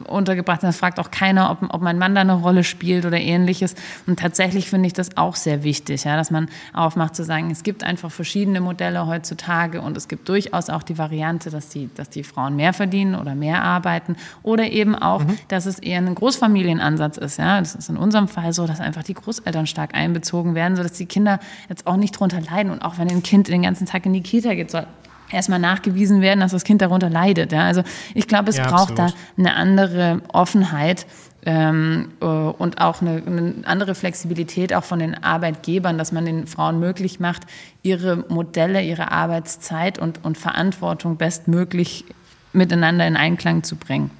untergebracht 0.06 0.60
sind. 0.60 0.68
Das 0.68 0.78
fragt 0.78 1.00
auch 1.00 1.10
keiner, 1.10 1.50
ob, 1.50 1.74
ob 1.74 1.82
mein 1.82 1.98
Mann 1.98 2.14
da 2.14 2.20
eine 2.20 2.34
Rolle 2.34 2.62
spielt 2.62 3.04
oder 3.04 3.18
ähnliches. 3.18 3.74
Und 4.06 4.20
tatsächlich 4.20 4.70
finde 4.70 4.86
ich 4.86 4.92
das 4.92 5.16
auch 5.16 5.34
sehr 5.34 5.64
wichtig, 5.64 6.04
ja, 6.04 6.16
dass 6.16 6.30
man 6.30 6.48
aufmacht 6.72 7.16
zu 7.16 7.24
sagen, 7.24 7.50
es 7.50 7.64
gibt 7.64 7.82
einfach 7.82 8.12
verschiedene 8.12 8.60
Modelle 8.60 9.06
heutzutage 9.08 9.80
und 9.82 9.96
es 9.96 10.06
gibt 10.06 10.28
durchaus 10.28 10.70
auch 10.70 10.84
die 10.84 10.96
Variante, 10.96 11.50
dass 11.50 11.68
die, 11.70 11.90
dass 11.96 12.08
die 12.08 12.22
Frauen 12.22 12.54
mehr 12.54 12.72
verdienen 12.72 13.16
oder 13.16 13.34
mehr 13.34 13.64
arbeiten 13.64 14.14
oder 14.44 14.70
eben 14.70 14.94
auch, 14.94 15.24
mhm. 15.24 15.38
dass 15.48 15.66
es 15.66 15.80
eher 15.80 15.98
ein 15.98 16.14
Großfamilienansatz 16.14 17.16
ist. 17.16 17.38
Ja. 17.38 17.58
Das 17.58 17.74
ist 17.74 17.88
in 17.88 17.96
unserem 17.96 18.28
Fall 18.28 18.52
so, 18.52 18.68
dass 18.68 18.78
einfach 18.78 19.02
die 19.02 19.14
Großeltern 19.14 19.66
stark 19.66 19.94
einbezogen 19.94 20.54
werden, 20.54 20.76
sodass 20.76 20.99
die 21.00 21.06
Kinder 21.06 21.40
jetzt 21.68 21.86
auch 21.86 21.96
nicht 21.96 22.12
drunter 22.12 22.40
leiden. 22.40 22.70
Und 22.70 22.82
auch 22.82 22.98
wenn 22.98 23.08
ein 23.08 23.22
Kind 23.22 23.48
den 23.48 23.62
ganzen 23.62 23.86
Tag 23.86 24.06
in 24.06 24.12
die 24.12 24.22
Kita 24.22 24.54
geht, 24.54 24.70
soll 24.70 24.86
erstmal 25.30 25.58
nachgewiesen 25.58 26.20
werden, 26.20 26.40
dass 26.40 26.52
das 26.52 26.64
Kind 26.64 26.82
darunter 26.82 27.10
leidet. 27.10 27.52
Ja? 27.52 27.64
Also 27.64 27.82
ich 28.14 28.28
glaube, 28.28 28.50
es 28.50 28.56
ja, 28.56 28.68
braucht 28.68 28.98
absolut. 28.98 29.14
da 29.14 29.14
eine 29.38 29.54
andere 29.54 30.22
Offenheit 30.32 31.06
ähm, 31.46 32.12
äh, 32.20 32.24
und 32.24 32.80
auch 32.80 33.00
eine, 33.00 33.22
eine, 33.24 33.54
andere 33.64 33.94
Flexibilität 33.94 34.74
auch 34.74 34.84
von 34.84 34.98
den 34.98 35.22
Arbeitgebern, 35.22 35.96
dass 35.98 36.12
man 36.12 36.24
den 36.24 36.46
Frauen 36.46 36.80
möglich 36.80 37.20
macht, 37.20 37.42
ihre 37.82 38.24
Modelle, 38.28 38.82
ihre 38.82 39.10
Arbeitszeit 39.10 39.98
und, 39.98 40.24
und 40.24 40.36
Verantwortung 40.36 41.16
bestmöglich 41.16 42.04
miteinander 42.52 43.06
in 43.06 43.16
Einklang 43.16 43.62
zu 43.62 43.76
bringen 43.76 44.10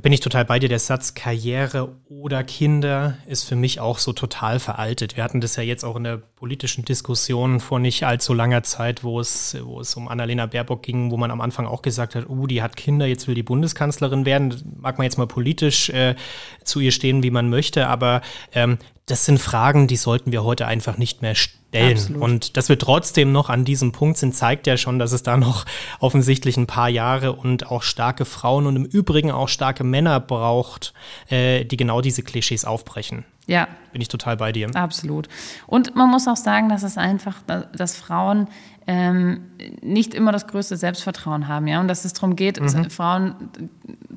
bin 0.00 0.12
ich 0.12 0.20
total 0.20 0.44
bei 0.44 0.58
dir. 0.58 0.68
Der 0.68 0.78
Satz 0.78 1.14
Karriere 1.14 1.96
oder 2.08 2.44
Kinder 2.44 3.18
ist 3.26 3.44
für 3.44 3.56
mich 3.56 3.80
auch 3.80 3.98
so 3.98 4.12
total 4.12 4.58
veraltet. 4.60 5.16
Wir 5.16 5.24
hatten 5.24 5.40
das 5.40 5.56
ja 5.56 5.62
jetzt 5.62 5.84
auch 5.84 5.96
in 5.96 6.04
der 6.04 6.22
politischen 6.38 6.84
Diskussion 6.84 7.58
vor 7.58 7.80
nicht 7.80 8.04
allzu 8.04 8.32
langer 8.32 8.62
Zeit, 8.62 9.02
wo 9.02 9.18
es, 9.18 9.56
wo 9.64 9.80
es 9.80 9.96
um 9.96 10.06
Annalena 10.06 10.46
Baerbock 10.46 10.84
ging, 10.84 11.10
wo 11.10 11.16
man 11.16 11.32
am 11.32 11.40
Anfang 11.40 11.66
auch 11.66 11.82
gesagt 11.82 12.14
hat, 12.14 12.28
uh, 12.28 12.46
die 12.46 12.62
hat 12.62 12.76
Kinder, 12.76 13.06
jetzt 13.06 13.26
will 13.26 13.34
die 13.34 13.42
Bundeskanzlerin 13.42 14.24
werden. 14.24 14.78
Mag 14.80 14.98
man 14.98 15.04
jetzt 15.04 15.18
mal 15.18 15.26
politisch 15.26 15.90
äh, 15.90 16.14
zu 16.62 16.78
ihr 16.78 16.92
stehen, 16.92 17.24
wie 17.24 17.32
man 17.32 17.50
möchte, 17.50 17.88
aber 17.88 18.20
ähm, 18.52 18.78
das 19.06 19.24
sind 19.24 19.38
Fragen, 19.38 19.88
die 19.88 19.96
sollten 19.96 20.30
wir 20.30 20.44
heute 20.44 20.68
einfach 20.68 20.96
nicht 20.96 21.22
mehr 21.22 21.34
stellen. 21.34 21.96
Absolut. 21.96 22.22
Und 22.22 22.56
dass 22.56 22.68
wir 22.68 22.78
trotzdem 22.78 23.32
noch 23.32 23.48
an 23.48 23.64
diesem 23.64 23.90
Punkt 23.90 24.18
sind, 24.18 24.32
zeigt 24.32 24.68
ja 24.68 24.76
schon, 24.76 25.00
dass 25.00 25.10
es 25.10 25.24
da 25.24 25.36
noch 25.36 25.64
offensichtlich 25.98 26.56
ein 26.56 26.68
paar 26.68 26.88
Jahre 26.88 27.32
und 27.32 27.68
auch 27.68 27.82
starke 27.82 28.24
Frauen 28.24 28.66
und 28.66 28.76
im 28.76 28.84
Übrigen 28.84 29.32
auch 29.32 29.48
starke 29.48 29.82
Männer 29.82 30.20
braucht, 30.20 30.94
äh, 31.30 31.64
die 31.64 31.76
genau 31.76 32.00
diese 32.00 32.22
Klischees 32.22 32.64
aufbrechen. 32.64 33.24
Ja. 33.48 33.66
Bin 33.92 34.02
ich 34.02 34.08
total 34.08 34.36
bei 34.36 34.52
dir. 34.52 34.68
Absolut. 34.74 35.26
Und 35.66 35.96
man 35.96 36.10
muss 36.10 36.28
auch 36.28 36.36
sagen, 36.36 36.68
dass 36.68 36.82
es 36.82 36.98
einfach, 36.98 37.36
dass 37.46 37.96
Frauen 37.96 38.46
ähm, 38.86 39.40
nicht 39.80 40.14
immer 40.14 40.32
das 40.32 40.46
größte 40.46 40.76
Selbstvertrauen 40.76 41.48
haben, 41.48 41.66
ja, 41.66 41.80
und 41.80 41.88
dass 41.88 42.04
es 42.04 42.12
darum 42.12 42.36
geht, 42.36 42.60
mhm. 42.60 42.90
Frauen 42.90 43.34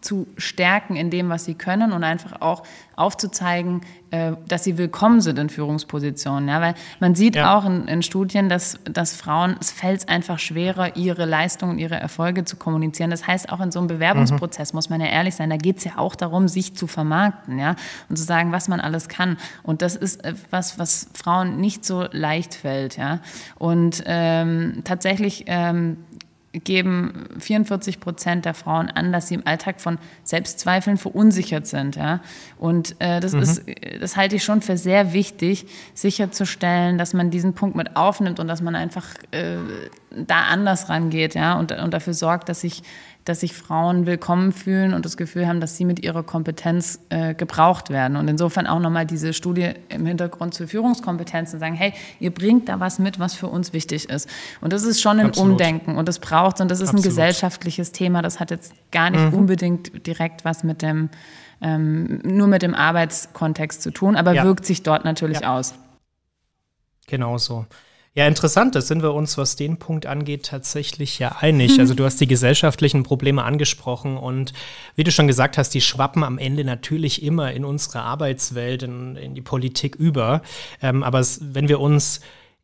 zu 0.01 0.27
stärken 0.37 0.95
in 0.95 1.09
dem, 1.09 1.29
was 1.29 1.45
sie 1.45 1.55
können 1.55 1.93
und 1.93 2.03
einfach 2.03 2.41
auch 2.41 2.63
aufzuzeigen, 3.01 3.81
äh, 4.11 4.33
dass 4.47 4.63
sie 4.63 4.77
willkommen 4.77 5.21
sind 5.21 5.39
in 5.39 5.49
Führungspositionen. 5.49 6.47
Ja? 6.47 6.61
Weil 6.61 6.75
man 6.99 7.15
sieht 7.15 7.35
ja. 7.35 7.57
auch 7.57 7.65
in, 7.65 7.87
in, 7.87 8.01
Studien, 8.03 8.49
dass, 8.49 8.77
dass 8.83 9.15
Frauen, 9.15 9.55
es 9.59 9.71
fällt 9.71 10.09
einfach 10.09 10.37
schwerer, 10.37 10.95
ihre 10.95 11.25
Leistungen, 11.25 11.79
ihre 11.79 11.95
Erfolge 11.95 12.43
zu 12.43 12.57
kommunizieren. 12.57 13.09
Das 13.09 13.25
heißt, 13.25 13.51
auch 13.51 13.61
in 13.61 13.71
so 13.71 13.79
einem 13.79 13.87
Bewerbungsprozess 13.87 14.73
mhm. 14.73 14.77
muss 14.77 14.89
man 14.89 15.01
ja 15.01 15.07
ehrlich 15.07 15.35
sein, 15.35 15.49
da 15.49 15.57
geht 15.57 15.77
es 15.77 15.83
ja 15.85 15.97
auch 15.97 16.15
darum, 16.15 16.47
sich 16.47 16.75
zu 16.75 16.87
vermarkten 16.87 17.57
ja? 17.57 17.75
und 18.09 18.17
zu 18.17 18.23
sagen, 18.23 18.51
was 18.51 18.67
man 18.67 18.79
alles 18.79 19.07
kann. 19.07 19.37
Und 19.63 19.81
das 19.81 19.95
ist 19.95 20.21
was, 20.49 20.77
was 20.77 21.07
Frauen 21.13 21.61
nicht 21.61 21.85
so 21.85 22.05
leicht 22.11 22.53
fällt. 22.53 22.97
Ja? 22.97 23.19
Und 23.57 24.03
ähm, 24.05 24.81
tatsächlich 24.83 25.45
ähm, 25.47 25.97
geben 26.53 27.27
44 27.39 27.99
Prozent 27.99 28.45
der 28.45 28.53
Frauen 28.53 28.89
an, 28.89 29.13
dass 29.13 29.29
sie 29.29 29.35
im 29.35 29.47
Alltag 29.47 29.79
von 29.79 29.97
Selbstzweifeln 30.23 30.97
verunsichert 30.97 31.65
sind. 31.65 31.95
Ja? 31.95 32.19
Und 32.57 32.95
äh, 32.99 33.19
das, 33.19 33.33
mhm. 33.33 33.41
ist, 33.41 33.63
das 33.99 34.17
halte 34.17 34.35
ich 34.35 34.43
schon 34.43 34.61
für 34.61 34.77
sehr 34.77 35.13
wichtig, 35.13 35.65
sicherzustellen, 35.93 36.97
dass 36.97 37.13
man 37.13 37.31
diesen 37.31 37.53
Punkt 37.53 37.75
mit 37.75 37.95
aufnimmt 37.95 38.39
und 38.39 38.47
dass 38.47 38.61
man 38.61 38.75
einfach 38.75 39.07
äh, 39.31 39.57
da 40.11 40.43
anders 40.43 40.89
rangeht 40.89 41.35
ja? 41.35 41.57
und, 41.57 41.71
und 41.71 41.93
dafür 41.93 42.13
sorgt, 42.13 42.49
dass 42.49 42.61
sich 42.61 42.83
dass 43.25 43.41
sich 43.41 43.53
Frauen 43.53 44.05
willkommen 44.05 44.51
fühlen 44.51 44.93
und 44.93 45.05
das 45.05 45.15
Gefühl 45.15 45.47
haben, 45.47 45.59
dass 45.59 45.77
sie 45.77 45.85
mit 45.85 46.03
ihrer 46.03 46.23
Kompetenz 46.23 46.99
äh, 47.09 47.35
gebraucht 47.35 47.89
werden. 47.89 48.17
Und 48.17 48.27
insofern 48.27 48.67
auch 48.67 48.79
nochmal 48.79 49.05
diese 49.05 49.33
Studie 49.33 49.73
im 49.89 50.05
Hintergrund 50.05 50.53
zur 50.53 50.67
Führungskompetenz 50.67 51.53
und 51.53 51.59
sagen, 51.59 51.75
hey, 51.75 51.93
ihr 52.19 52.31
bringt 52.31 52.69
da 52.69 52.79
was 52.79 52.97
mit, 52.99 53.19
was 53.19 53.33
für 53.35 53.47
uns 53.47 53.73
wichtig 53.73 54.09
ist. 54.09 54.27
Und 54.59 54.73
das 54.73 54.83
ist 54.83 55.01
schon 55.01 55.19
ein 55.19 55.27
Absolut. 55.27 55.51
Umdenken 55.51 55.97
und 55.97 56.07
das 56.07 56.19
braucht 56.19 56.61
und 56.61 56.71
das 56.71 56.79
ist 56.79 56.89
Absolut. 56.89 57.05
ein 57.05 57.09
gesellschaftliches 57.09 57.91
Thema. 57.91 58.21
Das 58.21 58.39
hat 58.39 58.49
jetzt 58.49 58.73
gar 58.91 59.09
nicht 59.09 59.31
mhm. 59.31 59.33
unbedingt 59.33 60.07
direkt 60.07 60.43
was 60.43 60.63
mit 60.63 60.81
dem 60.81 61.09
ähm, 61.61 62.19
nur 62.23 62.47
mit 62.47 62.63
dem 62.63 62.73
Arbeitskontext 62.73 63.83
zu 63.83 63.91
tun, 63.91 64.15
aber 64.15 64.33
ja. 64.33 64.43
wirkt 64.43 64.65
sich 64.65 64.81
dort 64.81 65.05
natürlich 65.05 65.41
ja. 65.41 65.55
aus. 65.55 65.75
Genau 67.07 67.37
so. 67.37 67.65
Ja, 68.13 68.27
interessant, 68.27 68.75
da 68.75 68.81
sind 68.81 69.03
wir 69.03 69.13
uns, 69.13 69.37
was 69.37 69.55
den 69.55 69.77
Punkt 69.77 70.05
angeht, 70.05 70.45
tatsächlich 70.47 71.17
ja 71.19 71.37
einig. 71.39 71.79
Also 71.79 71.93
du 71.93 72.03
hast 72.03 72.19
die 72.19 72.27
gesellschaftlichen 72.27 73.03
Probleme 73.03 73.43
angesprochen 73.45 74.17
und 74.17 74.51
wie 74.97 75.05
du 75.05 75.11
schon 75.11 75.27
gesagt 75.27 75.57
hast, 75.57 75.69
die 75.69 75.79
schwappen 75.79 76.25
am 76.25 76.37
Ende 76.37 76.65
natürlich 76.65 77.23
immer 77.23 77.53
in 77.53 77.63
unsere 77.63 78.01
Arbeitswelt, 78.01 78.83
in, 78.83 79.15
in 79.15 79.33
die 79.33 79.41
Politik 79.41 79.95
über. 79.95 80.41
Ähm, 80.81 81.03
aber 81.03 81.19
es, 81.19 81.39
wenn 81.41 81.69
wir 81.69 81.79
uns 81.79 82.19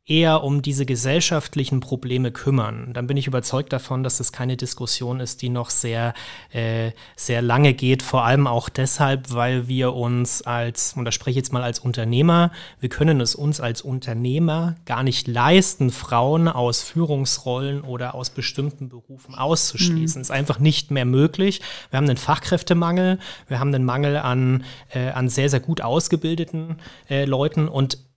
eher 0.08 0.44
um 0.44 0.62
diese 0.62 0.86
gesellschaftlichen 0.86 1.82
Probleme 1.82 2.32
kümmern, 2.32 2.94
dann 2.94 3.08
bin 3.08 3.18
ich 3.18 3.28
überzeugt 3.28 3.74
davon, 3.74 4.04
dass 4.04 4.22
es 4.22 4.32
keine 4.32 4.56
Diskussion 4.56 5.20
ist, 5.20 5.42
die 5.42 5.50
noch 5.50 5.70
sehr, 5.70 6.14
äh, 6.52 6.92
sehr 7.18 7.42
lange 7.42 7.74
geht. 7.74 8.04
Vor 8.04 8.24
allem 8.24 8.48
auch 8.48 8.70
deshalb, 8.70 9.34
weil 9.34 9.68
wir 9.68 9.94
uns 9.94 10.42
als, 10.42 10.94
und 10.94 11.04
da 11.04 11.12
spreche 11.12 11.32
ich 11.32 11.36
jetzt 11.36 11.52
mal 11.52 11.62
als 11.62 11.80
Unternehmer, 11.80 12.52
wir 12.80 12.88
können 12.88 13.20
es 13.20 13.36
uns 13.36 13.60
als 13.60 13.82
Unternehmer 13.82 14.76
gar 14.86 15.04
nicht 15.04 15.28
leisten, 15.28 15.92
Frauen 15.92 16.48
aus 16.48 16.84
Führungsrollen 16.84 17.82
oder 17.82 18.16
aus 18.16 18.30
bestimmten 18.30 18.88
Berufen 18.88 19.36
auszuschließen. 19.36 20.20
Mhm. 20.20 20.22
Ist 20.22 20.32
einfach 20.32 20.60
nicht 20.60 20.90
mehr 20.90 21.06
möglich. 21.06 21.62
Wir 21.90 21.98
haben 21.98 22.08
einen 22.08 22.18
Fachkräftemangel, 22.18 23.20
wir 23.50 23.60
haben 23.60 23.76
einen 23.76 23.84
Mangel 23.84 24.16
an, 24.16 24.64
äh, 24.94 25.10
an 25.10 25.28
sehr, 25.28 25.50
sehr 25.50 25.60
gut 25.60 25.82
ausgebildeten 25.82 26.78
äh, 27.10 27.26
Leuten 27.26 27.68
und 27.68 28.08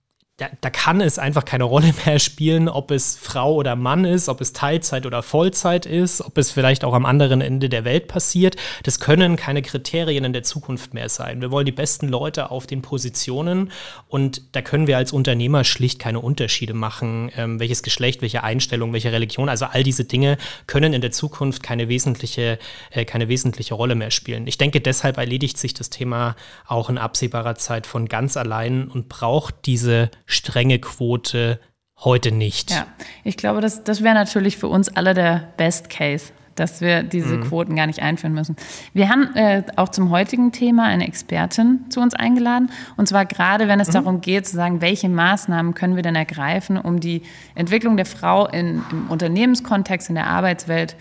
da, 0.41 0.49
da, 0.59 0.71
kann 0.71 1.01
es 1.01 1.19
einfach 1.19 1.45
keine 1.45 1.65
Rolle 1.65 1.93
mehr 2.05 2.17
spielen, 2.17 2.67
ob 2.67 2.89
es 2.89 3.15
Frau 3.15 3.53
oder 3.53 3.75
Mann 3.75 4.05
ist, 4.05 4.27
ob 4.27 4.41
es 4.41 4.53
Teilzeit 4.53 5.05
oder 5.05 5.21
Vollzeit 5.21 5.85
ist, 5.85 6.21
ob 6.21 6.37
es 6.39 6.51
vielleicht 6.51 6.83
auch 6.83 6.93
am 6.93 7.05
anderen 7.05 7.41
Ende 7.41 7.69
der 7.69 7.85
Welt 7.85 8.07
passiert. 8.07 8.55
Das 8.81 8.99
können 8.99 9.35
keine 9.35 9.61
Kriterien 9.61 10.23
in 10.23 10.33
der 10.33 10.41
Zukunft 10.41 10.95
mehr 10.95 11.09
sein. 11.09 11.41
Wir 11.41 11.51
wollen 11.51 11.67
die 11.67 11.71
besten 11.71 12.07
Leute 12.07 12.49
auf 12.49 12.65
den 12.65 12.81
Positionen 12.81 13.71
und 14.07 14.41
da 14.53 14.63
können 14.63 14.87
wir 14.87 14.97
als 14.97 15.11
Unternehmer 15.11 15.63
schlicht 15.63 15.99
keine 15.99 16.19
Unterschiede 16.19 16.73
machen, 16.73 17.31
ähm, 17.37 17.59
welches 17.59 17.83
Geschlecht, 17.83 18.23
welche 18.23 18.43
Einstellung, 18.43 18.93
welche 18.93 19.11
Religion. 19.11 19.47
Also 19.47 19.65
all 19.65 19.83
diese 19.83 20.05
Dinge 20.05 20.37
können 20.65 20.93
in 20.93 21.01
der 21.01 21.11
Zukunft 21.11 21.61
keine 21.61 21.87
wesentliche, 21.87 22.57
äh, 22.89 23.05
keine 23.05 23.27
wesentliche 23.27 23.75
Rolle 23.75 23.93
mehr 23.93 24.09
spielen. 24.09 24.47
Ich 24.47 24.57
denke, 24.57 24.81
deshalb 24.81 25.17
erledigt 25.17 25.59
sich 25.59 25.75
das 25.75 25.91
Thema 25.91 26.35
auch 26.65 26.89
in 26.89 26.97
absehbarer 26.97 27.55
Zeit 27.55 27.85
von 27.85 28.07
ganz 28.07 28.37
allein 28.37 28.87
und 28.87 29.07
braucht 29.07 29.53
diese 29.67 30.09
strenge 30.31 30.79
Quote 30.79 31.59
heute 32.03 32.31
nicht. 32.31 32.71
Ja, 32.71 32.87
ich 33.23 33.37
glaube, 33.37 33.61
das, 33.61 33.83
das 33.83 34.03
wäre 34.03 34.15
natürlich 34.15 34.57
für 34.57 34.67
uns 34.67 34.89
alle 34.89 35.13
der 35.13 35.49
Best 35.57 35.89
Case, 35.89 36.31
dass 36.55 36.81
wir 36.81 37.03
diese 37.03 37.37
mhm. 37.37 37.43
Quoten 37.43 37.75
gar 37.75 37.87
nicht 37.87 38.01
einführen 38.01 38.33
müssen. 38.33 38.55
Wir 38.93 39.09
haben 39.09 39.35
äh, 39.35 39.63
auch 39.75 39.89
zum 39.89 40.09
heutigen 40.09 40.51
Thema 40.51 40.85
eine 40.85 41.07
Expertin 41.07 41.85
zu 41.89 42.01
uns 42.01 42.13
eingeladen. 42.13 42.71
Und 42.97 43.07
zwar 43.07 43.25
gerade, 43.25 43.67
wenn 43.67 43.79
es 43.79 43.89
mhm. 43.89 43.93
darum 43.93 44.21
geht, 44.21 44.47
zu 44.47 44.55
sagen, 44.55 44.81
welche 44.81 45.09
Maßnahmen 45.09 45.75
können 45.75 45.95
wir 45.95 46.03
denn 46.03 46.15
ergreifen, 46.15 46.77
um 46.77 46.99
die 46.99 47.21
Entwicklung 47.55 47.97
der 47.97 48.05
Frau 48.05 48.47
in, 48.47 48.81
im 48.91 49.09
Unternehmenskontext, 49.09 50.09
in 50.09 50.15
der 50.15 50.27
Arbeitswelt 50.27 50.91
zu 50.91 50.97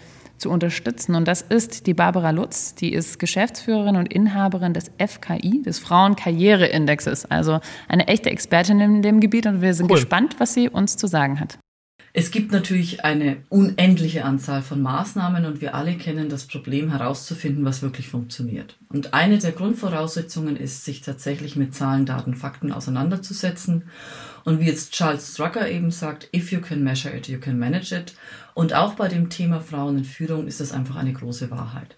unterstützen. 0.48 1.14
Und 1.14 1.28
das 1.28 1.42
ist 1.42 1.86
die 1.86 1.94
Barbara 1.94 2.30
Lutz, 2.30 2.74
die 2.74 2.92
ist 2.92 3.18
Geschäftsführerin 3.18 3.96
und 3.96 4.12
Inhaberin 4.12 4.72
des 4.72 4.90
FKI, 4.98 5.62
des 5.62 5.78
Frauenkarriereindexes. 5.80 7.26
Also 7.26 7.60
eine 7.88 8.08
echte 8.08 8.30
Expertin 8.30 8.80
in 8.80 9.02
dem 9.02 9.20
Gebiet 9.20 9.46
und 9.46 9.60
wir 9.60 9.74
sind 9.74 9.90
cool. 9.90 9.96
gespannt, 9.96 10.36
was 10.38 10.54
sie 10.54 10.68
uns 10.68 10.96
zu 10.96 11.06
sagen 11.06 11.40
hat. 11.40 11.58
Es 12.12 12.32
gibt 12.32 12.50
natürlich 12.50 13.04
eine 13.04 13.36
unendliche 13.50 14.24
Anzahl 14.24 14.62
von 14.62 14.82
Maßnahmen 14.82 15.44
und 15.44 15.60
wir 15.60 15.76
alle 15.76 15.94
kennen 15.94 16.28
das 16.28 16.44
Problem 16.44 16.90
herauszufinden, 16.90 17.64
was 17.64 17.82
wirklich 17.82 18.08
funktioniert. 18.08 18.76
Und 18.88 19.14
eine 19.14 19.38
der 19.38 19.52
Grundvoraussetzungen 19.52 20.56
ist, 20.56 20.84
sich 20.84 21.02
tatsächlich 21.02 21.54
mit 21.54 21.72
Zahlen, 21.72 22.06
Daten, 22.06 22.34
Fakten 22.34 22.72
auseinanderzusetzen. 22.72 23.84
Und 24.44 24.58
wie 24.58 24.64
jetzt 24.64 24.92
Charles 24.92 25.34
Drucker 25.34 25.70
eben 25.70 25.92
sagt, 25.92 26.28
if 26.34 26.50
you 26.50 26.60
can 26.60 26.82
measure 26.82 27.16
it, 27.16 27.28
you 27.28 27.38
can 27.38 27.60
manage 27.60 27.94
it. 27.94 28.14
Und 28.60 28.74
auch 28.74 28.92
bei 28.92 29.08
dem 29.08 29.30
Thema 29.30 29.62
Frauen 29.62 29.96
in 29.96 30.04
Führung 30.04 30.46
ist 30.46 30.60
das 30.60 30.72
einfach 30.72 30.96
eine 30.96 31.14
große 31.14 31.50
Wahrheit. 31.50 31.96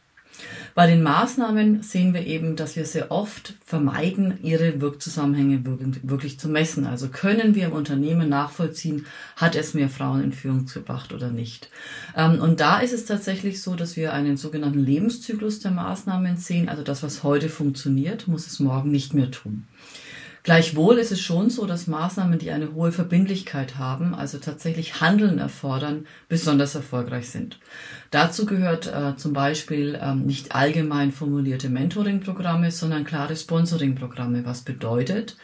Bei 0.77 0.87
den 0.87 1.03
Maßnahmen 1.03 1.83
sehen 1.83 2.15
wir 2.15 2.25
eben, 2.25 2.55
dass 2.55 2.77
wir 2.77 2.85
sehr 2.85 3.11
oft 3.11 3.55
vermeiden, 3.65 4.39
ihre 4.45 4.81
Wirkzusammenhänge 4.81 5.65
wirklich 6.05 6.39
zu 6.39 6.49
messen. 6.49 6.87
Also 6.87 7.09
können 7.09 7.57
wir 7.57 7.65
im 7.65 7.73
Unternehmen 7.73 8.29
nachvollziehen, 8.29 9.07
hat 9.35 9.57
es 9.57 9.75
mehr 9.75 9.89
Frauen 9.89 10.23
in 10.23 10.33
Führung 10.33 10.67
gebracht 10.67 11.13
oder 11.13 11.33
nicht. 11.33 11.69
Ähm, 12.17 12.41
und 12.41 12.61
da 12.61 12.79
ist 12.79 12.93
es 12.93 13.07
tatsächlich 13.07 13.61
so, 13.61 13.75
dass 13.75 13.97
wir 13.97 14.13
einen 14.13 14.37
sogenannten 14.37 14.85
Lebenszyklus 14.85 15.59
der 15.59 15.73
Maßnahmen 15.73 16.37
sehen. 16.37 16.69
Also 16.69 16.85
das, 16.85 17.03
was 17.03 17.25
heute 17.25 17.49
funktioniert, 17.49 18.29
muss 18.29 18.47
es 18.47 18.61
morgen 18.61 18.93
nicht 18.93 19.15
mehr 19.15 19.33
tun. 19.33 19.65
Gleichwohl 20.45 20.99
ist 20.99 21.13
es 21.13 21.21
schon 21.21 21.51
so, 21.51 21.67
dass 21.67 21.87
Maßnahmen, 21.87 22.39
die 22.41 22.51
eine 22.51 22.75
hohe 22.75 22.91
Verbindlichkeit 22.91 23.79
haben, 23.79 24.13
also 24.13 24.39
tatsächlich 24.39 25.01
Handeln 25.01 25.39
erfordern, 25.39 26.07
besonders 26.29 26.75
erfolgreich 26.75 27.29
sind. 27.29 27.61
Dazu 28.11 28.45
gehört 28.45 28.89
äh, 28.89 29.17
zum 29.17 29.35
Beispiel 29.35 29.97
ähm, 30.03 30.27
nicht 30.27 30.53
allgemein 30.53 31.13
formulierte 31.13 31.69
Mentoring-Programme, 31.69 32.73
sondern 32.73 33.05
klare 33.05 33.37
Sponsoring-Programme, 33.37 34.45
was 34.45 34.63
bedeutet, 34.63 35.37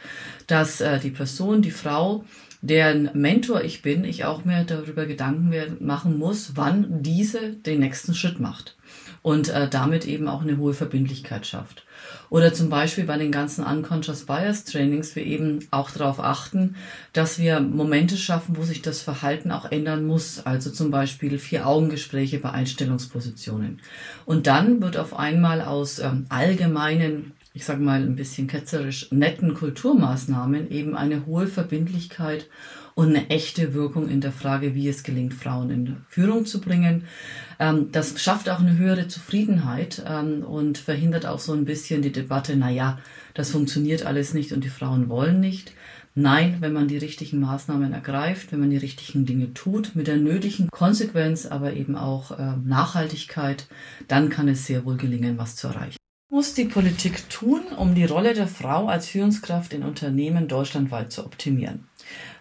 dass 0.49 0.81
äh, 0.81 0.99
die 0.99 1.11
Person, 1.11 1.63
die 1.63 1.71
Frau, 1.71 2.25
deren 2.61 3.11
Mentor 3.15 3.63
ich 3.63 3.83
bin, 3.83 4.03
ich 4.03 4.25
auch 4.25 4.45
mir 4.45 4.65
darüber 4.65 5.07
Gedanken 5.07 5.77
machen 5.79 6.19
muss, 6.19 6.57
wann 6.57 7.05
diese 7.05 7.53
den 7.53 7.79
nächsten 7.79 8.15
Schritt 8.15 8.41
macht 8.41 8.77
und 9.23 9.49
äh, 9.49 9.69
damit 9.69 10.07
eben 10.07 10.27
auch 10.27 10.43
eine 10.43 10.57
hohe 10.57 10.75
Verbindlichkeit 10.75 11.47
schafft. 11.47 11.85
Oder 12.31 12.53
zum 12.53 12.69
Beispiel 12.69 13.05
bei 13.05 13.17
den 13.17 13.33
ganzen 13.33 13.65
Unconscious 13.65 14.25
Bias 14.25 14.65
Trainings 14.65 15.17
wir 15.17 15.25
eben 15.25 15.67
auch 15.71 15.91
darauf 15.91 16.21
achten, 16.21 16.77
dass 17.13 17.39
wir 17.39 17.61
Momente 17.61 18.17
schaffen, 18.17 18.57
wo 18.57 18.63
sich 18.63 18.83
das 18.83 19.01
Verhalten 19.01 19.51
auch 19.51 19.71
ändern 19.71 20.07
muss. 20.07 20.45
Also 20.45 20.71
zum 20.71 20.91
Beispiel 20.91 21.39
Vier-Augen-Gespräche 21.39 22.39
bei 22.39 22.51
Einstellungspositionen. 22.51 23.81
Und 24.27 24.47
dann 24.47 24.83
wird 24.83 24.97
auf 24.97 25.19
einmal 25.19 25.63
aus 25.63 25.99
ähm, 25.99 26.27
allgemeinen 26.29 27.33
ich 27.55 27.65
sage 27.65 27.83
mal 27.83 28.01
ein 28.01 28.15
bisschen 28.15 28.47
ketzerisch, 28.47 29.11
netten 29.11 29.53
Kulturmaßnahmen 29.53 30.71
eben 30.71 30.95
eine 30.95 31.27
hohe 31.27 31.49
Verbindlichkeit 31.49 32.47
und 32.95 33.09
eine 33.09 33.31
echte 33.31 33.75
Wirkung 33.75 34.09
in 34.09 34.21
der 34.21 34.31
Frage, 34.31 34.77
wie 34.77 34.89
es 34.89 35.03
gelingt, 35.03 35.35
Frauen 35.35 35.71
in 35.71 35.97
Führung 36.09 36.47
zu 36.47 36.61
bringen. 36.61 37.05
Ähm, 37.59 37.91
das 37.93 38.21
schafft 38.21 38.49
auch 38.49 38.61
eine 38.61 38.77
höhere 38.77 39.09
Zufriedenheit 39.09 40.03
ähm, 40.07 40.45
und 40.45 40.79
verhindert 40.79 41.27
auch 41.27 41.39
so 41.39 41.53
ein 41.53 41.65
bisschen 41.65 42.03
die 42.03 42.13
Debatte, 42.13 42.57
na 42.57 42.71
ja, 42.71 42.99
das 43.35 43.51
funktioniert 43.51 44.07
alles 44.07 44.35
nicht 44.35 44.53
und 44.53 44.65
die 44.65 44.69
Frauen 44.69 45.09
wollen 45.09 45.41
nicht. 45.41 45.73
Nein, 46.15 46.57
wenn 46.61 46.73
man 46.73 46.89
die 46.89 46.99
richtigen 46.99 47.39
Maßnahmen 47.39 47.93
ergreift, 47.93 48.51
wenn 48.51 48.61
man 48.61 48.71
die 48.71 48.77
richtigen 48.77 49.25
Dinge 49.25 49.55
tut, 49.55 49.95
mit 49.95 50.09
der 50.09 50.17
nötigen 50.17 50.69
Konsequenz, 50.71 51.47
aber 51.47 51.75
eben 51.75 51.95
auch 51.97 52.33
äh, 52.33 52.55
Nachhaltigkeit, 52.65 53.69
dann 54.09 54.29
kann 54.29 54.49
es 54.49 54.67
sehr 54.67 54.85
wohl 54.85 54.97
gelingen, 54.97 55.39
was 55.39 55.55
zu 55.55 55.69
erreichen. 55.69 55.97
Was 56.31 56.37
muss 56.37 56.55
die 56.55 56.65
Politik 56.65 57.31
tun, 57.31 57.63
um 57.77 57.95
die 57.95 58.05
Rolle 58.05 58.35
der 58.35 58.49
Frau 58.49 58.89
als 58.89 59.07
Führungskraft 59.07 59.73
in 59.73 59.83
Unternehmen 59.83 60.49
deutschlandweit 60.49 61.13
zu 61.13 61.25
optimieren? 61.25 61.89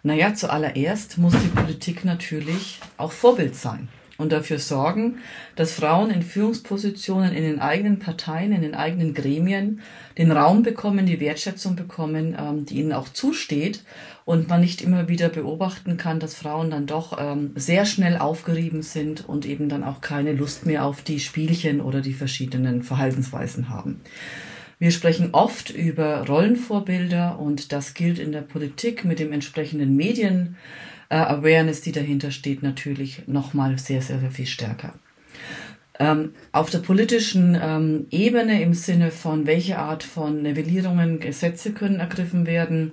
Naja, 0.03 0.34
zuallererst 0.34 1.18
muss 1.18 1.34
die 1.34 1.49
Politik 1.49 2.03
natürlich 2.03 2.80
auch 2.97 3.11
Vorbild 3.11 3.55
sein 3.55 3.89
und 4.18 4.32
dafür 4.32 4.59
sorgen, 4.59 5.20
dass 5.55 5.74
Frauen 5.74 6.09
in 6.09 6.24
Führungspositionen 6.24 7.34
in 7.34 7.43
den 7.43 7.59
eigenen 7.59 7.99
Parteien, 7.99 8.51
in 8.51 8.61
den 8.61 8.76
eigenen 8.76 9.13
Gremien 9.13 9.82
den 10.18 10.32
Raum 10.32 10.63
bekommen, 10.63 11.05
die 11.05 11.20
Wertschätzung 11.20 11.76
bekommen, 11.76 12.36
ähm, 12.39 12.65
die 12.65 12.80
ihnen 12.80 12.93
auch 12.93 13.09
zusteht 13.09 13.84
und 14.26 14.49
man 14.49 14.61
nicht 14.61 14.82
immer 14.82 15.07
wieder 15.07 15.30
beobachten 15.30 15.97
kann, 15.97 16.20
dass 16.20 16.36
Frauen 16.36 16.72
dann 16.72 16.86
doch 16.86 17.18
ähm, 17.20 17.51
sehr 17.55 17.86
schnell 17.86 18.18
aufgerieben 18.18 18.82
sind 18.82 19.28
und 19.28 19.45
eben 19.45 19.70
dann 19.70 19.84
auch 19.84 20.01
keine 20.01 20.34
Lust 20.34 20.65
mehr 20.65 20.86
auf 20.86 21.01
die 21.01 21.20
Spielchen 21.20 21.80
oder 21.80 22.01
die 22.01 22.13
verschiedenen 22.13 22.84
Verhaltensweisen 22.84 23.70
haben. 23.70 24.01
Wir 24.80 24.91
sprechen 24.91 25.30
oft 25.32 25.72
über 25.72 26.28
Rollenvorbilder 26.28 27.39
und 27.39 27.72
das 27.72 27.95
gilt 27.95 28.20
in 28.20 28.32
der 28.32 28.41
Politik 28.41 29.05
mit 29.05 29.18
dem 29.18 29.34
entsprechenden 29.34 29.95
Medien 29.95 30.55
äh, 31.09 31.15
Awareness, 31.15 31.81
die 31.81 31.91
dahinter 31.91 32.31
steht, 32.31 32.63
natürlich 32.63 33.27
nochmal 33.27 33.77
sehr, 33.77 34.01
sehr, 34.01 34.19
sehr 34.19 34.31
viel 34.31 34.45
stärker. 34.45 34.93
Ähm, 35.99 36.33
auf 36.51 36.69
der 36.69 36.77
politischen 36.79 37.57
ähm, 37.59 38.05
Ebene 38.11 38.61
im 38.61 38.75
Sinne 38.75 39.09
von 39.09 39.47
welche 39.47 39.79
Art 39.79 40.03
von 40.03 40.43
Nivellierungen 40.43 41.19
Gesetze 41.19 41.71
können 41.71 41.99
ergriffen 41.99 42.45
werden, 42.45 42.91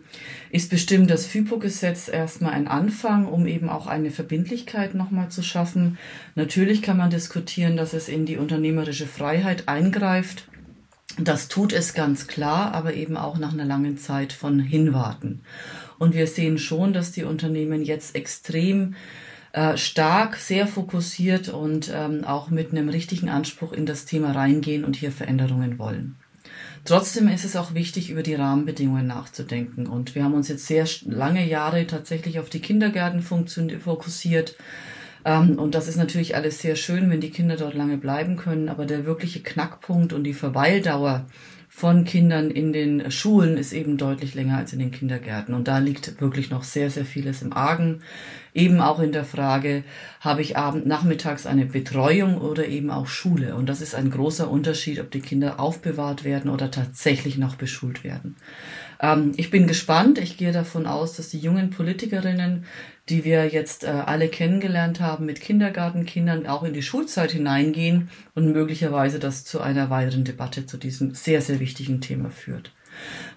ist 0.51 0.71
bestimmt 0.71 1.11
das 1.11 1.27
FIPO-Gesetz 1.27 2.09
erstmal 2.09 2.53
ein 2.53 2.67
Anfang, 2.67 3.27
um 3.27 3.47
eben 3.47 3.69
auch 3.69 3.87
eine 3.87 4.11
Verbindlichkeit 4.11 4.95
nochmal 4.95 5.29
zu 5.29 5.43
schaffen. 5.43 5.99
Natürlich 6.35 6.81
kann 6.81 6.97
man 6.97 7.11
diskutieren, 7.11 7.77
dass 7.77 7.93
es 7.93 8.09
in 8.09 8.25
die 8.25 8.39
unternehmerische 8.39 9.07
Freiheit 9.07 9.69
eingreift. 9.69 10.49
Das 11.19 11.49
tut 11.49 11.75
es 11.75 11.93
ganz 11.93 12.27
klar, 12.27 12.73
aber 12.73 12.95
eben 12.95 13.19
auch 13.19 13.39
nach 13.39 13.53
einer 13.53 13.67
langen 13.67 13.99
Zeit 13.99 14.33
von 14.33 14.59
Hinwarten. 14.59 15.43
Und 15.99 16.15
wir 16.15 16.27
sehen 16.27 16.59
schon, 16.59 16.93
dass 16.93 17.13
die 17.13 17.25
Unternehmen 17.25 17.83
jetzt 17.83 18.15
extrem 18.15 18.95
äh, 19.53 19.77
stark, 19.77 20.37
sehr 20.37 20.67
fokussiert 20.67 21.49
und 21.49 21.91
ähm, 21.95 22.25
auch 22.25 22.51
mit 22.51 22.73
einem 22.73 22.89
richtigen 22.89 23.29
Anspruch 23.29 23.73
in 23.73 23.87
das 23.87 24.05
Thema 24.05 24.33
reingehen 24.33 24.85
und 24.85 24.97
hier 24.97 25.13
Veränderungen 25.13 25.79
wollen. 25.79 26.17
Trotzdem 26.85 27.29
ist 27.29 27.45
es 27.45 27.57
auch 27.57 27.73
wichtig, 27.73 28.11
über 28.11 28.23
die 28.23 28.35
Rahmenbedingungen 28.35 29.07
nachzudenken. 29.07 29.87
Und 29.87 30.15
wir 30.15 30.25
haben 30.25 30.35
uns 30.35 30.49
jetzt 30.49 30.67
sehr 30.67 30.87
lange 31.07 31.47
Jahre 31.47 31.87
tatsächlich 31.87 32.39
auf 32.41 32.51
die 32.51 32.61
Kindergärten 32.61 33.23
fokussiert. 33.23 34.57
Ähm, 35.25 35.59
und 35.59 35.75
das 35.75 35.89
ist 35.89 35.97
natürlich 35.97 36.37
alles 36.37 36.59
sehr 36.59 36.77
schön, 36.77 37.09
wenn 37.09 37.21
die 37.21 37.31
Kinder 37.31 37.57
dort 37.57 37.75
lange 37.75 37.97
bleiben 37.97 38.37
können. 38.37 38.69
Aber 38.69 38.85
der 38.85 39.07
wirkliche 39.07 39.41
Knackpunkt 39.41 40.13
und 40.13 40.25
die 40.25 40.35
Verweildauer 40.35 41.27
von 41.77 42.05
Kindern 42.05 42.53
in 42.53 42.73
den 42.73 43.11
Schulen 43.11 43.57
ist 43.57 43.73
eben 43.73 43.97
deutlich 43.97 44.37
länger 44.37 44.59
als 44.59 44.73
in 44.73 44.79
den 44.79 44.93
Kindergärten. 44.93 45.55
Und 45.55 45.67
da 45.67 45.79
liegt 45.79 46.21
wirklich 46.21 46.49
noch 46.49 46.63
sehr, 46.63 46.89
sehr 46.89 47.05
vieles 47.05 47.43
im 47.43 47.53
Argen. 47.53 48.01
Eben 48.55 48.81
auch 48.81 49.01
in 49.01 49.11
der 49.11 49.25
Frage, 49.25 49.83
habe 50.21 50.41
ich 50.41 50.57
abend, 50.57 50.87
nachmittags 50.87 51.47
eine 51.47 51.67
Betreuung 51.67 52.39
oder 52.39 52.69
eben 52.69 52.91
auch 52.91 53.09
Schule? 53.09 53.57
Und 53.57 53.69
das 53.69 53.81
ist 53.81 53.97
ein 53.97 54.13
großer 54.13 54.49
Unterschied, 54.49 55.01
ob 55.01 55.11
die 55.11 55.21
Kinder 55.21 55.59
aufbewahrt 55.59 56.23
werden 56.23 56.49
oder 56.49 56.71
tatsächlich 56.71 57.39
noch 57.39 57.57
beschult 57.57 58.05
werden. 58.05 58.37
Ähm, 59.05 59.33
ich 59.37 59.51
bin 59.51 59.67
gespannt. 59.67 60.19
Ich 60.19 60.37
gehe 60.37 60.53
davon 60.53 60.87
aus, 60.87 61.17
dass 61.17 61.29
die 61.29 61.39
jungen 61.39 61.71
Politikerinnen 61.71 62.65
die 63.09 63.25
wir 63.25 63.47
jetzt 63.47 63.85
äh, 63.85 63.89
alle 63.89 64.29
kennengelernt 64.29 65.01
haben, 65.01 65.27
mit 65.27 65.41
Kindergartenkindern 65.41 66.47
auch 66.47 66.63
in 66.63 66.73
die 66.73 66.83
Schulzeit 66.83 67.33
hineingehen 67.33 68.09
und 68.35 68.53
möglicherweise 68.53 69.19
das 69.19 69.45
zu 69.45 69.61
einer 69.61 69.91
weiteren 69.91 70.25
Debatte 70.25 70.65
zu 70.65 70.79
diesem 70.79 71.15
sehr, 71.15 71.43
sehr 71.43 71.61
wichtigen 71.61 72.01
Thema 72.01 72.31
führt. 72.31 72.73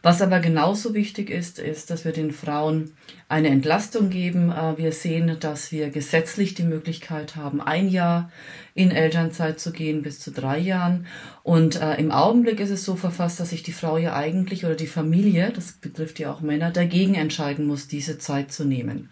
Was 0.04 0.22
aber 0.22 0.40
genauso 0.40 0.94
wichtig 0.94 1.30
ist, 1.30 1.60
ist, 1.60 1.90
dass 1.90 2.06
wir 2.06 2.12
den 2.12 2.32
Frauen 2.32 2.92
eine 3.30 3.50
Entlastung 3.50 4.10
geben. 4.10 4.52
Äh, 4.52 4.78
wir 4.78 4.92
sehen, 4.92 5.38
dass 5.40 5.72
wir 5.72 5.90
gesetzlich 5.90 6.54
die 6.54 6.64
Möglichkeit 6.64 7.36
haben, 7.36 7.62
ein 7.62 7.90
Jahr 7.90 8.32
in 8.74 8.92
Elternzeit 8.92 9.60
zu 9.60 9.72
gehen 9.72 10.04
bis 10.04 10.20
zu 10.20 10.32
drei 10.32 10.60
Jahren. 10.60 11.08
Und 11.42 11.82
äh, 11.82 11.96
im 11.96 12.12
Augenblick 12.12 12.60
ist 12.60 12.70
es 12.70 12.86
so 12.86 12.96
verfasst, 12.96 13.40
dass 13.40 13.50
sich 13.50 13.64
die 13.64 13.72
Frau 13.72 13.98
ja 13.98 14.16
eigentlich 14.16 14.66
oder 14.66 14.76
die 14.76 14.86
Familie, 14.86 15.52
das 15.54 15.74
betrifft 15.74 16.20
ja 16.20 16.32
auch 16.32 16.42
Männer, 16.42 16.70
dagegen 16.72 17.16
entscheiden 17.16 17.66
muss, 17.66 17.88
diese 17.88 18.20
Zeit 18.20 18.52
zu 18.52 18.66
nehmen. 18.66 19.10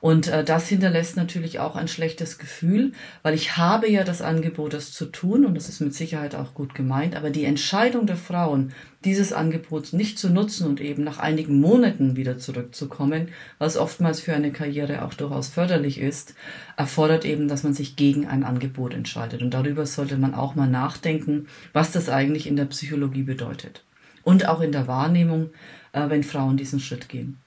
Und 0.00 0.28
äh, 0.28 0.44
das 0.44 0.68
hinterlässt 0.68 1.16
natürlich 1.16 1.60
auch 1.60 1.76
ein 1.76 1.88
schlechtes 1.88 2.36
Gefühl, 2.38 2.92
weil 3.22 3.34
ich 3.34 3.56
habe 3.56 3.88
ja 3.88 4.04
das 4.04 4.20
Angebot, 4.20 4.74
das 4.74 4.92
zu 4.92 5.06
tun 5.06 5.46
und 5.46 5.54
das 5.54 5.70
ist 5.70 5.80
mit 5.80 5.94
Sicherheit 5.94 6.34
auch 6.34 6.52
gut 6.52 6.74
gemeint, 6.74 7.16
aber 7.16 7.30
die 7.30 7.44
Entscheidung 7.44 8.06
der 8.06 8.16
Frauen, 8.16 8.74
dieses 9.06 9.32
Angebot 9.32 9.92
nicht 9.92 10.18
zu 10.18 10.28
nutzen 10.28 10.66
und 10.66 10.80
eben 10.80 11.04
nach 11.04 11.18
einigen 11.18 11.60
Monaten 11.60 12.16
wieder 12.16 12.38
zurückzukommen, 12.38 13.28
was 13.58 13.76
oftmals 13.76 14.20
für 14.20 14.34
eine 14.34 14.52
Karriere 14.52 15.04
auch 15.04 15.14
durchaus 15.14 15.48
förderlich 15.48 16.00
ist, 16.00 16.34
erfordert 16.76 17.24
eben, 17.24 17.48
dass 17.48 17.62
man 17.62 17.74
sich 17.74 17.96
gegen 17.96 18.26
ein 18.26 18.44
Angebot 18.44 18.94
entscheidet. 18.94 19.42
Und 19.42 19.54
darüber 19.54 19.86
sollte 19.86 20.16
man 20.16 20.34
auch 20.34 20.54
mal 20.54 20.68
nachdenken, 20.68 21.46
was 21.72 21.92
das 21.92 22.08
eigentlich 22.08 22.46
in 22.46 22.56
der 22.56 22.66
Psychologie 22.66 23.22
bedeutet. 23.22 23.84
Und 24.22 24.48
auch 24.48 24.60
in 24.60 24.72
der 24.72 24.86
Wahrnehmung, 24.86 25.50
äh, 25.92 26.08
wenn 26.08 26.22
Frauen 26.22 26.56
diesen 26.56 26.80
Schritt 26.80 27.08
gehen. 27.08 27.38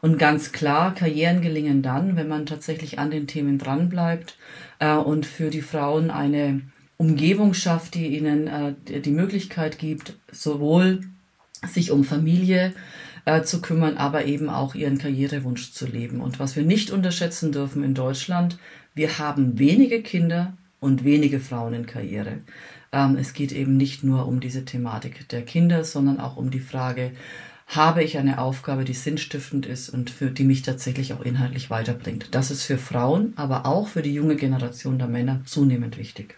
Und 0.00 0.18
ganz 0.18 0.52
klar, 0.52 0.94
Karrieren 0.94 1.42
gelingen 1.42 1.82
dann, 1.82 2.16
wenn 2.16 2.28
man 2.28 2.46
tatsächlich 2.46 2.98
an 2.98 3.10
den 3.10 3.26
Themen 3.26 3.58
dranbleibt 3.58 4.36
äh, 4.78 4.94
und 4.94 5.26
für 5.26 5.50
die 5.50 5.60
Frauen 5.60 6.10
eine 6.10 6.62
Umgebung 6.96 7.54
schafft, 7.54 7.94
die 7.94 8.16
ihnen 8.16 8.46
äh, 8.46 9.00
die 9.00 9.10
Möglichkeit 9.10 9.78
gibt, 9.78 10.14
sowohl 10.32 11.00
sich 11.66 11.90
um 11.90 12.04
Familie 12.04 12.72
äh, 13.30 13.42
zu 13.42 13.60
kümmern, 13.60 13.96
aber 13.96 14.24
eben 14.24 14.48
auch 14.48 14.74
ihren 14.74 14.98
Karrierewunsch 14.98 15.72
zu 15.72 15.86
leben. 15.86 16.20
Und 16.20 16.40
was 16.40 16.56
wir 16.56 16.64
nicht 16.64 16.90
unterschätzen 16.90 17.52
dürfen 17.52 17.84
in 17.84 17.94
Deutschland, 17.94 18.58
wir 18.94 19.18
haben 19.18 19.58
wenige 19.58 20.02
Kinder 20.02 20.54
und 20.80 21.04
wenige 21.04 21.38
Frauen 21.38 21.74
in 21.74 21.86
Karriere. 21.86 22.38
Ähm, 22.92 23.16
es 23.16 23.32
geht 23.32 23.52
eben 23.52 23.76
nicht 23.76 24.02
nur 24.02 24.26
um 24.26 24.40
diese 24.40 24.64
Thematik 24.64 25.28
der 25.28 25.42
Kinder, 25.42 25.84
sondern 25.84 26.18
auch 26.18 26.36
um 26.36 26.50
die 26.50 26.60
Frage, 26.60 27.12
habe 27.68 28.02
ich 28.02 28.18
eine 28.18 28.40
Aufgabe, 28.40 28.84
die 28.84 28.94
sinnstiftend 28.94 29.64
ist 29.64 29.90
und 29.90 30.10
für 30.10 30.32
die 30.32 30.42
mich 30.42 30.62
tatsächlich 30.62 31.12
auch 31.12 31.20
inhaltlich 31.20 31.70
weiterbringt. 31.70 32.34
Das 32.34 32.50
ist 32.50 32.64
für 32.64 32.78
Frauen, 32.78 33.32
aber 33.36 33.64
auch 33.64 33.86
für 33.86 34.02
die 34.02 34.12
junge 34.12 34.34
Generation 34.34 34.98
der 34.98 35.06
Männer 35.06 35.42
zunehmend 35.44 35.96
wichtig. 35.96 36.34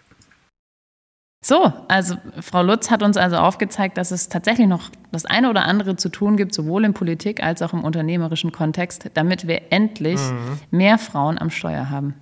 So, 1.45 1.73
also 1.89 2.15
Frau 2.39 2.63
Lutz 2.63 2.89
hat 2.89 3.03
uns 3.03 3.17
also 3.17 3.35
aufgezeigt, 3.35 3.97
dass 3.97 4.11
es 4.11 4.29
tatsächlich 4.29 4.67
noch 4.67 4.89
das 5.11 5.25
eine 5.25 5.49
oder 5.49 5.65
andere 5.65 5.97
zu 5.97 6.07
tun 6.07 6.37
gibt, 6.37 6.53
sowohl 6.53 6.85
in 6.85 6.93
Politik 6.93 7.43
als 7.43 7.61
auch 7.61 7.73
im 7.73 7.83
unternehmerischen 7.83 8.53
Kontext, 8.53 9.09
damit 9.13 9.45
wir 9.45 9.73
endlich 9.73 10.21
mhm. 10.21 10.59
mehr 10.71 10.97
Frauen 10.97 11.37
am 11.37 11.49
Steuer 11.49 11.89
haben. 11.89 12.15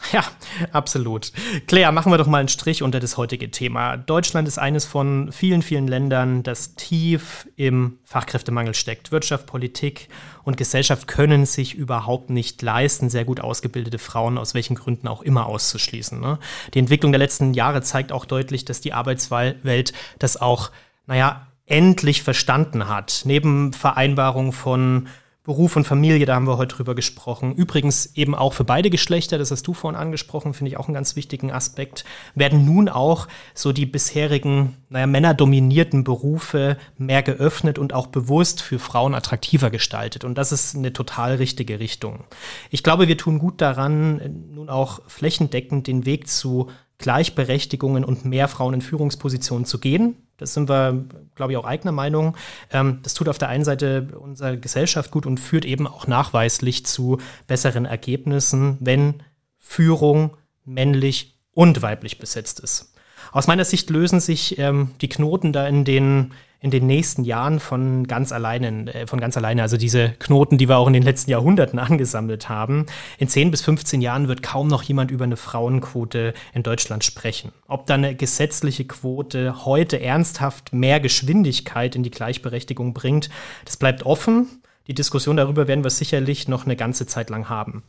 Ja, 0.12 0.24
absolut. 0.72 1.32
Claire, 1.66 1.92
machen 1.92 2.12
wir 2.12 2.18
doch 2.18 2.26
mal 2.26 2.38
einen 2.38 2.48
Strich 2.48 2.82
unter 2.82 3.00
das 3.00 3.16
heutige 3.16 3.50
Thema. 3.50 3.96
Deutschland 3.96 4.48
ist 4.48 4.58
eines 4.58 4.84
von 4.84 5.30
vielen, 5.30 5.62
vielen 5.62 5.86
Ländern, 5.86 6.42
das 6.42 6.74
tief 6.74 7.46
im 7.56 7.98
Fachkräftemangel 8.04 8.74
steckt. 8.74 9.12
Wirtschaft, 9.12 9.46
Politik 9.46 10.08
und 10.42 10.56
Gesellschaft 10.56 11.06
können 11.06 11.46
sich 11.46 11.74
überhaupt 11.74 12.30
nicht 12.30 12.62
leisten, 12.62 13.10
sehr 13.10 13.24
gut 13.24 13.40
ausgebildete 13.40 13.98
Frauen 13.98 14.38
aus 14.38 14.54
welchen 14.54 14.74
Gründen 14.74 15.06
auch 15.06 15.22
immer 15.22 15.46
auszuschließen. 15.46 16.18
Ne? 16.20 16.38
Die 16.74 16.78
Entwicklung 16.78 17.12
der 17.12 17.20
letzten 17.20 17.54
Jahre 17.54 17.82
zeigt 17.82 18.10
auch 18.10 18.24
deutlich, 18.24 18.64
dass 18.64 18.80
die 18.80 18.92
Arbeitswelt 18.92 19.92
das 20.18 20.40
auch, 20.40 20.70
naja, 21.06 21.46
endlich 21.66 22.22
verstanden 22.24 22.88
hat. 22.88 23.22
Neben 23.24 23.72
Vereinbarung 23.72 24.52
von 24.52 25.08
Beruf 25.42 25.74
und 25.74 25.84
Familie, 25.86 26.26
da 26.26 26.34
haben 26.34 26.46
wir 26.46 26.58
heute 26.58 26.76
drüber 26.76 26.94
gesprochen. 26.94 27.54
Übrigens 27.54 28.14
eben 28.14 28.34
auch 28.34 28.52
für 28.52 28.64
beide 28.64 28.90
Geschlechter, 28.90 29.38
das 29.38 29.50
hast 29.50 29.66
du 29.66 29.72
vorhin 29.72 29.98
angesprochen, 29.98 30.52
finde 30.52 30.70
ich 30.70 30.76
auch 30.76 30.86
einen 30.86 30.94
ganz 30.94 31.16
wichtigen 31.16 31.50
Aspekt, 31.50 32.04
werden 32.34 32.66
nun 32.66 32.90
auch 32.90 33.26
so 33.54 33.72
die 33.72 33.86
bisherigen, 33.86 34.76
naja, 34.90 35.06
männerdominierten 35.06 36.04
Berufe 36.04 36.76
mehr 36.98 37.22
geöffnet 37.22 37.78
und 37.78 37.94
auch 37.94 38.08
bewusst 38.08 38.60
für 38.60 38.78
Frauen 38.78 39.14
attraktiver 39.14 39.70
gestaltet. 39.70 40.24
Und 40.24 40.36
das 40.36 40.52
ist 40.52 40.76
eine 40.76 40.92
total 40.92 41.36
richtige 41.36 41.80
Richtung. 41.80 42.24
Ich 42.68 42.82
glaube, 42.82 43.08
wir 43.08 43.16
tun 43.16 43.38
gut 43.38 43.62
daran, 43.62 44.50
nun 44.52 44.68
auch 44.68 45.00
flächendeckend 45.06 45.86
den 45.86 46.04
Weg 46.04 46.28
zu 46.28 46.68
Gleichberechtigungen 46.98 48.04
und 48.04 48.26
mehr 48.26 48.46
Frauen 48.46 48.74
in 48.74 48.82
Führungspositionen 48.82 49.64
zu 49.64 49.80
gehen. 49.80 50.16
Das 50.40 50.54
sind 50.54 50.68
wir, 50.68 51.04
glaube 51.34 51.52
ich, 51.52 51.58
auch 51.58 51.64
eigener 51.64 51.92
Meinung. 51.92 52.36
Ähm, 52.72 53.00
das 53.02 53.14
tut 53.14 53.28
auf 53.28 53.38
der 53.38 53.48
einen 53.48 53.64
Seite 53.64 54.08
unserer 54.18 54.56
Gesellschaft 54.56 55.10
gut 55.10 55.26
und 55.26 55.38
führt 55.38 55.64
eben 55.64 55.86
auch 55.86 56.06
nachweislich 56.06 56.86
zu 56.86 57.18
besseren 57.46 57.84
Ergebnissen, 57.84 58.78
wenn 58.80 59.22
Führung 59.58 60.36
männlich 60.64 61.38
und 61.52 61.82
weiblich 61.82 62.18
besetzt 62.18 62.60
ist. 62.60 62.94
Aus 63.32 63.46
meiner 63.46 63.64
Sicht 63.64 63.90
lösen 63.90 64.20
sich 64.20 64.58
ähm, 64.58 64.92
die 65.00 65.08
Knoten 65.08 65.52
da 65.52 65.66
in 65.66 65.84
den 65.84 66.32
in 66.60 66.70
den 66.70 66.86
nächsten 66.86 67.24
Jahren 67.24 67.58
von 67.58 68.06
ganz 68.06 68.32
alleine, 68.32 68.92
äh, 68.94 69.06
von 69.06 69.18
ganz 69.18 69.36
alleine, 69.36 69.62
also 69.62 69.76
diese 69.76 70.10
Knoten, 70.18 70.58
die 70.58 70.68
wir 70.68 70.76
auch 70.76 70.86
in 70.86 70.92
den 70.92 71.02
letzten 71.02 71.30
Jahrhunderten 71.30 71.78
angesammelt 71.78 72.48
haben. 72.48 72.86
In 73.18 73.28
10 73.28 73.50
bis 73.50 73.62
15 73.62 74.00
Jahren 74.00 74.28
wird 74.28 74.42
kaum 74.42 74.68
noch 74.68 74.82
jemand 74.82 75.10
über 75.10 75.24
eine 75.24 75.36
Frauenquote 75.36 76.34
in 76.52 76.62
Deutschland 76.62 77.04
sprechen. 77.04 77.52
Ob 77.66 77.86
da 77.86 77.94
eine 77.94 78.14
gesetzliche 78.14 78.84
Quote 78.84 79.64
heute 79.64 80.00
ernsthaft 80.00 80.72
mehr 80.72 81.00
Geschwindigkeit 81.00 81.96
in 81.96 82.02
die 82.02 82.10
Gleichberechtigung 82.10 82.92
bringt, 82.92 83.30
das 83.64 83.76
bleibt 83.76 84.04
offen. 84.04 84.48
Die 84.86 84.94
Diskussion 84.94 85.36
darüber 85.36 85.68
werden 85.68 85.84
wir 85.84 85.90
sicherlich 85.90 86.48
noch 86.48 86.64
eine 86.64 86.76
ganze 86.76 87.06
Zeit 87.06 87.30
lang 87.30 87.48
haben. 87.48 87.84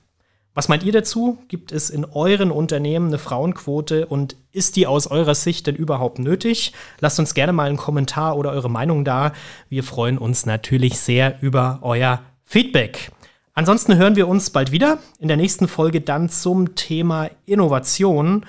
Was 0.53 0.67
meint 0.67 0.83
ihr 0.83 0.91
dazu? 0.91 1.37
Gibt 1.47 1.71
es 1.71 1.89
in 1.89 2.03
euren 2.03 2.51
Unternehmen 2.51 3.07
eine 3.07 3.17
Frauenquote 3.17 4.05
und 4.05 4.35
ist 4.51 4.75
die 4.75 4.85
aus 4.85 5.07
eurer 5.07 5.33
Sicht 5.33 5.65
denn 5.65 5.75
überhaupt 5.75 6.19
nötig? 6.19 6.73
Lasst 6.99 7.19
uns 7.19 7.33
gerne 7.33 7.53
mal 7.53 7.69
einen 7.69 7.77
Kommentar 7.77 8.35
oder 8.35 8.51
eure 8.51 8.69
Meinung 8.69 9.05
da. 9.05 9.31
Wir 9.69 9.83
freuen 9.83 10.17
uns 10.17 10.45
natürlich 10.45 10.99
sehr 10.99 11.41
über 11.41 11.79
euer 11.83 12.21
Feedback. 12.43 13.11
Ansonsten 13.53 13.95
hören 13.95 14.17
wir 14.17 14.27
uns 14.27 14.49
bald 14.49 14.73
wieder 14.73 14.97
in 15.19 15.29
der 15.29 15.37
nächsten 15.37 15.69
Folge 15.69 16.01
dann 16.01 16.27
zum 16.27 16.75
Thema 16.75 17.29
Innovation. 17.45 18.45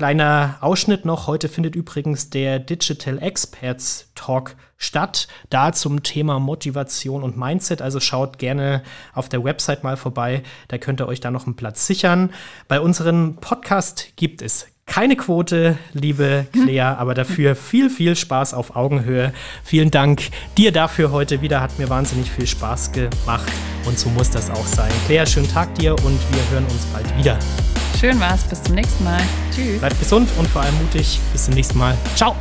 Kleiner 0.00 0.56
Ausschnitt 0.62 1.04
noch. 1.04 1.26
Heute 1.26 1.50
findet 1.50 1.76
übrigens 1.76 2.30
der 2.30 2.58
Digital 2.58 3.18
Experts 3.18 4.10
Talk 4.14 4.56
statt. 4.78 5.28
Da 5.50 5.74
zum 5.74 6.02
Thema 6.02 6.38
Motivation 6.38 7.22
und 7.22 7.36
Mindset. 7.36 7.82
Also 7.82 8.00
schaut 8.00 8.38
gerne 8.38 8.82
auf 9.12 9.28
der 9.28 9.44
Website 9.44 9.84
mal 9.84 9.98
vorbei. 9.98 10.42
Da 10.68 10.78
könnt 10.78 11.02
ihr 11.02 11.06
euch 11.06 11.20
da 11.20 11.30
noch 11.30 11.44
einen 11.44 11.54
Platz 11.54 11.86
sichern. 11.86 12.30
Bei 12.66 12.80
unserem 12.80 13.36
Podcast 13.42 14.14
gibt 14.16 14.40
es 14.40 14.68
keine 14.86 15.16
Quote, 15.16 15.76
liebe 15.92 16.46
Claire, 16.50 16.96
aber 16.98 17.12
dafür 17.12 17.54
viel, 17.54 17.90
viel 17.90 18.16
Spaß 18.16 18.54
auf 18.54 18.76
Augenhöhe. 18.76 19.34
Vielen 19.64 19.90
Dank 19.90 20.30
dir 20.56 20.72
dafür 20.72 21.12
heute 21.12 21.42
wieder. 21.42 21.60
Hat 21.60 21.78
mir 21.78 21.90
wahnsinnig 21.90 22.30
viel 22.30 22.46
Spaß 22.46 22.92
gemacht 22.92 23.52
und 23.84 23.98
so 23.98 24.08
muss 24.08 24.30
das 24.30 24.48
auch 24.48 24.66
sein. 24.66 24.90
Claire, 25.04 25.26
schönen 25.26 25.50
Tag 25.50 25.74
dir 25.74 25.92
und 25.92 26.18
wir 26.32 26.50
hören 26.50 26.64
uns 26.64 26.86
bald 26.86 27.18
wieder. 27.18 27.38
Schön 28.00 28.18
war's. 28.18 28.44
Bis 28.44 28.62
zum 28.62 28.76
nächsten 28.76 29.04
Mal. 29.04 29.20
Tschüss. 29.54 29.78
Bleibt 29.78 29.98
gesund 29.98 30.30
und 30.38 30.48
vor 30.48 30.62
allem 30.62 30.74
mutig. 30.78 31.20
Bis 31.32 31.44
zum 31.44 31.52
nächsten 31.52 31.76
Mal. 31.76 31.94
Ciao. 32.16 32.34